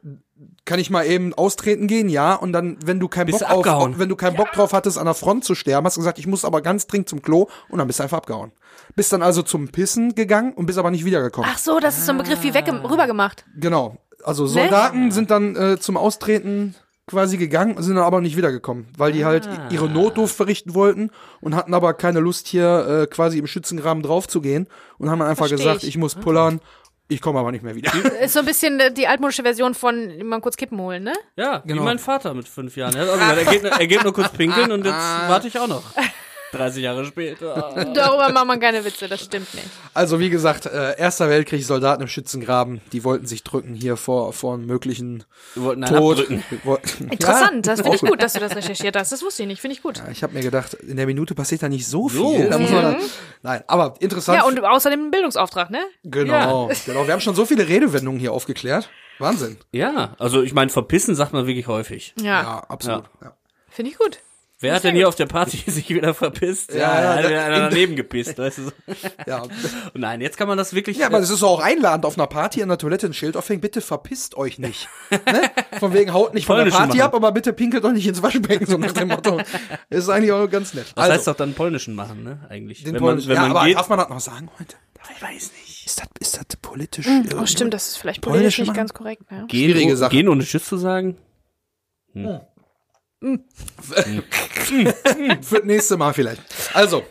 kann 0.66 0.78
ich 0.78 0.90
mal 0.90 1.06
eben 1.06 1.32
austreten 1.32 1.86
gehen? 1.86 2.10
Ja. 2.10 2.34
Und 2.34 2.52
dann, 2.52 2.76
wenn 2.84 3.00
du 3.00 3.08
keinen 3.08 3.26
Bist 3.26 3.38
Bock 3.38 3.48
du 3.48 3.54
auf, 3.54 3.58
abgehauen? 3.66 3.98
wenn 3.98 4.10
du 4.10 4.16
keinen 4.16 4.36
Bock 4.36 4.52
drauf 4.52 4.74
hattest, 4.74 4.98
an 4.98 5.06
der 5.06 5.14
Front 5.14 5.44
zu 5.44 5.54
sterben, 5.54 5.86
hast 5.86 5.96
du 5.96 6.00
gesagt, 6.02 6.18
ich 6.18 6.26
muss 6.26 6.44
aber 6.44 6.60
ganz 6.60 6.86
dringend 6.86 7.08
zum 7.08 7.22
Klo 7.22 7.48
und 7.70 7.78
dann 7.78 7.86
bist 7.86 7.98
du 8.00 8.02
einfach 8.02 8.18
abgehauen. 8.18 8.52
Bist 8.94 9.12
dann 9.12 9.22
also 9.22 9.40
zum 9.42 9.68
Pissen 9.68 10.14
gegangen 10.14 10.52
und 10.52 10.66
bist 10.66 10.78
aber 10.78 10.90
nicht 10.90 11.04
wiedergekommen. 11.06 11.48
Ach 11.52 11.56
so, 11.58 11.78
das 11.80 11.96
ist 11.96 12.04
so 12.06 12.12
ein 12.12 12.18
Begriff 12.18 12.42
wie 12.42 12.52
weg 12.52 12.66
rüber 12.68 13.06
gemacht. 13.06 13.44
Genau. 13.56 13.96
Also 14.22 14.46
Soldaten 14.46 15.10
sind 15.12 15.30
dann 15.30 15.56
äh, 15.56 15.78
zum 15.78 15.96
Austreten 15.96 16.74
quasi 17.06 17.36
gegangen, 17.36 17.80
sind 17.80 17.94
dann 17.94 18.04
aber 18.04 18.20
nicht 18.20 18.36
wiedergekommen, 18.36 18.88
weil 18.98 19.12
die 19.12 19.24
halt 19.24 19.46
i- 19.46 19.74
ihre 19.74 19.88
Notdurft 19.88 20.34
verrichten 20.34 20.74
wollten 20.74 21.10
und 21.40 21.54
hatten 21.54 21.72
aber 21.72 21.94
keine 21.94 22.18
Lust 22.18 22.48
hier 22.48 23.02
äh, 23.02 23.06
quasi 23.06 23.38
im 23.38 23.46
Schützengraben 23.46 24.02
draufzugehen 24.02 24.66
und 24.98 25.08
haben 25.08 25.20
dann 25.20 25.28
einfach 25.28 25.46
Versteh 25.46 25.64
gesagt, 25.64 25.84
ich. 25.84 25.90
ich 25.90 25.98
muss 25.98 26.16
pullern, 26.16 26.60
ich 27.08 27.20
komme 27.20 27.38
aber 27.38 27.52
nicht 27.52 27.62
mehr 27.64 27.74
wieder. 27.74 27.92
Ist 28.20 28.32
so 28.34 28.40
ein 28.40 28.44
bisschen 28.46 28.80
äh, 28.80 28.92
die 28.92 29.06
altmodische 29.06 29.42
Version 29.42 29.74
von 29.74 30.18
mal 30.26 30.40
kurz 30.40 30.56
Kippen 30.56 30.78
holen, 30.80 31.04
ne? 31.04 31.12
Ja, 31.36 31.58
Genau. 31.66 31.82
wie 31.82 31.84
mein 31.84 31.98
Vater 31.98 32.34
mit 32.34 32.48
fünf 32.48 32.76
Jahren. 32.76 32.94
Er, 32.96 33.02
hat 33.02 33.08
auch 33.10 33.14
gesagt, 33.18 33.38
er, 33.38 33.44
geht, 33.52 33.62
nur- 33.62 33.72
er 33.72 33.86
geht 33.86 34.02
nur 34.04 34.12
kurz 34.12 34.30
pinkeln 34.32 34.72
und 34.72 34.84
jetzt 34.84 34.94
warte 34.94 35.48
ich 35.48 35.58
auch 35.58 35.68
noch. 35.68 35.82
30 36.56 36.82
Jahre 36.82 37.04
später. 37.04 37.72
Darüber 37.94 38.32
macht 38.32 38.46
man 38.46 38.60
keine 38.60 38.84
Witze, 38.84 39.08
das 39.08 39.22
stimmt 39.22 39.52
nicht. 39.54 39.66
Also 39.94 40.18
wie 40.20 40.30
gesagt, 40.30 40.66
äh, 40.66 40.98
Erster 40.98 41.28
Weltkrieg, 41.28 41.64
Soldaten 41.64 42.02
im 42.02 42.08
Schützengraben, 42.08 42.80
die 42.92 43.04
wollten 43.04 43.26
sich 43.26 43.44
drücken 43.44 43.74
hier 43.74 43.96
vor 43.96 44.32
vor 44.32 44.54
einem 44.54 44.66
möglichen 44.66 45.24
Tod. 45.54 46.26
Interessant, 47.10 47.66
Ja, 47.66 47.74
das 47.74 47.80
finde 47.80 47.96
ich 47.96 48.02
gut, 48.02 48.22
dass 48.22 48.32
du 48.34 48.40
das 48.40 48.54
recherchiert 48.56 48.96
hast. 48.96 49.12
Das 49.12 49.22
wusste 49.22 49.42
ich 49.42 49.48
nicht, 49.48 49.60
finde 49.60 49.76
ich 49.76 49.82
gut. 49.82 50.02
Ich 50.10 50.22
habe 50.22 50.34
mir 50.34 50.42
gedacht, 50.42 50.74
in 50.74 50.96
der 50.96 51.06
Minute 51.06 51.34
passiert 51.34 51.62
da 51.62 51.68
nicht 51.68 51.86
so 51.86 52.08
viel. 52.08 52.18
So 52.20 52.50
da 52.50 52.58
muss 52.58 52.70
man 52.70 52.82
dann, 52.82 52.96
nein, 53.42 53.64
aber 53.66 53.94
interessant. 54.00 54.38
Ja, 54.38 54.44
und 54.44 54.62
außerdem 54.62 55.06
ein 55.06 55.10
Bildungsauftrag, 55.10 55.70
ne? 55.70 55.80
genau, 56.04 56.70
genau. 56.86 57.06
Wir 57.06 57.12
haben 57.12 57.20
schon 57.20 57.34
so 57.34 57.44
viele 57.46 57.66
Redewendungen 57.68 58.20
hier 58.20 58.32
aufgeklärt. 58.32 58.88
Wahnsinn. 59.18 59.56
Ja, 59.72 60.14
also 60.18 60.42
ich 60.42 60.52
meine, 60.52 60.70
verpissen 60.70 61.14
sagt 61.14 61.32
man 61.32 61.46
wirklich 61.46 61.66
häufig. 61.66 62.14
Ja, 62.20 62.42
Ja, 62.42 62.58
absolut. 62.68 63.04
Ja. 63.22 63.32
finde 63.70 63.90
ich 63.90 63.98
gut. 63.98 64.18
Wer 64.60 64.74
hat 64.74 64.84
denn 64.84 64.94
hier 64.94 65.06
auf 65.06 65.14
der 65.14 65.26
Party 65.26 65.58
sich 65.70 65.88
wieder 65.90 66.14
verpisst? 66.14 66.72
Ja, 66.72 66.78
ja, 66.78 67.14
hat 67.16 67.24
da- 67.24 67.28
wieder 67.28 67.44
einer 67.44 67.68
daneben 67.68 67.94
gepisst, 67.94 68.38
weißt 68.38 68.58
du 68.58 68.62
so. 68.64 68.70
Ja. 69.26 69.42
Und 69.42 69.50
nein, 70.00 70.20
jetzt 70.22 70.38
kann 70.38 70.48
man 70.48 70.56
das 70.56 70.72
wirklich. 70.72 70.96
ja, 70.96 71.06
aber 71.06 71.18
es 71.18 71.28
ist 71.30 71.42
auch 71.42 71.60
einladend 71.60 72.06
auf 72.06 72.16
einer 72.16 72.26
Party 72.26 72.62
an 72.62 72.68
der 72.70 72.78
Toilette 72.78 73.06
ein 73.06 73.12
Schild 73.12 73.36
aufhängen, 73.36 73.60
bitte 73.60 73.80
verpisst 73.82 74.36
euch 74.36 74.58
nicht. 74.58 74.88
ne? 75.10 75.50
Von 75.78 75.92
wegen 75.92 76.12
haut 76.14 76.32
nicht 76.32 76.46
von 76.46 76.56
der 76.56 76.70
Party 76.70 76.98
machen. 76.98 77.00
ab, 77.02 77.14
aber 77.14 77.32
bitte 77.32 77.52
pinkelt 77.52 77.84
doch 77.84 77.92
nicht 77.92 78.06
ins 78.06 78.22
Waschbecken, 78.22 78.66
so 78.66 78.78
nach 78.78 78.92
dem 78.92 79.08
Motto. 79.08 79.40
Ist 79.90 80.08
eigentlich 80.08 80.32
auch 80.32 80.48
ganz 80.48 80.72
nett. 80.74 80.86
das 80.94 81.04
also, 81.04 81.12
heißt 81.14 81.26
doch 81.26 81.36
dann 81.36 81.52
polnischen 81.54 81.94
machen, 81.94 82.22
ne? 82.24 82.46
Eigentlich. 82.48 82.82
den 82.82 82.94
wenn 82.94 83.02
man, 83.02 83.08
Polnischen- 83.10 83.28
wenn 83.28 83.36
ja, 83.36 83.42
man 83.42 83.50
aber 83.50 83.66
geht. 83.66 83.76
darf 83.76 83.88
man 83.90 83.98
das 83.98 84.08
noch 84.08 84.20
sagen 84.20 84.48
heute? 84.58 84.76
Ich 85.14 85.22
weiß 85.22 85.52
nicht. 85.52 85.86
Ist 85.86 86.00
das, 86.00 86.06
ist 86.18 86.36
das 86.36 86.56
politisch? 86.62 87.06
Oh, 87.38 87.46
stimmt, 87.46 87.74
das 87.74 87.88
ist 87.88 87.96
vielleicht 87.98 88.22
Polnisch 88.22 88.38
politisch 88.40 88.58
nicht 88.58 88.66
machen? 88.68 88.76
ganz 88.76 88.94
korrekt. 88.94 89.30
Ne? 89.30 89.44
Gehen, 89.48 89.70
Schwierige 89.72 89.92
oh- 89.92 89.96
Sache. 89.96 90.10
gehen 90.12 90.28
ohne 90.28 90.44
Tschüss 90.44 90.64
zu 90.64 90.76
sagen? 90.78 91.16
Für 93.80 95.56
das 95.56 95.64
nächste 95.64 95.96
Mal 95.96 96.12
vielleicht. 96.14 96.42
Also, 96.74 97.02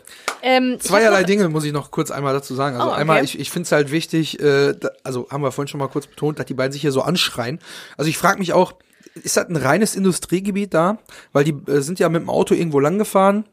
Ähm, 0.42 0.78
Zweierlei 0.80 1.24
Dinge 1.24 1.48
muss 1.48 1.64
ich 1.64 1.72
noch 1.72 1.90
kurz 1.90 2.10
einmal 2.10 2.32
dazu 2.34 2.54
sagen. 2.54 2.76
Also 2.76 2.88
Oh, 2.88 2.92
okay. 2.92 3.00
einmal, 3.00 3.24
ich, 3.24 3.38
ich 3.38 3.50
finde 3.50 3.66
es 3.66 3.72
halt 3.72 3.90
wichtig, 3.90 4.38
äh, 4.40 4.74
da, 4.74 4.90
also 5.02 5.28
haben 5.30 5.42
wir 5.42 5.50
vorhin 5.50 5.68
schon 5.68 5.80
mal 5.80 5.88
kurz 5.88 6.06
betont, 6.06 6.38
dass 6.38 6.46
die 6.46 6.54
beiden 6.54 6.72
sich 6.72 6.82
hier 6.82 6.92
so 6.92 7.02
anschreien. 7.02 7.58
Also 7.96 8.08
ich 8.08 8.18
frage 8.18 8.38
mich 8.38 8.52
auch, 8.52 8.74
ist 9.14 9.36
das 9.36 9.48
ein 9.48 9.56
reines 9.56 9.96
Industriegebiet 9.96 10.72
da? 10.74 10.98
Weil 11.32 11.44
die 11.44 11.56
äh, 11.70 11.80
sind 11.80 11.98
ja 11.98 12.08
mit 12.08 12.22
dem 12.22 12.30
Auto 12.30 12.54
irgendwo 12.54 12.78
lang 12.80 12.98
gefahren 12.98 13.44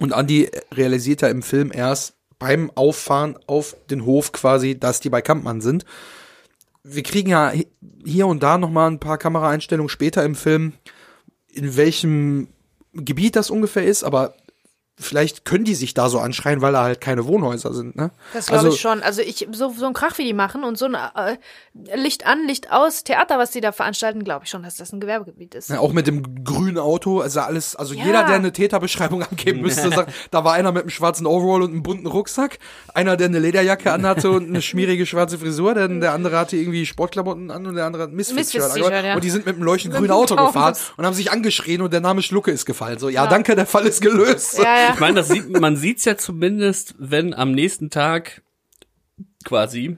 und 0.00 0.12
Andi 0.12 0.50
realisiert 0.74 1.20
ja 1.22 1.28
im 1.28 1.42
Film 1.42 1.70
erst, 1.72 2.14
beim 2.38 2.70
Auffahren 2.74 3.38
auf 3.46 3.76
den 3.90 4.04
Hof 4.04 4.32
quasi, 4.32 4.78
dass 4.78 5.00
die 5.00 5.10
bei 5.10 5.22
Kampmann 5.22 5.60
sind. 5.60 5.84
Wir 6.82 7.02
kriegen 7.04 7.30
ja 7.30 7.50
hi- 7.50 7.68
hier 8.04 8.26
und 8.26 8.42
da 8.42 8.58
noch 8.58 8.70
mal 8.70 8.88
ein 8.90 8.98
paar 8.98 9.18
Kameraeinstellungen 9.18 9.88
später 9.88 10.24
im 10.24 10.34
Film, 10.34 10.72
in 11.54 11.76
welchem 11.76 12.48
Gebiet 12.92 13.36
das 13.36 13.50
ungefähr 13.50 13.84
ist, 13.84 14.04
aber 14.04 14.34
vielleicht 14.98 15.44
können 15.44 15.64
die 15.64 15.74
sich 15.74 15.92
da 15.92 16.08
so 16.08 16.20
anschreien, 16.20 16.62
weil 16.62 16.72
da 16.72 16.84
halt 16.84 17.00
keine 17.00 17.26
Wohnhäuser 17.26 17.74
sind, 17.74 17.96
ne? 17.96 18.12
Das 18.32 18.46
glaube 18.46 18.64
also, 18.64 18.74
ich 18.74 18.80
schon. 18.80 19.02
Also 19.02 19.22
ich 19.22 19.48
so 19.52 19.72
so 19.72 19.86
ein 19.86 19.92
Krach 19.92 20.18
wie 20.18 20.24
die 20.24 20.34
machen 20.34 20.62
und 20.62 20.78
so 20.78 20.86
ein 20.86 20.94
äh, 20.94 21.36
Licht 21.96 22.26
an, 22.26 22.46
Licht 22.46 22.70
aus 22.70 23.02
Theater, 23.02 23.38
was 23.38 23.50
die 23.50 23.60
da 23.60 23.72
veranstalten, 23.72 24.22
glaube 24.22 24.44
ich 24.44 24.50
schon, 24.50 24.62
dass 24.62 24.76
das 24.76 24.92
ein 24.92 25.00
Gewerbegebiet 25.00 25.56
ist. 25.56 25.70
Ja, 25.70 25.80
auch 25.80 25.92
mit 25.92 26.06
dem 26.06 26.44
grünen 26.44 26.78
Auto, 26.78 27.20
also 27.20 27.40
alles, 27.40 27.74
also 27.74 27.94
Ja. 27.94 28.04
jeder, 28.04 28.24
der 28.24 28.36
eine 28.36 28.52
Täterbeschreibung 28.52 29.22
abgeben 29.24 29.62
müsste, 29.62 29.90
sagt, 29.94 30.12
da 30.30 30.44
war 30.44 30.52
einer 30.52 30.70
mit 30.70 30.82
einem 30.82 30.90
schwarzen 30.90 31.26
Overall 31.26 31.62
und 31.62 31.72
einem 31.72 31.82
bunten 31.82 32.06
Rucksack, 32.06 32.58
einer, 32.94 33.16
der 33.16 33.28
eine 33.28 33.40
Lederjacke 33.40 33.92
anhatte 33.92 34.30
und 34.30 34.48
eine 34.48 34.62
schmierige 34.62 35.06
schwarze 35.06 35.38
Frisur, 35.38 35.74
denn 35.74 36.00
der 36.00 36.12
andere 36.12 36.38
hatte 36.38 36.56
irgendwie 36.56 36.86
Sportklamotten 36.86 37.50
an 37.50 37.66
und 37.66 37.74
der 37.74 37.86
andere 37.86 38.04
hat 38.04 38.10
ein 38.10 38.16
Misfits-Shirt 38.16 38.76
ja. 38.76 39.14
und 39.16 39.24
die 39.24 39.30
sind 39.30 39.44
mit 39.44 39.56
einem 39.56 39.64
leuchtend 39.64 39.94
grünen 39.94 40.12
Auto 40.12 40.36
gefahren 40.36 40.76
und 40.96 41.04
haben 41.04 41.14
sich 41.14 41.32
angeschrien 41.32 41.82
und 41.82 41.92
der 41.92 42.00
Name 42.00 42.22
Schlucke 42.22 42.52
ist 42.52 42.64
gefallen. 42.64 43.00
So, 43.00 43.08
ja, 43.08 43.26
danke, 43.26 43.56
der 43.56 43.66
Fall 43.66 43.86
ist 43.86 44.00
gelöst. 44.00 44.58
Ja, 44.58 44.64
ja. 44.64 44.83
Ich 44.92 45.00
meine, 45.00 45.14
das 45.16 45.28
sieht, 45.28 45.48
man 45.48 45.76
sieht's 45.76 46.04
ja 46.04 46.16
zumindest, 46.16 46.94
wenn 46.98 47.32
am 47.34 47.52
nächsten 47.52 47.90
Tag 47.90 48.42
quasi 49.44 49.96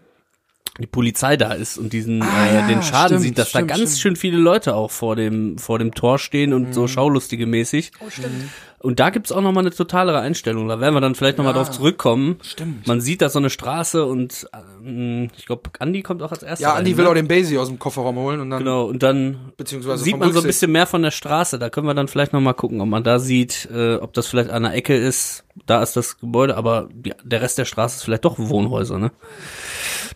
die 0.79 0.87
Polizei 0.87 1.37
da 1.39 1.53
ist 1.53 1.79
und 1.79 1.93
diesen 1.95 2.23
Ah, 2.23 2.47
äh, 2.47 2.55
ja, 2.57 2.67
den 2.67 2.83
Schaden 2.83 3.09
stimmt, 3.19 3.23
sieht, 3.23 3.39
dass 3.39 3.49
stimmt, 3.51 3.71
da 3.71 3.77
ganz 3.77 3.91
stimmt. 3.91 3.99
schön 4.01 4.17
viele 4.17 4.37
Leute 4.37 4.75
auch 4.75 4.91
vor 4.91 5.17
dem 5.17 5.57
vor 5.59 5.79
dem 5.79 5.95
Tor 5.95 6.19
stehen 6.19 6.53
und 6.53 6.69
Mhm. 6.69 6.73
so 6.75 6.87
schaulustige 6.87 7.47
mäßig. 7.47 7.93
Oh, 8.05 8.11
stimmt. 8.11 8.51
Und 8.87 9.01
da 9.01 9.11
gibt's 9.11 9.33
auch 9.33 9.41
noch 9.41 9.51
mal 9.51 9.63
eine 9.63 9.71
totalere 9.71 10.21
Einstellung. 10.21 10.69
Da 10.69 10.79
werden 10.79 10.95
wir 10.95 11.01
dann 11.01 11.17
vielleicht 11.17 11.39
noch 11.39 11.45
mal 11.45 11.53
drauf 11.53 11.73
zurückkommen. 11.73 12.39
Stimmt. 12.41 12.87
Man 12.87 13.01
sieht 13.01 13.21
da 13.21 13.29
so 13.29 13.41
eine 13.41 13.51
Straße 13.51 14.05
und 14.05 14.49
ähm, 14.85 15.29
ich 15.37 15.45
glaube, 15.45 15.71
Andi 15.81 16.03
kommt 16.03 16.23
auch 16.23 16.31
als 16.31 16.45
erster. 16.45 16.63
Ja, 16.63 16.71
rein, 16.71 16.79
Andi 16.79 16.97
will 16.97 17.03
ne? 17.03 17.11
auch 17.11 17.15
den 17.15 17.27
Basie 17.27 17.59
aus 17.59 17.67
dem 17.67 17.81
Kofferraum 17.81 18.15
holen 18.15 18.39
und 18.39 18.51
dann, 18.51 18.61
Genau, 18.61 18.85
und 18.85 19.03
dann 19.03 19.53
beziehungsweise 19.57 20.05
sieht 20.05 20.17
man 20.17 20.33
so 20.33 20.39
ein 20.39 20.47
bisschen 20.47 20.71
mehr 20.71 20.87
von 20.87 21.03
der 21.03 21.11
Straße. 21.11 21.59
Da 21.59 21.69
können 21.69 21.89
wir 21.89 21.95
dann 21.95 22.07
vielleicht 22.07 22.33
noch 22.33 22.41
mal 22.41 22.53
gucken, 22.53 22.81
ob 22.81 22.87
man 22.87 23.03
da 23.03 23.19
sieht, 23.19 23.69
äh, 23.75 23.97
ob 23.97 24.13
das 24.13 24.29
vielleicht 24.29 24.51
an 24.51 24.63
der 24.63 24.75
Ecke 24.75 24.95
ist. 24.95 25.43
Da 25.65 25.83
ist 25.83 25.97
das 25.97 26.19
Gebäude, 26.19 26.57
aber 26.57 26.89
die, 26.93 27.15
der 27.25 27.41
Rest 27.41 27.57
der 27.59 27.65
Straße 27.65 27.97
ist 27.97 28.03
vielleicht 28.05 28.25
doch 28.25 28.39
Wohnhäuser, 28.39 28.99
ne? 28.99 29.11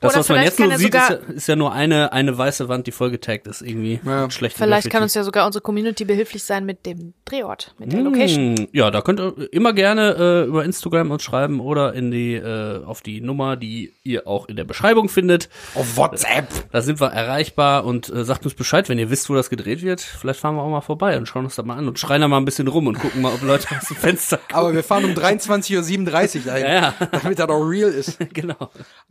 Das, 0.00 0.12
Oder 0.12 0.20
was 0.20 0.29
man 0.31 0.42
jetzt 0.42 0.59
nur 0.59 0.76
sieht, 0.79 0.94
ist 0.94 1.11
ja, 1.11 1.14
ist 1.35 1.48
ja 1.48 1.57
nur 1.57 1.72
eine, 1.72 2.12
eine 2.12 2.37
weiße 2.37 2.68
Wand, 2.68 2.87
die 2.87 2.92
vollgetaggt 2.92 3.46
ist 3.46 3.61
irgendwie. 3.61 4.00
Ja. 4.05 4.31
Schlecht 4.31 4.57
Vielleicht 4.57 4.88
kann 4.88 5.03
uns 5.03 5.14
ja 5.14 5.24
sogar 5.24 5.44
unsere 5.46 5.62
Community 5.62 6.05
behilflich 6.05 6.42
sein 6.42 6.64
mit 6.64 6.87
dem 6.87 7.12
Drehort, 7.24 7.74
mit 7.79 7.92
der 7.92 8.00
Location. 8.00 8.57
Hm, 8.57 8.68
Ja, 8.72 8.90
da 8.90 9.03
könnt 9.03 9.20
ihr 9.20 9.53
immer 9.53 9.72
gerne 9.72 10.16
äh, 10.16 10.44
über 10.46 10.64
Instagram 10.64 11.11
uns 11.11 11.22
schreiben 11.22 11.61
oder 11.61 11.92
in 11.92 12.11
die 12.11 12.35
äh, 12.35 12.83
auf 12.85 13.03
die 13.03 13.20
Nummer, 13.20 13.57
die 13.57 13.92
ihr 14.03 14.26
auch 14.26 14.48
in 14.48 14.57
der 14.57 14.64
Beschreibung 14.64 15.09
findet. 15.09 15.48
Auf 15.74 15.96
WhatsApp. 15.96 16.48
Da 16.72 16.81
sind 16.81 17.00
wir 17.00 17.09
erreichbar 17.09 17.85
und 17.85 18.09
äh, 18.09 18.24
sagt 18.24 18.44
uns 18.44 18.55
Bescheid, 18.55 18.88
wenn 18.88 18.98
ihr 18.98 19.11
wisst, 19.11 19.29
wo 19.29 19.35
das 19.35 19.50
gedreht 19.50 19.83
wird. 19.83 20.00
Vielleicht 20.00 20.40
fahren 20.40 20.55
wir 20.55 20.62
auch 20.62 20.70
mal 20.70 20.81
vorbei 20.81 21.16
und 21.18 21.26
schauen 21.26 21.44
uns 21.44 21.57
das 21.57 21.64
mal 21.66 21.76
an 21.76 21.88
und 21.88 21.98
schreien 21.98 22.22
da 22.22 22.29
mal 22.29 22.38
ein 22.38 22.44
bisschen 22.46 22.68
rum 22.68 22.87
und 22.87 22.98
gucken 22.98 23.20
mal, 23.20 23.35
ob 23.35 23.42
Leute 23.42 23.68
aus 23.76 23.88
dem 23.88 23.96
Fenster 23.96 24.38
gucken. 24.38 24.57
Aber 24.57 24.72
wir 24.72 24.83
fahren 24.83 25.05
um 25.05 25.14
23.37 25.38 26.38
Uhr 26.38 26.45
dahin, 26.45 26.64
Ja, 26.66 26.73
ja. 26.73 26.95
damit 27.23 27.38
er 27.38 27.47
doch 27.47 27.61
real 27.61 27.90
ist. 27.90 28.19
genau. 28.33 28.71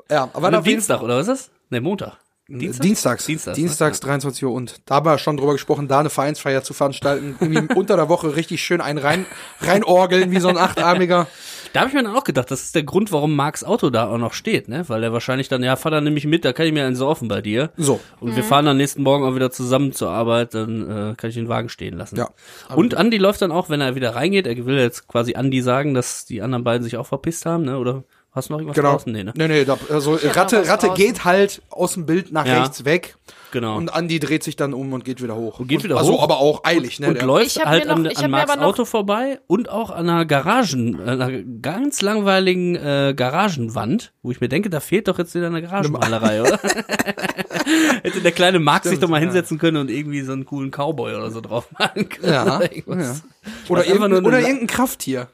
Ja, 0.10 0.30
aber 0.34 0.52
jeden 0.52 0.64
Dienstag, 0.64 1.02
oder 1.02 1.18
was 1.18 1.28
ist 1.28 1.48
das? 1.48 1.52
Ne, 1.70 1.82
Montag. 1.82 2.18
Dienstag? 2.50 2.82
Dienstags. 2.82 3.26
Dienstags, 3.26 3.56
Dienstags, 3.56 4.02
ne? 4.02 4.06
23 4.08 4.46
Uhr 4.46 4.54
und 4.54 4.82
da 4.86 4.96
haben 4.96 5.06
wir 5.06 5.20
schon 5.20 5.38
drüber 5.38 5.54
gesprochen, 5.54 5.88
da 5.88 6.00
eine 6.00 6.10
Vereinsfeier 6.10 6.64
zu 6.64 6.74
veranstalten. 6.74 7.36
Irgendwie 7.40 7.74
unter 7.76 7.96
der 7.96 8.10
Woche 8.10 8.36
richtig 8.36 8.64
schön 8.64 8.82
einen 8.82 8.98
rein, 8.98 9.28
reinorgeln 9.62 10.32
wie 10.32 10.40
so 10.40 10.48
ein 10.48 10.58
Achtarmiger. 10.58 11.28
Da 11.74 11.82
habe 11.82 11.90
ich 11.90 11.96
mir 11.96 12.04
dann 12.04 12.16
auch 12.16 12.24
gedacht, 12.24 12.50
das 12.52 12.64
ist 12.64 12.76
der 12.76 12.84
Grund, 12.84 13.12
warum 13.12 13.36
Marks 13.36 13.64
Auto 13.64 13.90
da 13.90 14.08
auch 14.10 14.18
noch 14.18 14.34
steht, 14.34 14.68
ne? 14.68 14.88
Weil 14.88 15.04
er 15.04 15.14
wahrscheinlich 15.14 15.50
dann, 15.50 15.62
ja, 15.64 15.76
fahr 15.76 15.92
dann 15.92 16.04
nämlich 16.04 16.26
mit, 16.26 16.44
da 16.46 16.54
kann 16.54 16.66
ich 16.66 16.74
mir 16.74 16.86
einen 16.86 16.96
saufen 16.96 17.28
bei 17.28 17.42
dir. 17.42 17.72
So. 17.78 18.00
Und 18.20 18.36
wir 18.36 18.44
fahren 18.44 18.66
dann 18.66 18.78
nächsten 18.78 19.04
Morgen 19.04 19.24
auch 19.24 19.36
wieder 19.36 19.52
zusammen 19.52 19.92
zur 19.94 20.10
Arbeit, 20.10 20.54
dann 20.54 20.82
äh, 21.12 21.16
kann 21.16 21.30
ich 21.30 21.36
den 21.36 21.50
Wagen 21.50 21.70
stehen 21.70 21.98
lassen. 21.98 22.16
Ja. 22.18 22.30
Und 22.76 22.96
Andi 22.96 23.18
läuft 23.18 23.42
dann 23.42 23.52
auch, 23.52 23.70
wenn 23.70 23.82
er 23.82 23.96
wieder 23.96 24.16
reingeht, 24.16 24.48
er 24.48 24.66
will 24.66 24.78
jetzt 24.78 25.08
quasi 25.08 25.36
Andi 25.36 25.62
sagen, 25.62 25.94
dass 25.94 26.26
die 26.26 26.42
anderen 26.42 26.64
beiden 26.64 26.84
sich 26.84 26.98
auch 26.98 27.06
verpisst 27.08 27.46
haben, 27.46 27.66
ne? 27.66 27.78
Oder 27.78 28.04
hast 28.32 28.50
du 28.50 28.54
noch 28.54 28.60
irgendwas 28.60 28.76
Genau. 28.76 28.92
draußen? 28.94 29.12
Nee, 29.12 29.24
ne? 29.24 29.34
Nee, 29.36 29.48
nee, 29.48 29.66
da, 29.66 29.78
also 29.90 30.18
Ratte, 30.22 30.68
Ratte 30.68 30.90
geht 30.96 31.26
halt 31.26 31.62
aus 31.70 31.94
dem 31.94 32.06
Bild 32.06 32.32
nach 32.32 32.46
Ja. 32.46 32.62
rechts 32.62 32.86
weg 32.86 33.16
Genau. 33.52 33.78
und 33.78 33.94
Andi 33.94 34.20
dreht 34.20 34.44
sich 34.44 34.56
dann 34.56 34.74
um 34.74 34.94
und 34.94 35.06
geht 35.06 35.24
wieder 35.24 35.36
hoch. 35.36 35.60
Und 35.60 35.68
geht 35.68 35.84
wieder 35.84 35.98
also, 35.98 36.14
hoch. 36.14 36.24
aber 36.24 36.40
auch 36.40 36.64
eilig, 36.64 37.00
ne? 37.00 37.08
und 37.08 37.16
der- 37.16 37.26
läuft 37.26 37.64
halt 37.66 37.88
mir 37.88 37.96
noch- 37.96 38.16
an, 38.16 38.26
an 38.26 38.32
Marks 38.32 38.58
Auto 38.58 38.86
vorbei 38.86 39.40
und 39.48 39.70
auch 39.70 39.90
an 39.90 40.10
einer 40.10 40.26
Garagen, 40.26 41.00
einer 41.02 41.32
ganz 41.62 42.02
langweiligen 42.02 42.76
äh, 42.76 43.14
Garagenwand, 43.16 44.14
wo 44.22 44.32
ich 44.32 44.42
mir 44.42 44.50
denke, 44.50 44.70
da 44.70 44.80
fehlt 44.80 45.08
doch 45.08 45.18
jetzt 45.18 45.34
wieder 45.36 45.48
eine 45.48 45.62
Garagenmalerei, 45.62 46.42
oder? 46.42 46.60
Hätte 48.04 48.22
der 48.22 48.32
kleine 48.32 48.60
Mark 48.60 48.86
sich 48.86 49.00
doch 49.00 49.10
mal 49.10 49.18
ja. 49.18 49.26
hinsetzen 49.26 49.58
können 49.58 49.78
und 49.78 49.90
irgendwie 49.90 50.22
so 50.22 50.34
einen 50.34 50.46
coolen 50.46 50.72
Cowboy 50.72 51.16
oder 51.16 51.32
so 51.32 51.42
drauf 51.42 51.68
machen 51.78 52.10
können. 52.10 52.34
Ja, 52.34 52.58
oder 52.58 52.76
irgendwas. 52.76 53.24
Oder, 53.68 53.86
irgendein, 53.86 54.26
oder 54.26 54.40
irgendein 54.40 54.68
Krafttier. 54.68 55.28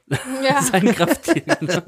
Ja. 0.44 0.62
Sein 0.72 0.94
Krafttier. 0.94 1.44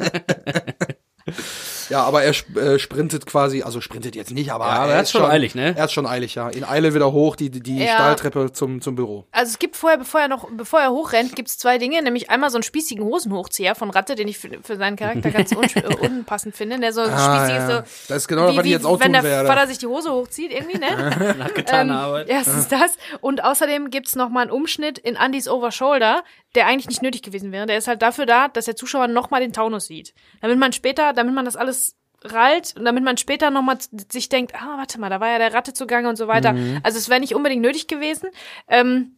Ja, 1.89 2.03
aber 2.03 2.23
er 2.23 2.33
äh, 2.55 2.79
sprintet 2.79 3.25
quasi, 3.25 3.63
also 3.63 3.81
sprintet 3.81 4.15
jetzt 4.15 4.31
nicht, 4.31 4.51
aber, 4.51 4.65
Ja, 4.65 4.71
aber 4.83 4.93
er 4.93 5.01
ist 5.01 5.07
ist 5.07 5.11
schon 5.13 5.25
eilig, 5.25 5.55
ne? 5.55 5.73
Er 5.77 5.85
ist 5.85 5.93
schon 5.93 6.05
eilig, 6.05 6.35
ja. 6.35 6.49
In 6.49 6.63
Eile 6.63 6.93
wieder 6.93 7.11
hoch, 7.11 7.35
die, 7.35 7.49
die, 7.49 7.77
Ja. 7.77 7.93
Stahltreppe 7.93 8.51
zum, 8.51 8.81
zum 8.81 8.95
Büro. 8.95 9.25
Also 9.31 9.51
es 9.51 9.59
gibt 9.59 9.75
vorher, 9.75 9.97
bevor 9.97 10.21
er 10.21 10.27
noch, 10.27 10.47
bevor 10.51 10.79
er 10.81 10.91
hochrennt, 10.91 11.35
gibt's 11.35 11.57
zwei 11.57 11.77
Dinge, 11.77 12.01
nämlich 12.01 12.29
einmal 12.29 12.49
so 12.49 12.57
einen 12.57 12.63
spießigen 12.63 13.03
Hosenhochzieher 13.03 13.75
von 13.75 13.89
Ratte, 13.89 14.15
den 14.15 14.27
ich 14.27 14.37
für, 14.37 14.49
für 14.63 14.75
seinen 14.77 14.95
Charakter 14.97 15.31
ganz 15.31 15.51
un 15.53 15.63
äh, 15.75 15.95
unpassend 15.95 16.55
finde, 16.55 16.79
der 16.79 16.93
so 16.93 17.01
spießig 17.03 17.55
ist, 17.57 17.67
so 17.67 17.81
Das 18.07 18.17
ist 18.17 18.27
genau, 18.27 18.55
was 18.55 18.65
ich 18.65 18.71
jetzt 18.71 18.85
auch 18.85 18.99
wenn 18.99 19.13
tun 19.13 19.13
der 19.13 19.23
werde. 19.23 19.47
Vater 19.47 19.67
sich 19.67 19.77
die 19.77 19.87
Hose 19.87 20.11
hochzieht, 20.11 20.51
irgendwie, 20.51 20.77
ne? 20.77 21.35
Nach 21.39 21.53
getaner 21.53 21.93
Ähm, 21.93 21.99
Arbeit. 21.99 22.29
Erstens 22.29 22.67
das. 22.67 22.97
Und 23.21 23.43
außerdem 23.43 23.89
gibt's 23.89 24.15
noch 24.15 24.29
mal 24.29 24.41
einen 24.41 24.51
Umschnitt 24.51 24.97
in 24.97 25.15
Andys 25.17 25.47
Overshoulder, 25.47 26.23
der 26.55 26.65
eigentlich 26.65 26.87
nicht 26.87 27.01
nötig 27.01 27.21
gewesen 27.21 27.51
wäre. 27.51 27.65
Der 27.67 27.77
ist 27.77 27.87
halt 27.87 28.01
dafür 28.01 28.25
da, 28.25 28.47
dass 28.47 28.65
der 28.65 28.75
Zuschauer 28.75 29.07
noch 29.07 29.29
mal 29.29 29.39
den 29.39 29.53
Taunus 29.53 29.85
sieht. 29.87 30.13
Damit 30.41 30.57
man 30.57 30.73
später, 30.73 31.13
damit 31.13 31.35
man 31.35 31.45
das 31.45 31.55
alles 31.55 31.76
rallt 32.23 32.73
und 32.77 32.85
damit 32.85 33.03
man 33.03 33.17
später 33.17 33.49
noch 33.51 33.61
mal 33.61 33.77
sich 34.11 34.29
denkt, 34.29 34.53
ah, 34.55 34.77
warte 34.77 34.99
mal, 34.99 35.09
da 35.09 35.19
war 35.19 35.29
ja 35.29 35.37
der 35.37 35.53
Ratte 35.53 35.73
zugange 35.73 36.09
und 36.09 36.15
so 36.15 36.27
weiter. 36.27 36.53
Mhm. 36.53 36.79
Also 36.83 36.97
es 36.97 37.09
wäre 37.09 37.19
nicht 37.19 37.35
unbedingt 37.35 37.61
nötig 37.61 37.87
gewesen. 37.87 38.29
Ähm, 38.67 39.11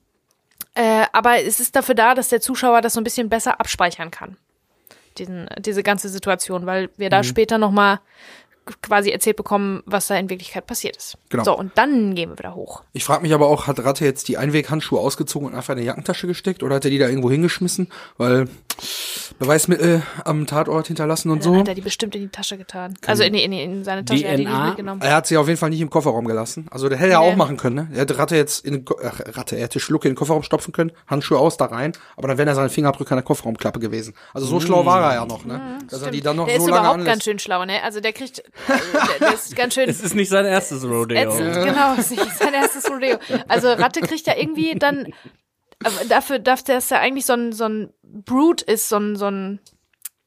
äh, 0.75 1.05
aber 1.13 1.41
es 1.43 1.59
ist 1.59 1.75
dafür 1.75 1.95
da, 1.95 2.13
dass 2.13 2.29
der 2.29 2.41
Zuschauer 2.41 2.81
das 2.81 2.93
so 2.93 3.01
ein 3.01 3.03
bisschen 3.03 3.29
besser 3.29 3.59
abspeichern 3.59 4.11
kann. 4.11 4.37
Diesen, 5.17 5.49
diese 5.57 5.83
ganze 5.83 6.07
Situation, 6.09 6.65
weil 6.65 6.89
wir 6.97 7.07
Mhm. 7.07 7.11
da 7.11 7.23
später 7.23 7.57
noch 7.57 7.71
mal 7.71 7.99
quasi 8.81 9.09
erzählt 9.11 9.35
bekommen, 9.37 9.81
was 9.85 10.07
da 10.07 10.15
in 10.15 10.29
Wirklichkeit 10.29 10.65
passiert 10.67 10.97
ist. 10.97 11.17
Genau. 11.29 11.43
So, 11.43 11.57
und 11.57 11.71
dann 11.77 12.15
gehen 12.15 12.29
wir 12.31 12.37
wieder 12.39 12.55
hoch. 12.55 12.83
Ich 12.93 13.03
frage 13.03 13.21
mich 13.23 13.33
aber 13.33 13.47
auch, 13.47 13.67
hat 13.67 13.83
Ratte 13.83 14.05
jetzt 14.05 14.27
die 14.27 14.37
Einweghandschuhe 14.37 14.99
ausgezogen 14.99 15.47
und 15.49 15.55
einfach 15.55 15.73
in 15.73 15.79
die 15.81 15.85
Jackentasche 15.85 16.27
gesteckt 16.27 16.63
oder 16.63 16.75
hat 16.75 16.85
er 16.85 16.91
die 16.91 16.97
da 16.97 17.07
irgendwo 17.07 17.29
hingeschmissen? 17.31 17.89
Weil 18.17 18.47
Beweismittel 19.39 20.01
am 20.25 20.45
Tatort 20.47 20.87
hinterlassen 20.87 21.29
und 21.29 21.45
Dann 21.45 21.53
so. 21.53 21.59
hat 21.59 21.67
er 21.67 21.75
die 21.75 21.81
bestimmt 21.81 22.15
in 22.15 22.21
die 22.21 22.27
Tasche 22.29 22.57
getan. 22.57 22.93
Also 23.05 23.23
in, 23.23 23.33
die- 23.33 23.43
in, 23.43 23.51
die- 23.51 23.61
in 23.61 23.83
seine 23.83 24.03
Tasche, 24.05 24.23
er 24.25 24.31
hat 24.33 24.39
die 24.39 24.45
nicht 24.45 24.53
DNA? 24.53 24.67
mitgenommen. 24.67 25.01
Er 25.01 25.15
hat 25.15 25.27
sie 25.27 25.37
auf 25.37 25.47
jeden 25.47 25.57
Fall 25.59 25.69
nicht 25.69 25.81
im 25.81 25.89
Kofferraum 25.89 26.25
gelassen. 26.25 26.67
Also 26.71 26.89
der 26.89 26.97
hätte 26.97 27.13
er 27.13 27.19
Nee. 27.21 27.31
auch 27.31 27.35
machen 27.35 27.57
können, 27.57 27.75
ne? 27.75 27.87
Er 27.93 28.01
hätte 28.01 28.17
Ratte 28.17 28.35
jetzt 28.35 28.65
in 28.65 28.73
den 28.73 28.85
Ko 28.85 28.97
Ach, 29.03 29.19
Ratte, 29.37 29.55
er 29.55 29.63
hätte 29.63 29.79
Schlucke 29.79 30.07
in 30.07 30.13
den 30.13 30.17
Kofferraum 30.17 30.43
stopfen 30.43 30.71
können, 30.71 30.91
Handschuhe 31.07 31.37
aus, 31.37 31.57
da 31.57 31.65
rein, 31.65 31.93
aber 32.17 32.27
dann 32.29 32.37
wären 32.37 32.47
er 32.47 32.55
seine 32.55 32.69
Fingerabdrücke 32.69 33.11
an 33.11 33.17
der 33.17 33.23
Kofferraumklappe 33.23 33.79
gewesen. 33.79 34.13
Also 34.33 34.47
so 34.47 34.59
schlau 34.59 34.85
war 34.85 35.01
er 35.09 35.15
ja 35.15 35.25
noch, 35.25 35.45
ne? 35.45 35.79
Dass 35.89 36.01
er 36.01 36.11
die 36.11 36.21
dann 36.21 36.35
noch 36.37 36.47
der 36.47 36.55
so 36.59 36.63
ist 36.65 36.69
lange 36.69 36.79
überhaupt 36.79 36.93
anlässt. 36.99 37.07
ganz 37.13 37.23
schön 37.23 37.39
schlau, 37.39 37.65
ne? 37.65 37.83
Also 37.83 37.99
der 38.01 38.13
kriegt, 38.13 38.43
der 39.19 39.33
ist 39.33 39.55
ganz 39.55 39.73
schön 39.73 39.89
Es 39.89 40.01
ist 40.01 40.15
nicht 40.15 40.29
sein 40.29 40.45
erstes 40.45 40.83
Rodeo. 40.83 41.17
ätzend, 41.17 41.53
genau, 41.65 41.95
ist 41.95 42.11
nicht 42.11 42.37
sein 42.37 42.53
erstes 42.53 42.89
Rodeo. 42.89 43.17
Also 43.47 43.69
Ratte 43.69 44.01
kriegt 44.01 44.27
ja 44.27 44.35
irgendwie 44.35 44.75
dann, 44.75 45.13
dafür, 46.09 46.39
dafür, 46.39 46.39
dass 46.39 46.91
er 46.91 46.99
eigentlich 46.99 47.25
so 47.25 47.33
ein, 47.33 47.51
so 47.51 47.65
ein 47.65 47.93
Brute 48.03 48.65
ist, 48.65 48.89
so 48.89 48.97
ein, 48.97 49.15
so 49.15 49.27
ein, 49.27 49.59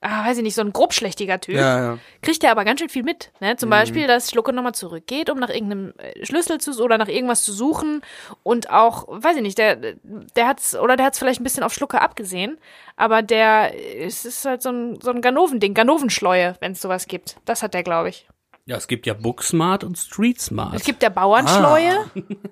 ah, 0.03 0.27
weiß 0.27 0.37
ich 0.37 0.43
nicht, 0.43 0.55
so 0.55 0.61
ein 0.61 0.73
grobschlächtiger 0.73 1.41
Typ, 1.41 1.55
Ja, 1.55 1.79
ja. 1.95 1.99
kriegt 2.21 2.45
er 2.45 2.51
aber 2.51 2.65
ganz 2.65 2.81
schön 2.81 2.89
viel 2.89 3.03
mit. 3.03 3.33
Ne? 3.41 3.53
Mhm. 3.55 3.59
Zum 3.59 3.71
Beispiel, 3.71 4.07
dass 4.07 4.31
Schlucke 4.31 4.53
nochmal 4.53 4.75
zurückgeht, 4.75 5.31
um 5.31 5.39
nach 5.39 5.49
irgendeinem 5.49 5.95
äh, 5.99 6.27
Schlüssel 6.27 6.59
zu 6.59 6.73
oder 6.83 6.99
nach 6.99 7.09
irgendwas 7.09 7.43
zu 7.43 7.53
suchen. 7.53 8.03
Und 8.43 8.71
auch, 8.71 9.07
weiß 9.09 9.37
ich 9.37 9.43
nicht, 9.43 9.59
der, 9.59 9.77
der 9.77 10.47
hat's, 10.47 10.77
oder 10.77 10.97
der 10.97 11.07
hat's 11.07 11.19
vielleicht 11.19 11.41
ein 11.41 11.45
bisschen 11.45 11.63
auf 11.65 11.73
Schlucke 11.73 12.01
abgesehen, 12.03 12.59
aber 12.97 13.23
der, 13.23 13.73
es 14.05 14.25
ist 14.25 14.45
halt 14.45 14.61
so 14.63 14.71
ein, 14.71 14.99
so 15.01 15.11
ein 15.11 15.23
Ganoven-Ding, 15.23 15.73
Ganovenschleue, 15.75 16.57
wenn 16.61 16.73
es 16.73 16.83
sowas 16.83 17.07
gibt. 17.07 17.37
Das 17.45 17.63
hat 17.63 17.73
der, 17.75 17.83
glaube 17.83 18.11
ich. 18.11 18.29
Ja, 18.65 18.77
es 18.77 18.87
gibt 18.87 19.07
ja 19.07 19.15
Booksmart 19.15 19.83
und 19.83 19.99
Streetsmart. 19.99 20.75
Es 20.75 20.85
gibt 20.85 21.03
der 21.03 21.11
Bauernschleue, 21.11 21.97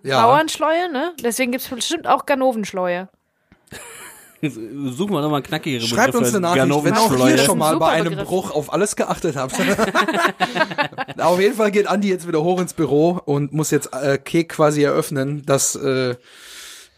Ja. 0.02 0.22
Bauernschleue, 0.26 0.90
ne? 0.90 1.12
Deswegen 1.22 1.52
gibt's 1.52 1.68
bestimmt 1.68 2.06
auch 2.08 2.26
Ganovenschleue. 2.26 3.08
Suchen 4.42 5.12
wir 5.12 5.20
nochmal 5.20 5.42
knackigere 5.42 5.86
Schreibt 5.86 6.14
uns 6.14 6.28
eine 6.28 6.40
Nachricht, 6.40 6.84
wenn 6.84 6.94
auch 6.94 7.28
ihr 7.28 7.38
schon 7.38 7.58
mal 7.58 7.76
bei 7.78 7.88
einem 7.88 8.10
Begriff. 8.10 8.28
Bruch 8.28 8.50
auf 8.50 8.72
alles 8.72 8.96
geachtet 8.96 9.36
habt. 9.36 9.54
auf 11.18 11.40
jeden 11.40 11.54
Fall 11.54 11.70
geht 11.70 11.86
Andi 11.86 12.08
jetzt 12.08 12.26
wieder 12.26 12.42
hoch 12.42 12.60
ins 12.60 12.72
Büro 12.72 13.20
und 13.24 13.52
muss 13.52 13.70
jetzt 13.70 13.92
äh, 13.92 14.18
Kek 14.18 14.48
quasi 14.48 14.82
eröffnen, 14.82 15.44
dass 15.44 15.74
äh, 15.76 16.14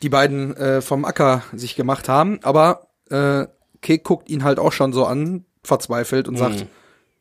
die 0.02 0.08
beiden 0.08 0.56
äh, 0.56 0.80
vom 0.82 1.04
Acker 1.04 1.42
sich 1.52 1.74
gemacht 1.74 2.08
haben. 2.08 2.38
Aber 2.42 2.86
äh, 3.10 3.46
Kek 3.80 4.04
guckt 4.04 4.30
ihn 4.30 4.44
halt 4.44 4.58
auch 4.58 4.72
schon 4.72 4.92
so 4.92 5.04
an, 5.04 5.44
verzweifelt 5.64 6.28
und 6.28 6.36
sagt, 6.36 6.66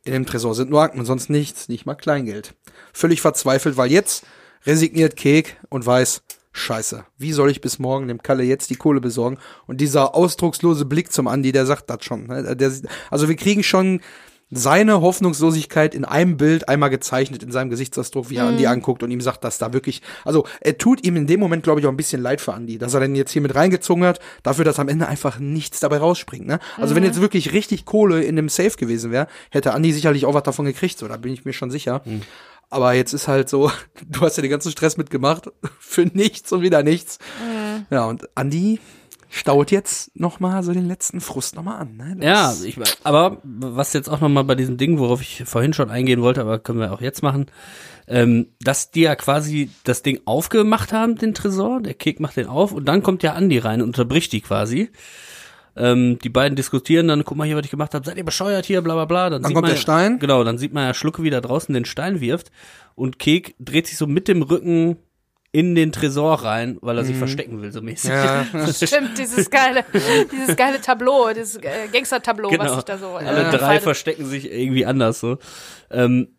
in 0.04 0.14
dem 0.14 0.26
Tresor 0.26 0.56
sind 0.56 0.70
nur 0.70 0.82
Akten 0.82 1.00
und 1.00 1.06
sonst 1.06 1.30
nichts, 1.30 1.68
nicht 1.70 1.86
mal 1.86 1.96
Kleingeld. 1.96 2.54
Völlig 2.94 3.22
verzweifelt, 3.22 3.78
weil 3.78 3.92
jetzt 3.92 4.24
resigniert 4.66 5.16
Kek 5.16 5.58
und 5.70 5.86
weiß, 5.86 6.22
Scheiße, 6.54 7.06
wie 7.18 7.32
soll 7.32 7.50
ich 7.50 7.62
bis 7.62 7.80
morgen 7.80 8.08
dem 8.08 8.22
Kalle 8.22 8.44
jetzt 8.44 8.70
die 8.70 8.76
Kohle 8.76 9.00
besorgen? 9.00 9.38
Und 9.68 9.80
dieser 9.80 10.16
ausdruckslose 10.16 10.86
Blick 10.86 11.12
zum 11.12 11.28
Andi, 11.28 11.52
der 11.52 11.66
sagt 11.66 11.90
das 11.90 12.04
schon. 12.04 12.28
Ne? 12.28 12.56
Der, 12.56 12.72
also 13.10 13.30
wir 13.30 13.36
kriegen 13.36 13.64
schon 13.64 14.02
seine 14.52 15.00
Hoffnungslosigkeit 15.00 15.96
in 15.96 16.04
einem 16.04 16.36
Bild 16.36 16.68
einmal 16.68 16.90
gezeichnet 16.90 17.42
in 17.42 17.52
seinem 17.52 17.70
Gesichtsausdruck, 17.70 18.30
wie 18.30 18.36
er 18.36 18.44
mhm. 18.44 18.50
Andi 18.50 18.68
anguckt 18.68 19.02
und 19.02 19.10
ihm 19.10 19.22
sagt, 19.22 19.46
dass 19.46 19.58
da 19.58 19.72
wirklich, 19.72 20.02
also 20.26 20.46
er 20.60 20.78
tut 20.78 21.06
ihm 21.06 21.16
in 21.16 21.26
dem 21.26 21.40
Moment, 21.40 21.64
glaube 21.64 21.80
ich, 21.80 21.86
auch 21.86 21.92
ein 21.92 21.98
bisschen 21.98 22.22
leid 22.22 22.42
für 22.42 22.54
Andi, 22.54 22.78
dass 22.78 22.94
er 22.94 23.00
den 23.00 23.16
jetzt 23.16 23.32
hier 23.32 23.42
mit 23.42 23.56
reingezogen 23.56 24.04
hat, 24.04 24.20
dafür, 24.44 24.66
dass 24.66 24.78
am 24.78 24.90
Ende 24.90 25.08
einfach 25.08 25.40
nichts 25.40 25.80
dabei 25.80 25.98
rausspringt. 25.98 26.46
Ne? 26.46 26.60
Also 26.76 26.92
mhm. 26.92 26.98
wenn 26.98 27.04
jetzt 27.06 27.22
wirklich 27.22 27.54
richtig 27.54 27.86
Kohle 27.86 28.22
in 28.24 28.36
dem 28.36 28.50
Safe 28.50 28.76
gewesen 28.76 29.12
wäre, 29.12 29.28
hätte 29.52 29.74
Andi 29.74 29.94
sicherlich 29.94 30.26
auch 30.26 30.34
was 30.34 30.44
davon 30.44 30.66
gekriegt, 30.66 31.00
so 31.00 31.08
da 31.08 31.16
bin 31.16 31.32
ich 31.32 31.46
mir 31.46 31.54
schon 31.54 31.72
sicher. 31.72 32.02
Mhm. 32.04 32.22
Aber 32.72 32.94
jetzt 32.94 33.14
ist 33.14 33.28
halt 33.28 33.50
so, 33.50 33.72
du 34.10 34.22
hast 34.22 34.38
ja 34.38 34.42
den 34.42 34.50
ganzen 34.50 34.72
Stress 34.72 34.98
mitgemacht 34.98 35.52
für 35.80 36.06
nichts 36.06 36.52
und 36.52 36.62
wieder 36.64 36.82
nichts. 36.82 37.20
Mhm. 37.40 37.86
Ja, 37.92 38.06
und 38.06 38.28
Andi, 38.36 38.80
staut 39.30 39.72
jetzt 39.72 40.18
noch 40.18 40.40
mal 40.40 40.64
so 40.64 40.74
den 40.74 40.88
letzten 40.88 41.22
Frust 41.22 41.56
noch 41.56 41.64
mal 41.64 41.78
an. 41.78 41.96
Ne? 41.96 42.18
ja, 42.22 42.54
ich, 42.64 42.78
aber 43.04 43.38
was 43.44 43.94
jetzt 43.94 44.10
auch 44.10 44.20
noch 44.20 44.30
mal 44.30 44.44
bei 44.44 44.56
diesem 44.56 44.78
Ding, 44.78 45.00
worauf 45.00 45.22
ich 45.22 45.44
vorhin 45.46 45.74
schon 45.74 45.90
eingehen 45.90 46.22
wollte, 46.22 46.42
aber 46.42 46.60
können 46.60 46.80
wir 46.80 46.92
auch 46.92 47.02
jetzt 47.02 47.24
machen, 47.24 47.46
ähm, 48.08 48.48
dass 48.62 48.92
die 48.92 49.02
ja 49.02 49.16
quasi 49.16 49.70
das 49.84 50.02
Ding 50.02 50.22
aufgemacht 50.26 50.92
haben, 50.92 51.16
den 51.16 51.34
Tresor, 51.34 51.82
der 51.82 51.94
Kek 51.94 52.20
macht 52.20 52.36
den 52.36 52.48
auf 52.48 52.72
und 52.74 52.86
dann 52.86 53.04
kommt 53.04 53.24
ja 53.24 53.34
Andi 53.34 53.58
rein 53.58 53.82
und 53.82 53.90
unterbricht 53.90 54.32
die 54.34 54.42
quasi. 54.42 54.90
Ähm, 55.76 56.20
die 56.20 56.30
beiden 56.30 56.56
diskutieren 56.56 57.08
dann, 57.08 57.24
guck 57.24 57.38
mal 57.38 57.48
hier, 57.48 57.56
was 57.56 57.66
ich 57.66 57.72
gemacht 57.72 57.94
habe, 57.94 58.06
seid 58.06 58.18
ihr 58.18 58.26
bescheuert 58.26 58.66
hier, 58.66 58.82
bla 58.82 58.94
bla 58.94 59.06
bla. 59.06 59.30
Dann, 59.30 59.42
dann 59.42 59.54
kommt 59.54 59.68
der 59.68 59.78
Stein. 59.78 60.20
Genau, 60.20 60.44
dann 60.44 60.58
sieht 60.58 60.74
man 60.74 60.86
ja 60.86 60.94
Schlucke 60.94 61.24
wieder 61.24 61.42
draußen 61.42 61.74
den 61.74 61.86
Stein 61.86 62.20
wirft 62.20 62.52
und 62.96 63.20
Kek 63.20 63.56
dreht 63.60 63.88
sich 63.88 63.98
so 63.98 64.08
mit 64.08 64.28
dem 64.28 64.42
Rücken 64.42 64.98
in 65.54 65.76
den 65.76 65.92
Tresor 65.92 66.44
rein, 66.44 66.78
weil 66.82 66.98
er 66.98 67.04
sich 67.04 67.16
mhm. 67.16 67.20
verstecken 67.20 67.62
will, 67.62 67.72
so 67.72 67.82
mäßig. 67.82 68.10
Ja. 68.10 68.46
Stimmt, 68.74 69.18
dieses 69.18 69.50
geile, 69.50 69.84
dieses 70.32 70.56
geile 70.56 70.80
Tableau, 70.80 71.34
dieses 71.34 71.58
äh, 71.58 71.88
Gangster-Tableau, 71.92 72.50
genau. 72.50 72.64
was 72.64 72.76
sich 72.76 72.84
da 72.86 72.98
so. 72.98 73.18
Äh, 73.18 73.26
Alle 73.26 73.50
drei 73.50 73.58
faltet. 73.58 73.84
verstecken 73.84 74.26
sich 74.26 74.50
irgendwie 74.50 74.86
anders 74.86 75.20
so. 75.20 75.40
Ähm, 75.90 76.30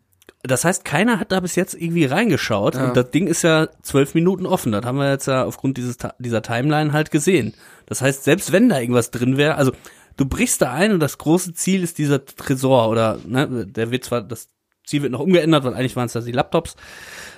das 0.43 0.65
heißt, 0.65 0.83
keiner 0.83 1.19
hat 1.19 1.31
da 1.31 1.39
bis 1.39 1.55
jetzt 1.55 1.73
irgendwie 1.73 2.05
reingeschaut 2.05 2.75
ja. 2.75 2.85
und 2.85 2.97
das 2.97 3.11
Ding 3.11 3.27
ist 3.27 3.43
ja 3.43 3.69
zwölf 3.81 4.13
Minuten 4.13 4.45
offen. 4.45 4.73
Das 4.73 4.83
haben 4.83 4.97
wir 4.97 5.09
jetzt 5.09 5.25
ja 5.25 5.45
aufgrund 5.45 5.77
dieses 5.77 5.97
dieser 6.19 6.41
Timeline 6.41 6.91
halt 6.91 7.11
gesehen. 7.11 7.53
Das 7.85 8.01
heißt, 8.01 8.25
selbst 8.25 8.51
wenn 8.51 8.67
da 8.67 8.79
irgendwas 8.79 9.09
drin 9.09 9.37
wäre, 9.37 9.55
also 9.55 9.71
du 10.17 10.25
brichst 10.25 10.61
da 10.61 10.73
ein 10.73 10.91
und 10.91 10.99
das 10.99 11.17
große 11.17 11.53
Ziel 11.53 11.81
ist 11.81 11.97
dieser 11.97 12.25
Tresor 12.25 12.89
oder 12.89 13.19
ne, 13.25 13.65
der 13.65 13.89
wird 13.89 14.03
zwar 14.03 14.21
das 14.21 14.49
Ziel 14.85 15.01
wird 15.01 15.13
noch 15.13 15.21
umgeändert, 15.21 15.63
weil 15.63 15.75
eigentlich 15.75 15.95
waren 15.95 16.07
es 16.07 16.13
ja 16.13 16.19
die 16.19 16.33
Laptops. 16.33 16.75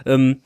Ähm, 0.07 0.41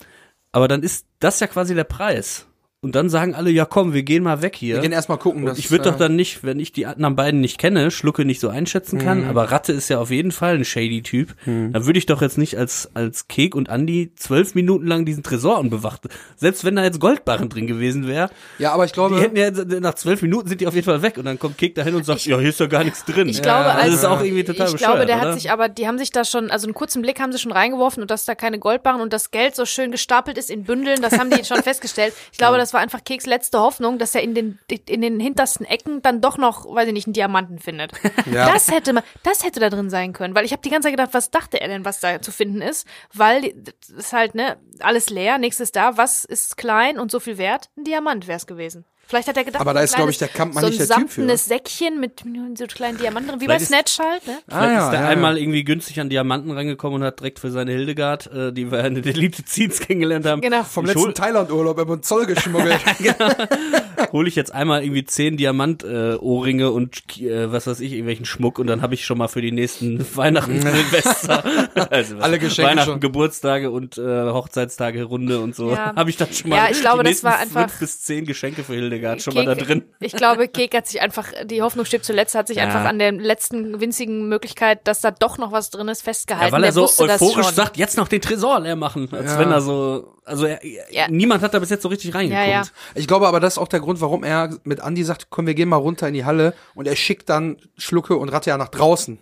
aber 0.52 0.68
dann 0.68 0.84
ist 0.84 1.08
das 1.20 1.40
ja 1.40 1.48
quasi 1.48 1.76
der 1.76 1.86
Preis. 1.86 2.46
Und 2.82 2.96
dann 2.96 3.10
sagen 3.10 3.36
alle, 3.36 3.50
ja 3.50 3.66
komm, 3.66 3.94
wir 3.94 4.04
gehen 4.04 4.24
mal 4.24 4.42
weg 4.42 4.56
hier. 4.56 4.76
Wir 4.76 4.82
gehen 4.82 4.94
erstmal 4.94 5.18
gucken. 5.18 5.44
Und 5.44 5.60
ich 5.60 5.70
würde 5.70 5.84
doch 5.84 5.96
äh, 5.96 6.00
dann 6.00 6.16
nicht, 6.16 6.46
wenn 6.46 6.62
ich 6.62 6.72
die 6.72 6.86
anderen 6.86 7.18
beiden 7.18 7.42
nicht 7.42 7.58
kenne, 7.58 7.92
Schlucke 7.92 8.24
nicht 8.24 8.40
so 8.40 8.48
einschätzen 8.48 9.00
kann, 9.00 9.24
mhm. 9.24 9.28
aber 9.28 9.52
Ratte 9.52 9.74
ist 9.74 9.90
ja 9.90 10.00
auf 10.00 10.12
jeden 10.12 10.32
Fall 10.32 10.56
ein 10.56 10.64
shady 10.64 11.02
Typ, 11.02 11.36
mhm. 11.46 11.74
dann 11.74 11.86
würde 11.86 12.00
ich 12.00 12.06
doch 12.06 12.22
jetzt 12.22 12.38
nicht 12.38 12.58
als, 12.58 12.90
als 12.94 13.28
Kek 13.28 13.54
und 13.54 13.70
Andi 13.70 14.14
zwölf 14.16 14.56
Minuten 14.56 14.88
lang 14.88 15.04
diesen 15.04 15.24
Tresor 15.24 15.60
unbewacht. 15.60 16.08
Selbst 16.38 16.64
wenn 16.64 16.78
da 16.78 16.84
jetzt 16.84 17.02
Goldbarren 17.02 17.50
drin 17.50 17.68
gewesen 17.68 18.08
wäre. 18.08 18.30
Ja, 18.60 18.72
aber 18.72 18.86
ich 18.86 18.94
glaube. 18.94 19.16
Die 19.16 19.22
hätten 19.24 19.36
ja, 19.36 19.80
nach 19.82 19.96
zwölf 19.96 20.22
Minuten 20.22 20.48
sind 20.48 20.62
die 20.62 20.68
auf 20.68 20.74
jeden 20.74 20.86
Fall 20.86 21.02
weg 21.02 21.18
und 21.18 21.26
dann 21.26 21.38
kommt 21.38 21.58
Kek 21.58 21.76
dahin 21.76 21.96
und 21.96 22.06
sagt, 22.06 22.22
ich, 22.22 22.28
ja, 22.28 22.40
hier 22.40 22.48
ist 22.48 22.62
doch 22.62 22.70
gar 22.70 22.86
nichts 22.86 23.04
drin. 23.04 23.28
Ich 23.28 23.42
glaube, 23.42 23.66
ja, 23.66 23.74
also, 23.74 23.92
das 23.92 24.00
ist 24.00 24.06
auch 24.06 24.24
irgendwie 24.24 24.46
total 24.46 24.70
Ich 24.70 24.78
glaube, 24.78 25.06
der 25.06 25.18
oder? 25.18 25.32
hat 25.32 25.34
sich 25.34 25.52
aber, 25.52 25.68
die 25.68 25.86
haben 25.86 25.98
sich 25.98 26.12
da 26.12 26.24
schon, 26.24 26.50
also 26.50 26.66
einen 26.66 26.74
kurzen 26.74 27.02
Blick 27.02 27.20
haben 27.20 27.34
sie 27.34 27.40
schon 27.40 27.52
reingeworfen 27.52 28.02
und 28.02 28.10
dass 28.10 28.24
da 28.24 28.36
keine 28.36 28.58
Goldbarren 28.58 29.02
und 29.02 29.12
das 29.12 29.32
Geld 29.32 29.58
so 29.58 29.66
schön 29.66 29.92
gestapelt 29.92 30.38
ist 30.38 30.50
in 30.50 30.64
Bündeln, 30.64 31.02
das 31.02 31.20
haben 31.20 31.30
die 31.30 31.44
schon 31.44 31.62
festgestellt. 31.64 32.14
Ich 32.32 32.38
glaube, 32.38 32.58
das 32.58 32.69
war 32.74 32.82
einfach 32.82 33.04
Keks 33.04 33.26
letzte 33.26 33.60
Hoffnung, 33.60 33.98
dass 33.98 34.16
er 34.16 34.22
in 34.22 34.36
den, 34.36 34.60
in 34.88 35.02
den 35.02 35.20
hintersten 35.20 35.66
Ecken 35.66 36.02
dann 36.02 36.22
doch 36.22 36.38
noch, 36.38 36.66
weiß 36.66 36.88
ich 36.88 36.94
nicht, 36.94 37.08
einen 37.08 37.14
Diamanten 37.14 37.60
findet. 37.60 37.92
Ja. 38.30 38.52
Das 38.52 38.70
hätte 38.70 38.94
man, 38.94 39.04
das 39.24 39.44
hätte 39.44 39.60
da 39.60 39.70
drin 39.70 39.90
sein 39.90 40.14
können, 40.14 40.36
weil 40.36 40.46
ich 40.46 40.52
habe 40.52 40.62
die 40.62 40.70
ganze 40.70 40.88
Zeit 40.88 40.94
gedacht, 40.94 41.14
was 41.14 41.32
dachte 41.32 41.60
er 41.62 41.68
denn, 41.68 41.84
was 41.84 42.00
da 42.00 42.22
zu 42.22 42.32
finden 42.32 42.62
ist? 42.62 42.86
Weil 43.14 43.54
das 43.54 43.90
ist 43.90 44.14
halt, 44.14 44.36
ne, 44.36 44.58
alles 44.80 45.10
leer, 45.10 45.38
nichts 45.38 45.60
ist 45.60 45.76
da, 45.76 45.98
was 45.98 46.26
ist 46.26 46.58
klein 46.58 47.00
und 47.00 47.10
so 47.10 47.20
viel 47.20 47.38
wert? 47.38 47.70
Ein 47.76 47.86
Diamant 47.86 48.28
wäre 48.28 48.38
es 48.38 48.46
gewesen. 48.46 48.86
Vielleicht 49.10 49.28
hat 49.28 49.38
er 49.38 49.44
gedacht, 49.44 49.62
aber 49.62 49.74
da 49.74 49.82
ist, 49.82 49.96
glaube 49.96 50.12
ich, 50.12 50.20
der 50.20 50.28
Kampfmann 50.28 50.66
so 50.66 50.70
nicht 50.70 50.80
der 50.80 50.88
Typ 50.88 51.10
für. 51.10 51.26
So 51.26 51.32
ein 51.32 51.36
Säckchen 51.36 52.00
mit 52.00 52.24
so 52.54 52.68
kleinen 52.68 53.00
Diamanten 53.00 53.32
drin, 53.32 53.42
wie 53.42 53.46
Vielleicht 53.46 53.72
bei 53.72 53.78
Snatch 53.78 53.98
halt, 53.98 54.28
ne? 54.28 54.38
Ah, 54.48 54.60
Vielleicht 54.60 54.72
ja, 54.72 54.86
ist 54.86 54.92
der 54.92 55.02
ja, 55.02 55.08
einmal 55.08 55.36
ja. 55.36 55.42
irgendwie 55.42 55.64
günstig 55.64 56.00
an 56.00 56.10
Diamanten 56.12 56.52
rangekommen 56.52 57.02
und 57.02 57.08
hat 57.08 57.20
direkt 57.20 57.40
für 57.40 57.50
seine 57.50 57.72
Hildegard, 57.72 58.32
äh, 58.32 58.54
die 58.54 58.72
wir 58.72 58.86
in 58.86 59.02
der 59.02 59.08
Elite 59.08 59.44
Ziens 59.44 59.80
kennengelernt 59.80 60.28
haben. 60.28 60.42
Genau. 60.42 60.62
Vom 60.62 60.86
ich 60.86 60.94
letzten 60.94 61.16
Thailand-Urlaub 61.16 61.80
im 61.80 62.04
Zoll 62.04 62.28
geschmuggelt. 62.28 62.80
genau. 63.00 64.12
Hole 64.12 64.28
ich 64.28 64.36
jetzt 64.36 64.54
einmal 64.54 64.84
irgendwie 64.84 65.04
zehn 65.06 65.38
Diamant-Ohrringe 65.38 66.66
äh, 66.66 66.68
und 66.68 67.20
äh, 67.20 67.52
was 67.52 67.66
weiß 67.66 67.80
ich, 67.80 67.94
irgendwelchen 67.94 68.26
Schmuck 68.26 68.60
und 68.60 68.68
dann 68.68 68.84
habe 68.84 68.94
ich 68.94 69.06
schon 69.06 69.18
mal 69.18 69.28
für 69.28 69.42
die 69.42 69.52
nächsten 69.52 70.06
Weihnachten, 70.16 70.62
Silvester, 70.62 71.44
also 71.90 72.18
alle 72.20 72.38
Geschenke 72.38 72.70
Weihnachten, 72.70 72.92
schon. 72.92 73.00
Geburtstage 73.00 73.72
und 73.72 73.98
äh, 73.98 74.30
Hochzeitstage 74.30 75.04
Runde 75.06 75.40
und 75.40 75.56
so. 75.56 75.72
Ja. 75.72 75.96
Habe 75.96 76.12
ich 76.12 76.18
dann 76.18 76.32
schon 76.32 76.52
mal 76.52 76.58
ja, 76.58 76.68
ich 76.70 76.80
glaube, 76.80 77.04
die 77.04 77.10
das 77.10 77.24
war 77.24 77.40
einfach 77.40 77.62
fünf 77.62 77.80
bis 77.80 78.02
zehn 78.02 78.26
Geschenke 78.26 78.64
für 78.64 78.76
Hildegard 78.76 78.99
schon 79.20 79.34
Kek, 79.34 79.46
mal 79.46 79.56
da 79.56 79.62
drin. 79.62 79.84
Ich 80.00 80.14
glaube, 80.14 80.48
Kek 80.48 80.76
hat 80.76 80.88
sich 80.88 81.02
einfach, 81.02 81.28
die 81.46 81.62
Hoffnung 81.62 81.86
stirbt 81.86 82.06
zuletzt, 82.06 82.36
hat 82.36 82.48
sich 82.48 82.58
ja. 82.58 82.64
einfach 82.64 82.86
an 82.86 83.00
der 83.00 83.12
letzten 83.12 83.80
winzigen 83.80 84.28
Möglichkeit, 84.30 84.88
dass 84.88 85.02
da 85.02 85.12
doch 85.12 85.38
noch 85.38 85.52
was 85.52 85.70
drin 85.70 85.88
ist, 85.88 86.02
festgehalten. 86.02 86.48
Ja, 86.48 86.52
weil 86.52 86.64
er 86.64 86.72
der 86.72 86.88
so 86.88 87.04
euphorisch 87.04 87.48
sagt, 87.48 87.78
jetzt 87.78 87.98
noch 87.98 88.08
den 88.08 88.22
Tresor 88.22 88.60
leer 88.60 88.76
machen, 88.76 89.10
als 89.12 89.32
ja. 89.32 89.40
wenn 89.40 89.52
er 89.52 89.62
so, 89.62 90.16
also 90.26 90.46
er, 90.46 90.60
ja. 90.92 91.08
niemand 91.10 91.42
hat 91.42 91.54
da 91.54 91.60
bis 91.60 91.70
jetzt 91.70 91.84
so 91.84 91.90
richtig 91.90 92.14
reingeguckt. 92.14 92.48
Ja, 92.48 92.62
ja. 92.62 92.64
Ich 92.96 93.08
glaube 93.08 93.28
aber, 93.28 93.40
das 93.40 93.54
ist 93.54 93.58
auch 93.58 93.68
der 93.68 93.80
Grund, 93.80 94.02
warum 94.02 94.24
er 94.24 94.50
mit 94.64 94.80
Andy 94.80 95.04
sagt, 95.04 95.28
komm, 95.30 95.48
wir 95.48 95.54
gehen 95.54 95.70
mal 95.70 95.78
runter 95.78 96.08
in 96.08 96.14
die 96.14 96.26
Halle 96.26 96.54
und 96.76 96.88
er 96.88 96.96
schickt 96.96 97.30
dann 97.30 97.58
Schlucke 97.78 98.16
und 98.18 98.30
Ratte 98.30 98.50
ja 98.50 98.58
nach 98.58 98.70
draußen 98.70 99.20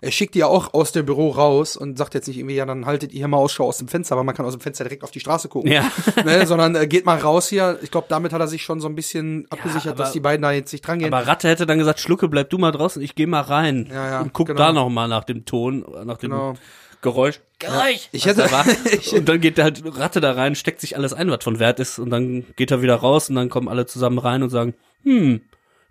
er 0.00 0.10
schickt 0.10 0.34
die 0.34 0.40
ja 0.40 0.46
auch 0.46 0.74
aus 0.74 0.92
dem 0.92 1.06
Büro 1.06 1.30
raus 1.30 1.76
und 1.76 1.96
sagt 1.96 2.14
jetzt 2.14 2.28
nicht 2.28 2.38
irgendwie, 2.38 2.56
ja, 2.56 2.66
dann 2.66 2.86
haltet 2.86 3.12
ihr 3.12 3.18
hier 3.18 3.28
mal 3.28 3.38
Ausschau 3.38 3.66
aus 3.66 3.78
dem 3.78 3.88
Fenster, 3.88 4.14
aber 4.14 4.24
man 4.24 4.34
kann 4.34 4.44
aus 4.44 4.52
dem 4.52 4.60
Fenster 4.60 4.84
direkt 4.84 5.02
auf 5.02 5.10
die 5.10 5.20
Straße 5.20 5.48
gucken. 5.48 5.70
Ja. 5.70 5.90
Ne, 6.24 6.46
sondern 6.46 6.74
äh, 6.74 6.86
geht 6.86 7.06
mal 7.06 7.18
raus 7.18 7.48
hier. 7.48 7.78
Ich 7.82 7.90
glaube, 7.90 8.06
damit 8.08 8.32
hat 8.32 8.40
er 8.40 8.48
sich 8.48 8.62
schon 8.62 8.80
so 8.80 8.88
ein 8.88 8.94
bisschen 8.94 9.46
abgesichert, 9.50 9.84
ja, 9.84 9.90
aber, 9.92 10.04
dass 10.04 10.12
die 10.12 10.20
beiden 10.20 10.42
da 10.42 10.50
jetzt 10.50 10.72
nicht 10.72 10.86
dran 10.86 10.98
gehen. 10.98 11.12
Aber 11.12 11.26
Ratte 11.26 11.48
hätte 11.48 11.66
dann 11.66 11.78
gesagt, 11.78 12.00
Schlucke, 12.00 12.28
bleib 12.28 12.50
du 12.50 12.58
mal 12.58 12.72
draußen, 12.72 13.00
ich 13.00 13.14
gehe 13.14 13.26
mal 13.26 13.42
rein 13.42 13.88
ja, 13.92 14.10
ja, 14.10 14.20
und 14.20 14.32
guck 14.32 14.48
genau. 14.48 14.58
da 14.58 14.72
noch 14.72 14.88
mal 14.88 15.08
nach 15.08 15.24
dem 15.24 15.44
Ton, 15.44 15.84
nach 16.04 16.18
dem 16.18 16.30
genau. 16.30 16.54
Geräusch. 17.02 17.40
Geräusch! 17.58 18.08
Ich 18.12 18.26
hätte, 18.26 18.48
und 19.12 19.28
dann 19.28 19.40
geht 19.40 19.58
der 19.58 19.64
halt 19.64 19.82
Ratte 19.96 20.20
da 20.20 20.32
rein, 20.32 20.54
steckt 20.54 20.80
sich 20.80 20.96
alles 20.96 21.12
ein, 21.12 21.30
was 21.30 21.44
von 21.44 21.58
Wert 21.58 21.78
ist, 21.78 21.98
und 21.98 22.10
dann 22.10 22.44
geht 22.56 22.70
er 22.70 22.82
wieder 22.82 22.96
raus 22.96 23.28
und 23.28 23.36
dann 23.36 23.48
kommen 23.48 23.68
alle 23.68 23.86
zusammen 23.86 24.18
rein 24.18 24.42
und 24.42 24.50
sagen, 24.50 24.74
hm, 25.04 25.40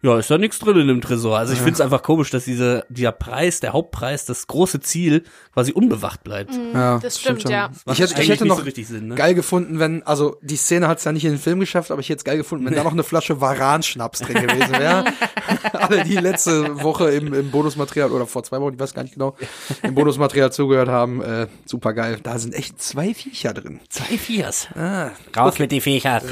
ja, 0.06 0.20
ist 0.20 0.30
da 0.30 0.38
nichts 0.38 0.60
drin 0.60 0.78
in 0.78 0.88
dem 0.88 1.02
Tresor. 1.02 1.38
Also 1.38 1.54
ich 1.54 1.58
finde 1.58 1.74
es 1.74 1.82
einfach 1.82 2.04
komisch, 2.04 2.30
dass 2.30 2.46
diese, 2.46 2.86
dieser 2.90 3.12
Preis, 3.12 3.60
der 3.60 3.74
Hauptpreis, 3.74 4.26
das 4.26 4.46
große 4.46 4.80
Ziel 4.80 5.24
quasi 5.52 5.72
unbewacht 5.72 6.24
bleibt. 6.24 6.54
Mhm, 6.54 6.74
ja, 6.74 7.00
das 7.00 7.20
stimmt, 7.20 7.42
stimmt 7.42 7.52
ja. 7.52 7.72
Das 7.86 7.98
ich 7.98 8.04
hätte, 8.04 8.22
ich 8.22 8.30
hätte 8.30 8.46
noch 8.46 8.64
so 8.64 8.84
Sinn, 8.84 9.08
ne? 9.08 9.16
geil 9.16 9.34
gefunden, 9.34 9.80
wenn, 9.80 10.04
also 10.04 10.38
die 10.42 10.58
Szene 10.58 10.88
hat 10.88 11.00
es 11.00 11.06
ja 11.06 11.12
nicht 11.12 11.26
in 11.26 11.32
den 11.32 11.40
Film 11.40 11.60
geschafft, 11.60 11.90
aber 11.90 12.02
ich 12.02 12.10
hätte 12.10 12.20
es 12.20 12.24
geil 12.24 12.38
gefunden, 12.38 12.66
wenn 12.66 12.76
da 12.76 12.84
noch 12.84 12.92
eine 12.92 13.04
Flasche 13.04 13.42
Varan-Schnaps 13.42 14.20
drin 14.20 14.48
gewesen 14.48 14.74
wäre. 14.74 15.06
Alle, 15.74 16.04
die 16.04 16.18
letzte 16.18 16.84
Woche 16.84 17.10
im, 17.10 17.34
im 17.34 17.50
Bonusmaterial 17.50 18.12
oder 18.12 18.28
vor 18.28 18.44
zwei 18.44 18.62
Wochen, 18.62 18.76
ich 18.76 18.80
weiß 18.80 18.94
gar 18.94 19.02
nicht 19.02 19.16
genau, 19.16 19.36
im 19.82 19.96
Bonusmaterial 19.96 20.52
zugehört 20.52 20.90
haben, 20.90 21.24
äh, 21.24 21.48
super 21.66 21.94
geil. 21.94 22.20
Da 22.22 22.38
sind 22.38 22.54
echt 22.54 22.80
zwei 22.80 23.16
Viecher 23.16 23.56
drin. 23.56 23.80
Zwei 23.90 24.20
Viers. 24.20 24.68
Ah, 24.76 25.10
Raus 25.36 25.54
okay. 25.54 25.64
mit 25.64 25.72
die 25.72 25.82
Viecher. 25.82 26.22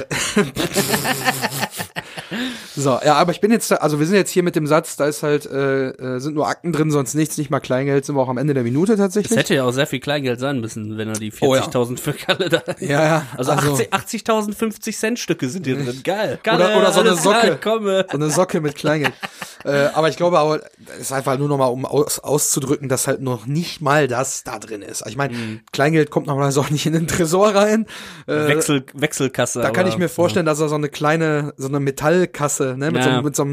so, 2.75 2.99
ja, 3.03 3.15
aber 3.15 3.31
ich 3.31 3.41
bin 3.41 3.51
jetzt, 3.51 3.62
also 3.71 3.99
wir 3.99 4.05
sind 4.05 4.15
jetzt 4.15 4.31
hier 4.31 4.43
mit 4.43 4.55
dem 4.55 4.67
Satz, 4.67 4.95
da 4.95 5.05
ist 5.05 5.23
halt, 5.23 5.45
äh, 5.45 5.89
äh, 5.89 6.19
sind 6.19 6.35
nur 6.35 6.47
Akten 6.47 6.71
drin, 6.71 6.91
sonst 6.91 7.13
nichts, 7.13 7.37
nicht 7.37 7.49
mal 7.49 7.59
Kleingeld, 7.59 8.05
sind 8.05 8.15
wir 8.15 8.21
auch 8.21 8.29
am 8.29 8.37
Ende 8.37 8.53
der 8.53 8.63
Minute 8.63 8.97
tatsächlich. 8.97 9.31
Es 9.31 9.37
hätte 9.37 9.55
ja 9.55 9.63
auch 9.63 9.71
sehr 9.71 9.87
viel 9.87 9.99
Kleingeld 9.99 10.39
sein 10.39 10.59
müssen, 10.59 10.97
wenn 10.97 11.07
er 11.07 11.15
die 11.15 11.31
40.000 11.31 11.43
oh, 11.47 11.55
ja. 11.55 11.95
für 11.97 12.13
Kalle 12.13 12.49
da. 12.49 12.63
Ja, 12.79 13.03
ja. 13.03 13.25
Also, 13.37 13.51
also 13.51 13.73
80.000 13.75 13.87
80 13.91 14.23
50 14.57 14.97
Cent 14.97 15.19
Stücke 15.19 15.49
sind 15.49 15.65
hier 15.65 15.75
drin. 15.75 16.01
Geil. 16.03 16.39
Kalle, 16.43 16.65
oder, 16.65 16.77
oder 16.77 16.91
so 16.91 16.99
eine 17.01 17.15
Socke. 17.15 17.57
Klar, 17.57 18.05
so 18.09 18.17
eine 18.17 18.29
Socke 18.29 18.61
mit 18.61 18.75
Kleingeld. 18.75 19.13
äh, 19.65 19.87
aber 19.93 20.09
ich 20.09 20.17
glaube 20.17 20.39
aber, 20.39 20.61
es 20.95 21.01
ist 21.01 21.11
einfach 21.11 21.37
nur 21.37 21.47
nochmal, 21.47 21.71
um 21.71 21.85
aus, 21.85 22.19
auszudrücken, 22.19 22.89
dass 22.89 23.07
halt 23.07 23.21
noch 23.21 23.45
nicht 23.45 23.81
mal 23.81 24.07
das 24.07 24.43
da 24.43 24.59
drin 24.59 24.81
ist. 24.81 25.03
Ich 25.07 25.17
meine, 25.17 25.33
mhm. 25.33 25.61
Kleingeld 25.71 26.11
kommt 26.11 26.27
normalerweise 26.27 26.59
auch 26.59 26.69
nicht 26.69 26.85
in 26.85 26.93
den 26.93 27.07
Tresor 27.07 27.55
rein. 27.55 27.85
Äh, 28.27 28.47
Wechsel, 28.47 28.85
Wechselkasse. 28.93 29.61
Da 29.61 29.71
kann 29.71 29.87
ich 29.87 29.97
mir 29.97 30.09
vorstellen, 30.09 30.45
ja. 30.45 30.51
dass 30.51 30.59
er 30.59 30.69
so 30.69 30.75
eine 30.75 30.89
kleine, 30.89 31.53
so 31.57 31.67
eine 31.67 31.79
Metallkasse, 31.79 32.75
ne, 32.77 32.91
mit, 32.91 33.05
ja. 33.05 33.17
so, 33.17 33.21
mit 33.21 33.35
so 33.35 33.43
einem 33.43 33.52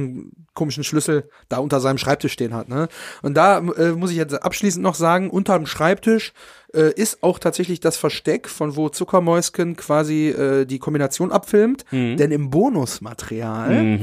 komischen 0.55 0.85
Schlüssel 0.85 1.29
da 1.49 1.59
unter 1.59 1.81
seinem 1.81 1.99
Schreibtisch 1.99 2.33
stehen 2.33 2.55
hat. 2.55 2.69
Ne? 2.69 2.89
Und 3.23 3.35
da 3.35 3.59
äh, 3.59 3.93
muss 3.93 4.11
ich 4.11 4.17
jetzt 4.17 4.35
abschließend 4.35 4.83
noch 4.83 4.95
sagen, 4.95 5.31
unter 5.31 5.57
dem 5.57 5.67
Schreibtisch 5.67 6.33
äh, 6.75 6.93
ist 6.95 7.23
auch 7.23 7.39
tatsächlich 7.39 7.81
das 7.81 7.97
Versteck, 7.97 8.49
von 8.49 8.77
wo 8.77 8.89
Zuckermäusken 8.89 9.77
quasi 9.77 10.29
äh, 10.29 10.67
die 10.67 10.79
Kombination 10.79 11.33
abfilmt. 11.33 11.85
Denn 11.93 12.31
im 12.31 12.51
Bonusmaterial 12.51 13.99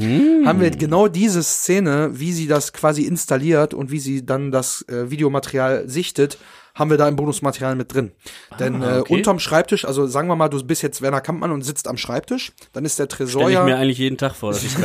haben 0.46 0.60
wir 0.60 0.72
genau 0.72 1.08
diese 1.08 1.44
Szene, 1.44 2.12
wie 2.14 2.34
sie 2.34 2.48
das 2.48 2.74
quasi 2.74 3.04
installiert 3.04 3.74
und 3.74 3.92
wie 3.92 4.00
sie 4.00 4.26
dann 4.26 4.52
das 4.52 4.86
äh, 4.90 5.10
Videomaterial 5.10 5.88
sichtet, 5.88 6.38
haben 6.78 6.92
wir 6.92 6.98
da 6.98 7.08
im 7.08 7.16
Bonusmaterial 7.16 7.76
mit 7.76 7.94
drin. 7.94 8.12
Denn 8.60 8.82
äh, 8.82 9.00
okay. 9.00 9.16
unterm 9.16 9.40
Schreibtisch, 9.40 9.86
also 9.86 10.06
sagen 10.06 10.28
wir 10.28 10.36
mal, 10.36 10.48
du 10.48 10.64
bist 10.64 10.84
jetzt 10.84 11.02
Werner 11.02 11.22
Kampmann 11.22 11.52
und 11.52 11.64
sitzt 11.64 11.88
am 11.88 11.98
Schreibtisch, 11.98 12.54
dann 12.74 12.86
ist 12.86 13.00
der 13.00 13.08
Tresor 13.08 13.42
Stelle 13.42 13.52
ich 13.52 13.56
ja 13.56 13.64
mir 13.64 13.78
eigentlich 13.78 13.98
jeden 13.98 14.18
Tag 14.18 14.36
vor. 14.36 14.52
Dass 14.52 14.64
ich 14.64 14.76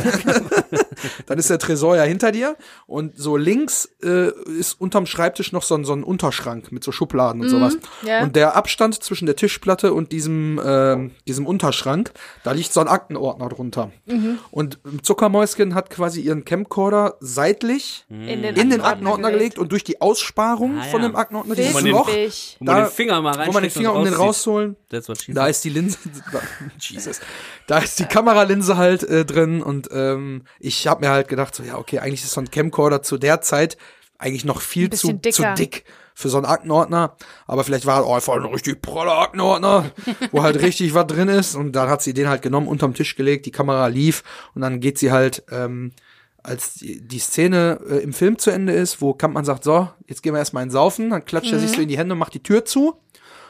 dann 1.27 1.37
ist 1.37 1.49
der 1.49 1.59
Tresor 1.59 1.95
ja 1.95 2.03
hinter 2.03 2.31
dir 2.31 2.57
und 2.87 3.17
so 3.17 3.37
links 3.37 3.89
äh, 4.03 4.29
ist 4.57 4.79
unterm 4.81 5.05
Schreibtisch 5.05 5.51
noch 5.51 5.63
so 5.63 5.75
ein, 5.75 5.85
so 5.85 5.93
ein 5.93 6.03
Unterschrank 6.03 6.71
mit 6.71 6.83
so 6.83 6.91
Schubladen 6.91 7.41
und 7.41 7.49
sowas. 7.49 7.72
Ja. 8.03 8.21
Und 8.23 8.35
der 8.35 8.55
Abstand 8.55 9.03
zwischen 9.03 9.25
der 9.25 9.35
Tischplatte 9.35 9.93
und 9.93 10.11
diesem, 10.11 10.61
ähm, 10.63 11.11
diesem 11.27 11.45
Unterschrank, 11.45 12.11
da 12.43 12.51
liegt 12.51 12.73
so 12.73 12.79
ein 12.79 12.87
Aktenordner 12.87 13.49
drunter. 13.49 13.91
Und 14.51 14.79
Zuckermäuschen 15.01 15.75
hat 15.75 15.89
quasi 15.89 16.21
ihren 16.21 16.45
Camcorder 16.45 17.15
seitlich 17.19 18.05
In 18.09 18.41
den, 18.41 18.55
in 18.55 18.69
den 18.69 18.81
Aktenordner 18.81 19.31
gelegt. 19.31 19.57
und 19.59 19.71
durch 19.71 19.83
die 19.83 20.01
Aussparung 20.01 20.77
Ah, 20.79 20.83
von 20.83 21.01
ja. 21.01 21.07
dem 21.09 21.15
Aktenordner, 21.15 21.55
dieses 21.55 21.73
den- 21.75 21.87
Loch, 21.87 22.07
wo 22.07 22.65
man 22.65 22.75
da- 22.75 22.81
den 22.83 22.91
Finger 22.91 23.21
mal 23.21 23.35
rein 23.35 23.47
wo 23.49 23.51
man 23.53 23.63
den 23.63 23.71
Finger 23.71 23.93
um 23.93 24.03
den 24.05 24.13
rausholen, 24.13 24.75
da 24.89 25.47
ist 25.47 25.63
die 25.63 25.69
Linse, 25.69 25.97
da, 26.31 26.39
Jesus, 26.79 27.19
da 27.67 27.79
ist 27.79 27.99
die 27.99 28.05
Kameralinse 28.05 28.77
halt 28.77 29.03
äh, 29.03 29.25
drin 29.25 29.61
und 29.61 29.89
ähm, 29.91 30.43
ich 30.59 30.87
habe 30.87 31.01
mir 31.05 31.11
halt 31.11 31.27
gedacht, 31.27 31.53
so 31.55 31.63
ja 31.63 31.77
okay, 31.77 31.99
eigentlich 31.99 32.23
ist 32.23 32.31
so 32.31 32.41
ein 32.41 32.49
Camcorder 32.51 33.01
zu 33.01 33.17
der 33.17 33.41
Zeit 33.41 33.77
eigentlich 34.17 34.45
noch 34.45 34.61
viel 34.61 34.89
zu, 34.91 35.19
zu 35.19 35.53
dick 35.57 35.83
für 36.13 36.29
so 36.29 36.37
einen 36.37 36.45
Aktenordner, 36.45 37.15
aber 37.47 37.63
vielleicht 37.63 37.85
war 37.85 38.07
oh, 38.07 38.13
einfach 38.13 38.35
ein 38.35 38.45
richtig 38.45 38.81
praller 38.81 39.17
Aktenordner, 39.19 39.91
wo 40.31 40.43
halt 40.43 40.55
richtig 40.61 40.93
was 40.93 41.07
drin 41.07 41.27
ist. 41.27 41.55
Und 41.55 41.73
dann 41.73 41.89
hat 41.89 42.01
sie 42.01 42.13
den 42.13 42.29
halt 42.29 42.41
genommen, 42.41 42.67
unterm 42.67 42.93
Tisch 42.93 43.15
gelegt, 43.15 43.45
die 43.45 43.51
Kamera 43.51 43.87
lief. 43.87 44.23
Und 44.53 44.61
dann 44.61 44.79
geht 44.79 44.97
sie 44.97 45.11
halt 45.11 45.43
ähm, 45.51 45.91
als 46.43 46.75
die, 46.75 47.19
Szene 47.19 47.79
äh, 47.89 47.97
im 48.03 48.13
Film 48.13 48.37
zu 48.37 48.51
Ende 48.51 48.73
ist, 48.73 49.01
wo 49.01 49.13
Kampmann 49.13 49.45
sagt, 49.45 49.63
so, 49.63 49.89
jetzt 50.07 50.21
gehen 50.21 50.33
wir 50.33 50.39
erstmal 50.39 50.63
in 50.63 50.71
Saufen, 50.71 51.09
dann 51.09 51.25
klatscht 51.25 51.53
er 51.53 51.59
sich 51.59 51.71
so 51.71 51.81
in 51.81 51.87
die 51.87 51.97
Hände 51.97 52.13
und 52.13 52.19
macht 52.19 52.33
die 52.33 52.43
Tür 52.43 52.65
zu. 52.65 52.95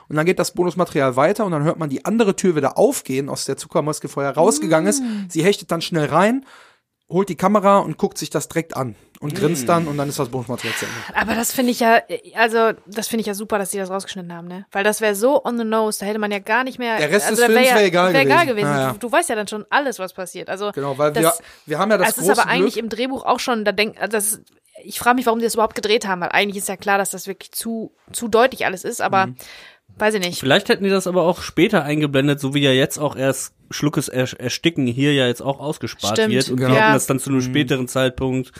Und 0.09 0.17
dann 0.17 0.25
geht 0.25 0.37
das 0.37 0.53
Bonusmaterial 0.53 1.15
weiter. 1.15 1.45
Und 1.45 1.53
dann 1.53 1.63
hört 1.63 1.79
man 1.79 1.89
die 1.89 2.05
andere 2.05 2.35
Tür 2.35 2.55
wieder 2.55 2.77
aufgehen, 2.77 3.29
aus 3.29 3.45
der 3.45 3.57
Zuckermaske 3.57 4.09
vorher 4.09 4.35
rausgegangen 4.35 4.87
ist. 4.87 5.01
Sie 5.29 5.43
hechtet 5.43 5.71
dann 5.71 5.81
schnell 5.81 6.05
rein, 6.05 6.45
holt 7.09 7.29
die 7.29 7.35
Kamera 7.35 7.79
und 7.79 7.97
guckt 7.97 8.17
sich 8.17 8.29
das 8.29 8.47
direkt 8.47 8.75
an 8.75 8.95
und 9.23 9.33
grinst 9.35 9.67
dann 9.69 9.87
und 9.87 9.97
dann 9.97 10.09
ist 10.09 10.19
das 10.19 10.29
Bonusmaterial 10.29 10.75
zu 10.77 10.85
Ende. 10.85 10.97
Aber 11.19 11.33
das 11.35 11.51
finde 11.51 11.71
ich 11.71 11.79
ja, 11.79 12.01
also 12.35 12.71
das 12.85 13.07
finde 13.07 13.21
ich 13.21 13.27
ja 13.27 13.33
super, 13.33 13.57
dass 13.57 13.71
sie 13.71 13.77
das 13.77 13.89
rausgeschnitten 13.89 14.33
haben, 14.33 14.47
ne? 14.47 14.65
Weil 14.71 14.83
das 14.83 15.01
wäre 15.01 15.15
so 15.15 15.43
on 15.43 15.57
the 15.57 15.63
nose, 15.63 15.99
da 15.99 16.05
hätte 16.05 16.19
man 16.19 16.31
ja 16.31 16.39
gar 16.39 16.63
nicht 16.63 16.77
mehr. 16.77 16.97
Der 16.97 17.09
Rest 17.09 17.27
also 17.29 17.41
des 17.41 17.51
Films 17.51 17.69
ja, 17.69 17.75
wär 17.75 17.85
egal 17.85 18.13
wär 18.13 18.21
egal 18.21 18.45
gewesen. 18.45 18.67
Ja, 18.67 18.79
ja. 18.81 18.91
Du, 18.93 18.99
du 18.99 19.11
weißt 19.11 19.29
ja 19.29 19.35
dann 19.35 19.47
schon 19.47 19.65
alles, 19.69 19.97
was 19.99 20.13
passiert. 20.13 20.49
Also 20.49 20.71
Genau, 20.73 20.97
weil 20.97 21.15
wir, 21.15 21.21
das, 21.21 21.41
wir 21.65 21.79
haben 21.79 21.89
ja 21.91 21.97
das 21.97 22.07
das 22.09 22.15
große 22.17 22.31
ist 22.33 22.39
aber 22.39 22.49
eigentlich 22.49 22.73
Glück. 22.73 22.83
im 22.83 22.89
Drehbuch 22.89 23.25
auch 23.25 23.39
schon, 23.39 23.63
da 23.65 23.71
denk, 23.71 23.99
also 23.99 24.11
das, 24.11 24.41
ich 24.83 24.99
frage 24.99 25.15
mich, 25.15 25.25
warum 25.25 25.39
die 25.39 25.45
das 25.45 25.53
überhaupt 25.53 25.75
gedreht 25.75 26.05
haben, 26.05 26.21
weil 26.21 26.29
eigentlich 26.29 26.57
ist 26.57 26.67
ja 26.67 26.75
klar, 26.77 26.97
dass 26.97 27.09
das 27.11 27.25
wirklich 27.27 27.51
zu, 27.51 27.93
zu 28.11 28.27
deutlich 28.27 28.65
alles 28.65 28.83
ist, 28.83 29.01
aber 29.01 29.27
Mhm. 29.27 29.35
weiß 29.97 30.15
ich 30.15 30.21
nicht. 30.25 30.39
Vielleicht 30.39 30.67
hätten 30.69 30.83
die 30.83 30.89
das 30.89 31.07
aber 31.07 31.23
auch 31.23 31.41
später 31.41 31.83
eingeblendet, 31.83 32.39
so 32.39 32.53
wie 32.53 32.61
ja 32.61 32.71
jetzt 32.71 32.97
auch 32.97 33.15
erst 33.15 33.53
Schluckes 33.71 34.07
er 34.07 34.27
Ersticken 34.39 34.85
hier 34.87 35.13
ja 35.13 35.27
jetzt 35.27 35.41
auch 35.41 35.59
ausgespart 35.59 36.17
Stimmt, 36.17 36.33
wird. 36.33 36.49
Und 36.49 36.57
genau. 36.57 36.69
wir 36.71 36.75
ja. 36.77 36.83
hätten 36.83 36.93
das 36.93 37.07
dann 37.07 37.19
zu 37.19 37.29
einem 37.29 37.41
späteren 37.41 37.87
Zeitpunkt, 37.87 38.51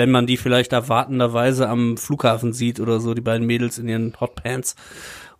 wenn 0.00 0.10
man 0.10 0.26
die 0.26 0.38
vielleicht 0.38 0.72
erwartenderweise 0.72 1.68
am 1.68 1.98
Flughafen 1.98 2.54
sieht 2.54 2.80
oder 2.80 3.00
so, 3.00 3.12
die 3.12 3.20
beiden 3.20 3.46
Mädels 3.46 3.76
in 3.76 3.86
ihren 3.86 4.18
Hotpants. 4.18 4.74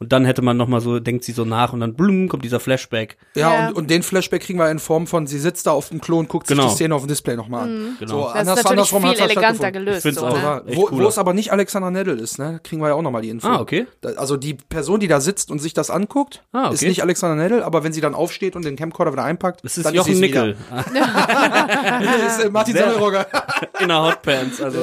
Und 0.03 0.12
dann 0.12 0.24
hätte 0.24 0.40
man 0.40 0.57
noch 0.57 0.66
mal 0.66 0.80
so, 0.80 0.98
denkt 0.98 1.24
sie 1.24 1.32
so 1.32 1.44
nach 1.44 1.74
und 1.74 1.80
dann 1.80 1.92
blum, 1.92 2.28
kommt 2.30 2.42
dieser 2.42 2.59
Flashback. 2.59 3.18
Ja, 3.34 3.53
Ja. 3.53 3.68
Und, 3.68 3.74
und 3.76 3.90
den 3.90 4.03
Flashback 4.03 4.40
kriegen 4.42 4.59
wir 4.59 4.70
in 4.70 4.78
Form 4.78 5.07
von, 5.07 5.26
sie 5.26 5.38
sitzt 5.38 5.66
da 5.66 5.72
auf 5.72 5.90
dem 5.90 6.01
Klo 6.01 6.18
und 6.18 6.28
guckt 6.30 6.46
Genau. 6.48 6.62
sich 6.62 6.70
die 6.72 6.76
Szene 6.76 6.94
auf 6.94 7.03
dem 7.03 7.09
Display 7.09 7.36
nochmal 7.36 7.64
an. 7.64 7.96
Genau. 7.98 8.11
So, 8.11 8.20
Das 8.22 8.28
ist 8.30 8.36
anders, 8.38 8.46
natürlich 8.64 8.70
andersrum 8.70 9.03
viel 9.03 9.20
eleganter 9.20 9.72
gelöst. 9.72 10.03
So, 10.14 10.26
auch. 10.26 10.32
ne? 10.34 10.62
Ja, 10.66 10.76
wo, 10.76 10.88
wo 10.90 11.03
es 11.07 11.18
aber 11.18 11.34
nicht 11.34 11.53
Alexander 11.53 11.90
Neddle 11.90 12.14
ist, 12.14 12.38
ne? 12.38 12.61
Kriegen 12.64 12.80
wir 12.80 12.88
ja 12.88 12.94
auch 12.94 13.03
nochmal 13.03 13.20
die 13.20 13.28
Info. 13.28 13.46
Ah, 13.46 13.61
okay. 13.61 13.86
Da, 14.01 14.11
also 14.14 14.38
die 14.38 14.55
Person, 14.55 15.01
die 15.01 15.07
da 15.09 15.20
sitzt 15.20 15.51
und 15.51 15.59
sich 15.59 15.74
das 15.74 15.90
anguckt, 15.90 16.42
Ah, 16.53 16.66
okay. 16.68 16.74
ist 16.76 16.82
nicht 16.82 17.03
Alexander 17.03 17.36
Neddle, 17.36 17.62
aber 17.66 17.84
wenn 17.84 17.92
sie 17.92 18.01
dann 18.01 18.14
aufsteht 18.14 18.57
und 18.57 18.64
den 18.64 18.76
Camcorder 18.76 19.12
wieder 19.12 19.24
einpackt, 19.24 19.62
Das 19.64 19.76
ist 19.76 19.84
dann 19.84 19.94
Jochen 19.94 20.14
ist 20.14 20.20
Nickel. 20.20 20.57
Das 21.20 22.38
ist 22.38 22.44
äh, 22.44 22.51
Martin 22.51 22.74
Wer- 22.74 22.84
Semmelrogge. 22.84 23.26
In 23.80 23.88
der 23.88 24.03
Hotpants. 24.03 24.61
Also, 24.62 24.78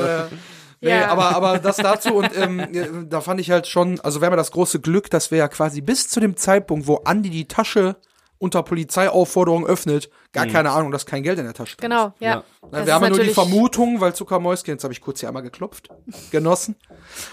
Nee, 0.81 0.89
Ja. 0.91 1.07
aber, 1.09 1.35
aber 1.35 1.57
das 1.59 1.77
dazu 1.77 2.13
und 2.15 2.29
ähm, 2.37 2.59
äh, 2.59 2.87
da 3.09 3.21
fand 3.21 3.39
ich 3.41 3.49
halt 3.51 3.65
schon, 3.67 3.99
also 4.01 4.21
wir 4.21 4.25
haben 4.27 4.33
ja 4.33 4.37
das 4.37 4.51
große 4.51 4.79
Glück, 4.79 5.09
dass 5.09 5.31
wir 5.31 5.37
ja 5.39 5.47
quasi 5.47 5.81
bis 5.81 6.07
zu 6.09 6.19
dem 6.19 6.37
Zeitpunkt, 6.37 6.87
wo 6.87 6.97
Andi 6.97 7.29
die 7.31 7.47
Tasche 7.47 7.95
unter 8.39 8.61
Polizeiaufforderung 8.61 9.65
öffnet, 9.65 10.11
gar 10.31 10.45
keine 10.45 10.69
Ahnung, 10.69 10.91
dass 10.91 11.07
kein 11.07 11.23
Geld 11.23 11.39
in 11.39 11.45
der 11.45 11.55
Tasche 11.55 11.75
drin 11.77 11.89
Genau, 11.89 12.13
ja. 12.19 12.29
Ja. 12.29 12.37
ist. 12.37 12.45
Das 12.71 12.85
wir 12.85 12.93
haben 12.93 13.01
ja 13.01 13.07
ist 13.07 13.15
nur 13.15 13.23
die 13.23 13.29
natürlich- 13.29 13.33
Vermutung, 13.33 13.99
weil 14.01 14.13
Zuckermäuschen, 14.13 14.67
jetzt 14.67 14.83
habe 14.83 14.93
ich 14.93 15.01
kurz 15.01 15.19
hier 15.21 15.29
einmal 15.29 15.41
geklopft, 15.41 15.89
genossen. 16.31 16.75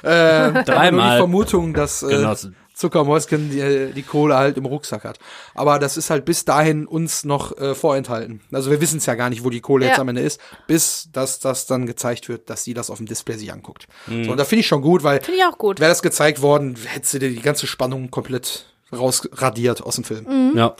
Äh, 0.03 0.09
wir 0.09 0.15
haben 0.15 0.53
nur 0.55 0.63
die 0.63 0.71
Dreimal. 0.71 1.19
Vermutung, 1.19 1.75
dass 1.75 2.03
äh, 2.03 2.09
Genossen. 2.09 2.57
Zuckermäuschen 2.75 3.51
die, 3.51 3.93
die 3.95 4.03
Kohle 4.03 4.37
halt 4.37 4.57
im 4.59 4.67
Rucksack 4.67 5.05
hat. 5.05 5.19
Aber 5.55 5.79
das 5.79 5.97
ist 5.97 6.11
halt 6.11 6.25
bis 6.25 6.45
dahin 6.45 6.87
uns 6.87 7.25
noch 7.25 7.57
äh, 7.57 7.75
vorenthalten. 7.75 8.41
Also 8.53 8.71
wir 8.71 8.81
wissen 8.81 8.99
es 8.99 9.07
ja 9.07 9.15
gar 9.15 9.31
nicht, 9.31 9.45
wo 9.45 9.51
die 9.51 9.61
Kohle 9.61 9.87
jetzt 9.87 9.97
Ja. 9.97 10.01
am 10.03 10.09
Ende 10.09 10.23
ist, 10.23 10.41
bis 10.67 11.09
dass 11.13 11.39
das 11.39 11.67
dann 11.67 11.87
gezeigt 11.87 12.29
wird, 12.29 12.51
dass 12.51 12.65
sie 12.65 12.75
das 12.75 12.91
auf 12.91 12.99
dem 12.99 13.07
Display 13.07 13.37
sich 13.37 13.53
anguckt. 13.53 13.87
Mhm. 14.09 14.25
So, 14.25 14.31
und 14.33 14.37
da 14.39 14.45
finde 14.45 14.61
ich 14.61 14.67
schon 14.67 14.83
gut, 14.83 15.03
weil 15.05 15.21
Finde 15.23 15.39
ich 15.41 15.47
auch 15.47 15.57
gut. 15.57 15.79
wäre 15.81 15.91
das 15.91 16.03
gezeigt 16.03 16.43
worden, 16.43 16.77
hätte 16.85 17.07
sie 17.07 17.19
dir 17.21 17.31
die 17.31 17.41
ganze 17.41 17.67
Spannung 17.67 18.11
komplett 18.11 18.67
rausradiert 18.93 19.83
aus 19.83 19.95
dem 19.97 20.05
Film. 20.05 20.53
ja. 20.57 20.75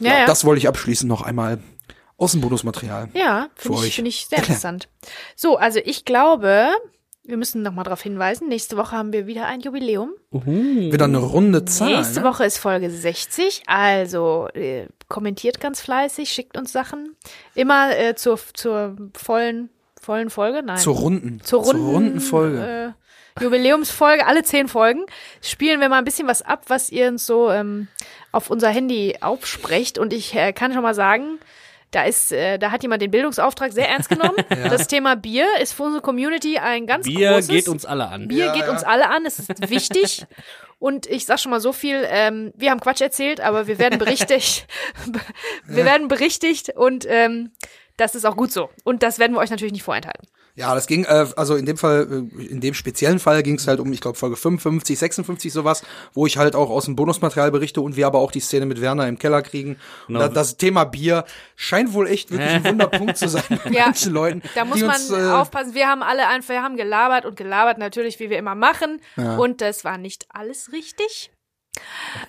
Ja, 0.00 0.18
ja. 0.20 0.26
Das 0.26 0.44
wollte 0.44 0.58
ich 0.58 0.66
abschließend 0.68 1.08
noch 1.08 1.22
einmal 1.22 1.58
aus 2.16 2.32
dem 2.32 2.40
Bonusmaterial. 2.40 3.08
Ja, 3.14 3.48
für 3.54 3.68
finde 3.72 3.86
ich, 3.86 3.94
finde 3.94 4.08
ich 4.08 4.26
sehr 4.26 4.38
interessant. 4.38 4.88
So, 5.36 5.56
also 5.56 5.78
ich 5.84 6.04
glaube, 6.04 6.68
wir 7.26 7.36
müssen 7.36 7.62
noch 7.62 7.72
mal 7.72 7.84
darauf 7.84 8.02
hinweisen, 8.02 8.48
nächste 8.48 8.76
Woche 8.76 8.96
haben 8.96 9.12
wir 9.12 9.26
wieder 9.26 9.46
ein 9.46 9.60
Jubiläum. 9.60 10.10
Wieder 10.30 11.06
eine 11.06 11.18
runde 11.18 11.64
Zahl. 11.64 11.96
nächste 11.96 12.20
ne? 12.20 12.26
Woche 12.26 12.44
ist 12.44 12.58
Folge 12.58 12.90
60, 12.90 13.62
also 13.66 14.48
äh, 14.54 14.86
kommentiert 15.08 15.60
ganz 15.60 15.80
fleißig, 15.80 16.30
schickt 16.30 16.56
uns 16.56 16.72
Sachen. 16.72 17.16
Immer 17.54 17.96
äh, 17.96 18.14
zur, 18.14 18.38
zur 18.52 18.96
vollen, 19.14 19.70
vollen 20.00 20.28
Folge, 20.28 20.62
nein. 20.62 20.78
Zur 20.78 20.96
runden. 20.96 21.40
zur 21.42 21.62
runden, 21.62 21.82
zur 21.82 21.92
runden 21.92 22.20
Folge. 22.20 22.94
Äh, 23.38 23.42
Jubiläumsfolge, 23.42 24.26
alle 24.26 24.44
zehn 24.44 24.68
Folgen, 24.68 25.06
spielen 25.40 25.80
wir 25.80 25.88
mal 25.88 25.98
ein 25.98 26.04
bisschen 26.04 26.28
was 26.28 26.42
ab, 26.42 26.64
was 26.68 26.90
ihr 26.90 27.08
uns 27.08 27.26
so 27.26 27.50
ähm, 27.50 27.88
auf 28.30 28.48
unser 28.48 28.68
Handy 28.68 29.16
aufsprecht. 29.20 29.98
Und 29.98 30.12
ich 30.12 30.34
äh, 30.36 30.52
kann 30.52 30.72
schon 30.72 30.82
mal 30.82 30.94
sagen, 30.94 31.38
da 31.94 32.04
ist, 32.04 32.32
äh, 32.32 32.58
da 32.58 32.70
hat 32.70 32.82
jemand 32.82 33.02
den 33.02 33.10
Bildungsauftrag 33.10 33.72
sehr 33.72 33.88
ernst 33.88 34.08
genommen. 34.08 34.36
Das 34.70 34.86
Thema 34.86 35.14
Bier 35.14 35.46
ist 35.60 35.72
für 35.72 35.84
unsere 35.84 36.02
Community 36.02 36.58
ein 36.58 36.86
ganz 36.86 37.06
Bier 37.06 37.32
großes. 37.32 37.48
geht 37.48 37.68
uns 37.68 37.84
alle 37.84 38.08
an. 38.08 38.28
Bier 38.28 38.46
Ja, 38.46 38.52
geht 38.52 38.64
ja. 38.64 38.70
uns 38.70 38.82
alle 38.82 39.08
an, 39.10 39.26
es 39.26 39.38
ist 39.38 39.70
wichtig. 39.70 40.26
Und 40.78 41.06
ich 41.06 41.24
sag 41.24 41.38
schon 41.38 41.50
mal 41.50 41.60
so 41.60 41.72
viel, 41.72 42.04
ähm, 42.08 42.52
wir 42.56 42.70
haben 42.70 42.80
Quatsch 42.80 43.00
erzählt, 43.00 43.40
aber 43.40 43.66
wir 43.66 43.78
werden 43.78 43.98
berichtigt. 43.98 44.66
wir 45.66 45.84
werden 45.84 46.08
berichtigt 46.08 46.72
und 46.76 47.06
ähm, 47.08 47.52
das 47.96 48.14
ist 48.14 48.24
auch 48.24 48.36
gut 48.36 48.52
so. 48.52 48.70
Und 48.84 49.02
das 49.02 49.18
werden 49.18 49.34
wir 49.34 49.40
euch 49.40 49.50
natürlich 49.50 49.72
nicht 49.72 49.82
vorenthalten. 49.82 50.26
Ja, 50.56 50.72
das 50.74 50.86
ging, 50.86 51.04
äh, 51.04 51.26
also 51.36 51.56
in 51.56 51.66
dem 51.66 51.76
Fall, 51.76 52.28
äh, 52.38 52.44
in 52.44 52.60
dem 52.60 52.74
speziellen 52.74 53.18
Fall 53.18 53.42
ging 53.42 53.56
es 53.56 53.66
halt 53.66 53.80
um, 53.80 53.92
ich 53.92 54.00
glaube, 54.00 54.16
Folge 54.16 54.36
55, 54.36 54.96
56 54.96 55.52
sowas, 55.52 55.82
wo 56.12 56.26
ich 56.26 56.38
halt 56.38 56.54
auch 56.54 56.70
aus 56.70 56.84
dem 56.84 56.94
Bonusmaterial 56.94 57.50
berichte 57.50 57.80
und 57.80 57.96
wir 57.96 58.06
aber 58.06 58.20
auch 58.20 58.30
die 58.30 58.38
Szene 58.38 58.64
mit 58.64 58.80
Werner 58.80 59.08
im 59.08 59.18
Keller 59.18 59.42
kriegen. 59.42 59.76
Und 60.06 60.14
da, 60.14 60.28
das 60.28 60.56
Thema 60.56 60.84
Bier 60.84 61.24
scheint 61.56 61.92
wohl 61.92 62.06
echt 62.06 62.30
wirklich 62.30 62.50
ein 62.50 62.64
Wunderpunkt 62.70 63.18
zu 63.18 63.28
sein 63.28 63.42
bei 63.48 63.70
Ja, 63.70 63.86
manchen 63.86 64.12
Leuten. 64.12 64.42
Da 64.54 64.64
muss 64.64 64.80
man 64.80 64.90
uns, 64.90 65.10
äh, 65.10 65.30
aufpassen. 65.30 65.74
Wir 65.74 65.88
haben 65.88 66.04
alle 66.04 66.28
einfach, 66.28 66.50
wir 66.50 66.62
haben 66.62 66.76
gelabert 66.76 67.26
und 67.26 67.36
gelabert 67.36 67.78
natürlich, 67.78 68.20
wie 68.20 68.30
wir 68.30 68.38
immer 68.38 68.54
machen. 68.54 69.00
Und 69.16 69.60
das 69.60 69.84
war 69.84 69.98
nicht 69.98 70.26
alles 70.28 70.70
richtig. 70.70 71.32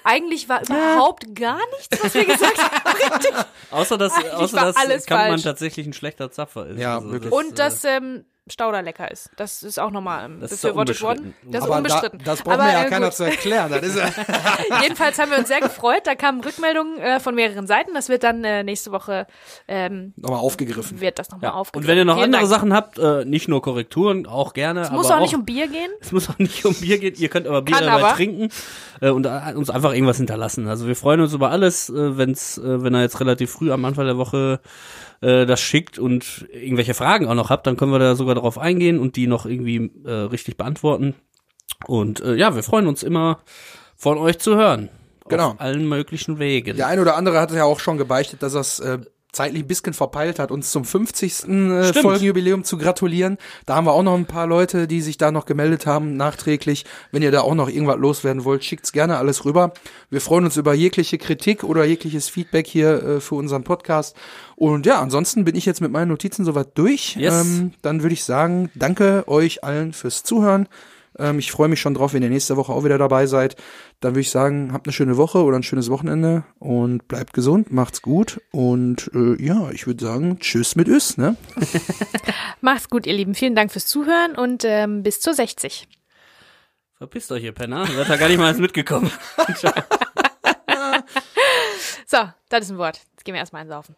Eigentlich 0.04 0.50
war 0.50 0.62
überhaupt 0.64 1.36
gar 1.36 1.60
nichts, 1.78 2.04
was 2.04 2.14
wir 2.14 2.26
gesagt 2.26 2.58
haben, 2.86 2.98
richtig. 3.14 3.34
Außer 3.72 3.98
dass, 3.98 4.14
außer 4.14 4.58
war 4.58 4.66
dass 4.66 4.76
alles 4.76 5.06
Kampmann 5.06 5.30
falsch. 5.32 5.44
tatsächlich 5.44 5.86
ein 5.88 5.94
schlechter 5.94 6.32
Zapfer 6.32 6.68
ist. 6.68 6.80
Ja, 6.80 6.96
Also 6.98 7.12
wirklich. 7.12 7.32
das, 7.32 7.40
Und 7.40 7.60
dass 7.60 7.84
ähm, 7.84 8.26
Stauder 8.48 8.84
lecker 8.84 9.10
ist. 9.10 9.32
Das 9.38 9.64
ist 9.64 9.80
auch 9.80 9.90
nochmal 9.90 10.26
ähm, 10.26 10.40
Das 10.40 10.52
ist 10.52 10.62
befürwortet 10.62 10.98
ja 10.98 11.02
worden. 11.02 11.20
unbestritten. 11.20 11.52
Das 11.52 11.64
ist 11.64 11.66
aber 11.66 11.72
da, 11.72 11.78
unbestritten. 11.78 12.22
das 12.24 12.42
braucht 12.44 12.54
Aber, 12.54 12.64
mir 12.66 12.74
ja 12.74 12.84
äh, 12.84 12.90
keiner 12.90 13.06
gut. 13.08 13.16
zu 13.16 13.24
erklären. 13.24 13.72
Das 13.72 13.82
ist 13.84 13.98
ja 13.98 14.06
Jedenfalls 14.84 15.18
haben 15.18 15.32
wir 15.32 15.40
uns 15.40 15.48
sehr 15.48 15.62
gefreut. 15.62 16.02
Da 16.06 16.14
kamen 16.14 16.42
Rückmeldungen 16.42 17.00
äh, 17.00 17.20
von 17.20 17.34
mehreren 17.34 17.66
Seiten. 17.66 17.96
Das 17.96 18.08
wird 18.08 18.24
dann 18.24 18.44
äh, 18.44 18.64
nächste 18.64 18.92
Woche 18.92 19.26
ähm, 19.68 20.14
nochmal 20.16 20.40
aufgegriffen. 20.40 21.02
wird 21.02 21.18
das 21.18 21.32
nochmal 21.32 21.50
ja. 21.50 21.54
aufgegriffen. 21.56 21.86
Und 21.86 21.92
wenn 21.92 21.98
ihr 21.98 22.06
noch 22.06 22.16
Vielen 22.16 22.26
andere 22.26 22.42
Dank. 22.42 22.52
Sachen 22.54 22.74
habt, 22.74 23.00
äh, 23.00 23.26
nicht 23.26 23.48
nur 23.48 23.64
Korrekturen, 23.64 24.28
auch 24.28 24.54
gerne. 24.54 24.82
Es 24.82 24.88
aber 24.90 24.98
muss 24.98 25.10
auch 25.10 25.20
nicht 25.20 25.34
um 25.34 25.44
Bier 25.46 25.68
gehen. 25.68 25.90
Es 26.02 26.12
muss 26.12 26.30
auch 26.30 26.38
nicht 26.38 26.64
um 26.66 26.76
Bier 26.76 27.00
gehen. 27.00 27.16
Ihr 27.18 27.30
könnt 27.30 27.48
aber 27.48 27.64
Bier 27.64 27.78
Kann 27.78 27.86
dabei 27.88 28.04
aber. 28.04 28.16
trinken 28.16 28.50
äh, 29.02 29.10
und 29.10 29.26
äh, 29.26 29.54
uns 29.56 29.72
einfach 29.72 29.94
irgendwas 29.94 30.18
hinterlassen. 30.18 30.68
Also 30.68 30.88
wir 30.88 30.96
freuen 30.96 31.20
uns 31.22 31.34
über 31.34 31.50
alles, 31.50 31.90
äh, 31.90 32.18
wenn's, 32.18 32.60
äh, 32.60 32.84
wenn 32.84 32.94
er 32.94 33.02
jetzt 33.02 33.20
relativ 33.20 33.50
früh 33.52 33.72
am 33.72 33.84
Anfang 33.86 34.06
der 34.06 34.18
Woche 34.18 34.60
äh, 35.22 35.46
das 35.46 35.62
schickt 35.62 35.98
und 35.98 36.46
irgendwelche 36.52 36.94
Fragen 36.94 37.28
auch 37.28 37.34
noch 37.36 37.50
habt, 37.50 37.66
dann 37.68 37.78
können 37.78 37.92
wir 37.92 38.00
da 38.00 38.16
sogar 38.16 38.35
darauf 38.36 38.58
eingehen 38.58 39.00
und 39.00 39.16
die 39.16 39.28
noch 39.28 39.46
irgendwie 39.46 39.92
äh, 40.06 40.12
richtig 40.12 40.58
beantworten. 40.58 41.16
Und 41.88 42.22
äh, 42.22 42.36
ja, 42.36 42.56
wir 42.56 42.64
freuen 42.64 42.88
uns 42.88 43.04
immer 43.04 43.40
von 43.96 44.18
euch 44.18 44.40
zu 44.40 44.56
hören. 44.56 44.90
Genau. 45.28 45.52
Auf 45.52 45.62
allen 45.62 45.88
möglichen 45.88 46.38
Wegen. 46.38 46.78
Der 46.78 46.88
eine 46.88 47.02
oder 47.02 47.16
andere 47.16 47.40
hat 47.40 47.52
ja 47.52 47.64
auch 47.64 47.80
schon 47.80 47.98
gebeichtet, 47.98 48.44
dass 48.44 48.54
er 48.54 48.62
es 48.62 48.80
äh, 48.80 49.00
zeitlich 49.36 49.64
ein 49.64 49.68
bisschen 49.68 49.94
verpeilt 49.94 50.40
hat, 50.40 50.50
uns 50.50 50.72
zum 50.72 50.86
50. 50.86 51.26
Äh, 51.26 51.36
Stimmt. 51.36 51.98
Folgenjubiläum 51.98 52.64
zu 52.64 52.78
gratulieren. 52.78 53.38
Da 53.66 53.76
haben 53.76 53.86
wir 53.86 53.94
auch 53.94 54.04
noch 54.04 54.16
ein 54.16 54.26
paar 54.26 54.48
Leute, 54.48 54.88
die 54.88 55.02
sich 55.02 55.18
da 55.18 55.32
noch 55.32 55.46
gemeldet 55.46 55.86
haben, 55.86 56.16
nachträglich. 56.16 56.86
Wenn 57.12 57.22
ihr 57.22 57.32
da 57.32 57.42
auch 57.42 57.56
noch 57.56 57.70
irgendwas 57.70 57.98
loswerden 57.98 58.46
wollt, 58.46 58.64
schickt's 58.64 58.92
gerne 58.92 59.18
alles 59.18 59.46
rüber. 59.46 59.74
Wir 60.10 60.22
freuen 60.22 60.46
uns 60.46 60.58
über 60.58 60.74
jegliche 60.74 61.18
Kritik 61.18 61.64
oder 61.64 61.84
jegliches 61.86 62.30
Feedback 62.30 62.66
hier 62.66 63.04
äh, 63.04 63.20
für 63.20 63.36
unseren 63.36 63.64
Podcast. 63.64 64.16
Und 64.56 64.86
ja, 64.86 65.02
ansonsten 65.02 65.44
bin 65.44 65.56
ich 65.56 65.66
jetzt 65.66 65.82
mit 65.82 65.92
meinen 65.92 66.08
Notizen 66.08 66.46
soweit 66.46 66.78
durch. 66.78 67.16
Yes. 67.18 67.46
Ähm, 67.46 67.74
dann 67.82 68.04
würde 68.04 68.14
ich 68.14 68.24
sagen, 68.24 68.72
danke 68.74 69.26
euch 69.28 69.64
allen 69.64 69.94
fürs 69.94 70.24
Zuhören. 70.24 70.68
Ähm, 71.18 71.40
ich 71.40 71.52
freue 71.52 71.68
mich 71.68 71.82
schon 71.82 71.94
drauf, 71.94 72.14
wenn 72.14 72.24
ihr 72.24 72.30
nächste 72.30 72.58
Woche 72.58 72.72
auch 72.72 72.84
wieder 72.84 72.98
dabei 72.98 73.28
seid. 73.28 73.56
Dann 74.00 74.12
würde 74.12 74.22
ich 74.22 74.30
sagen, 74.30 74.74
habt 74.74 74.88
eine 74.88 74.94
schöne 74.94 75.18
Woche 75.18 75.44
oder 75.44 75.58
ein 75.58 75.64
schönes 75.64 75.90
Wochenende 75.90 76.44
und 76.60 77.08
bleibt 77.08 77.34
gesund, 77.34 77.72
macht's 77.72 78.02
gut. 78.02 78.42
Und 78.52 79.12
äh, 79.14 79.42
ja, 79.44 79.72
ich 79.72 79.88
würde 79.88 80.04
sagen, 80.04 80.40
tschüss 80.40 80.76
mit 80.76 80.88
Üs, 80.88 81.18
ne? 81.18 81.36
Macht's 82.62 82.90
gut, 82.90 83.06
ihr 83.06 83.14
Lieben. 83.14 83.36
Vielen 83.36 83.56
Dank 83.56 83.72
fürs 83.72 83.88
Zuhören 83.88 84.36
und 84.36 84.64
ähm, 84.66 85.04
bis 85.04 85.20
zur 85.20 85.34
60. 85.34 85.88
Verpisst 86.98 87.32
euch, 87.32 87.44
ihr 87.44 87.52
Penner. 87.52 87.88
Ihr 87.90 87.96
seid 87.96 88.10
da 88.10 88.18
gar 88.18 88.28
nicht 88.30 88.38
mal 88.38 88.48
alles 88.48 88.60
mitgekommen. 88.60 89.12
So, 92.08 92.18
das 92.50 92.66
ist 92.66 92.72
ein 92.72 92.78
Wort. 92.78 93.02
Jetzt 93.12 93.26
gehen 93.26 93.34
wir 93.34 93.40
erstmal 93.40 93.64
einsaufen. 93.64 93.96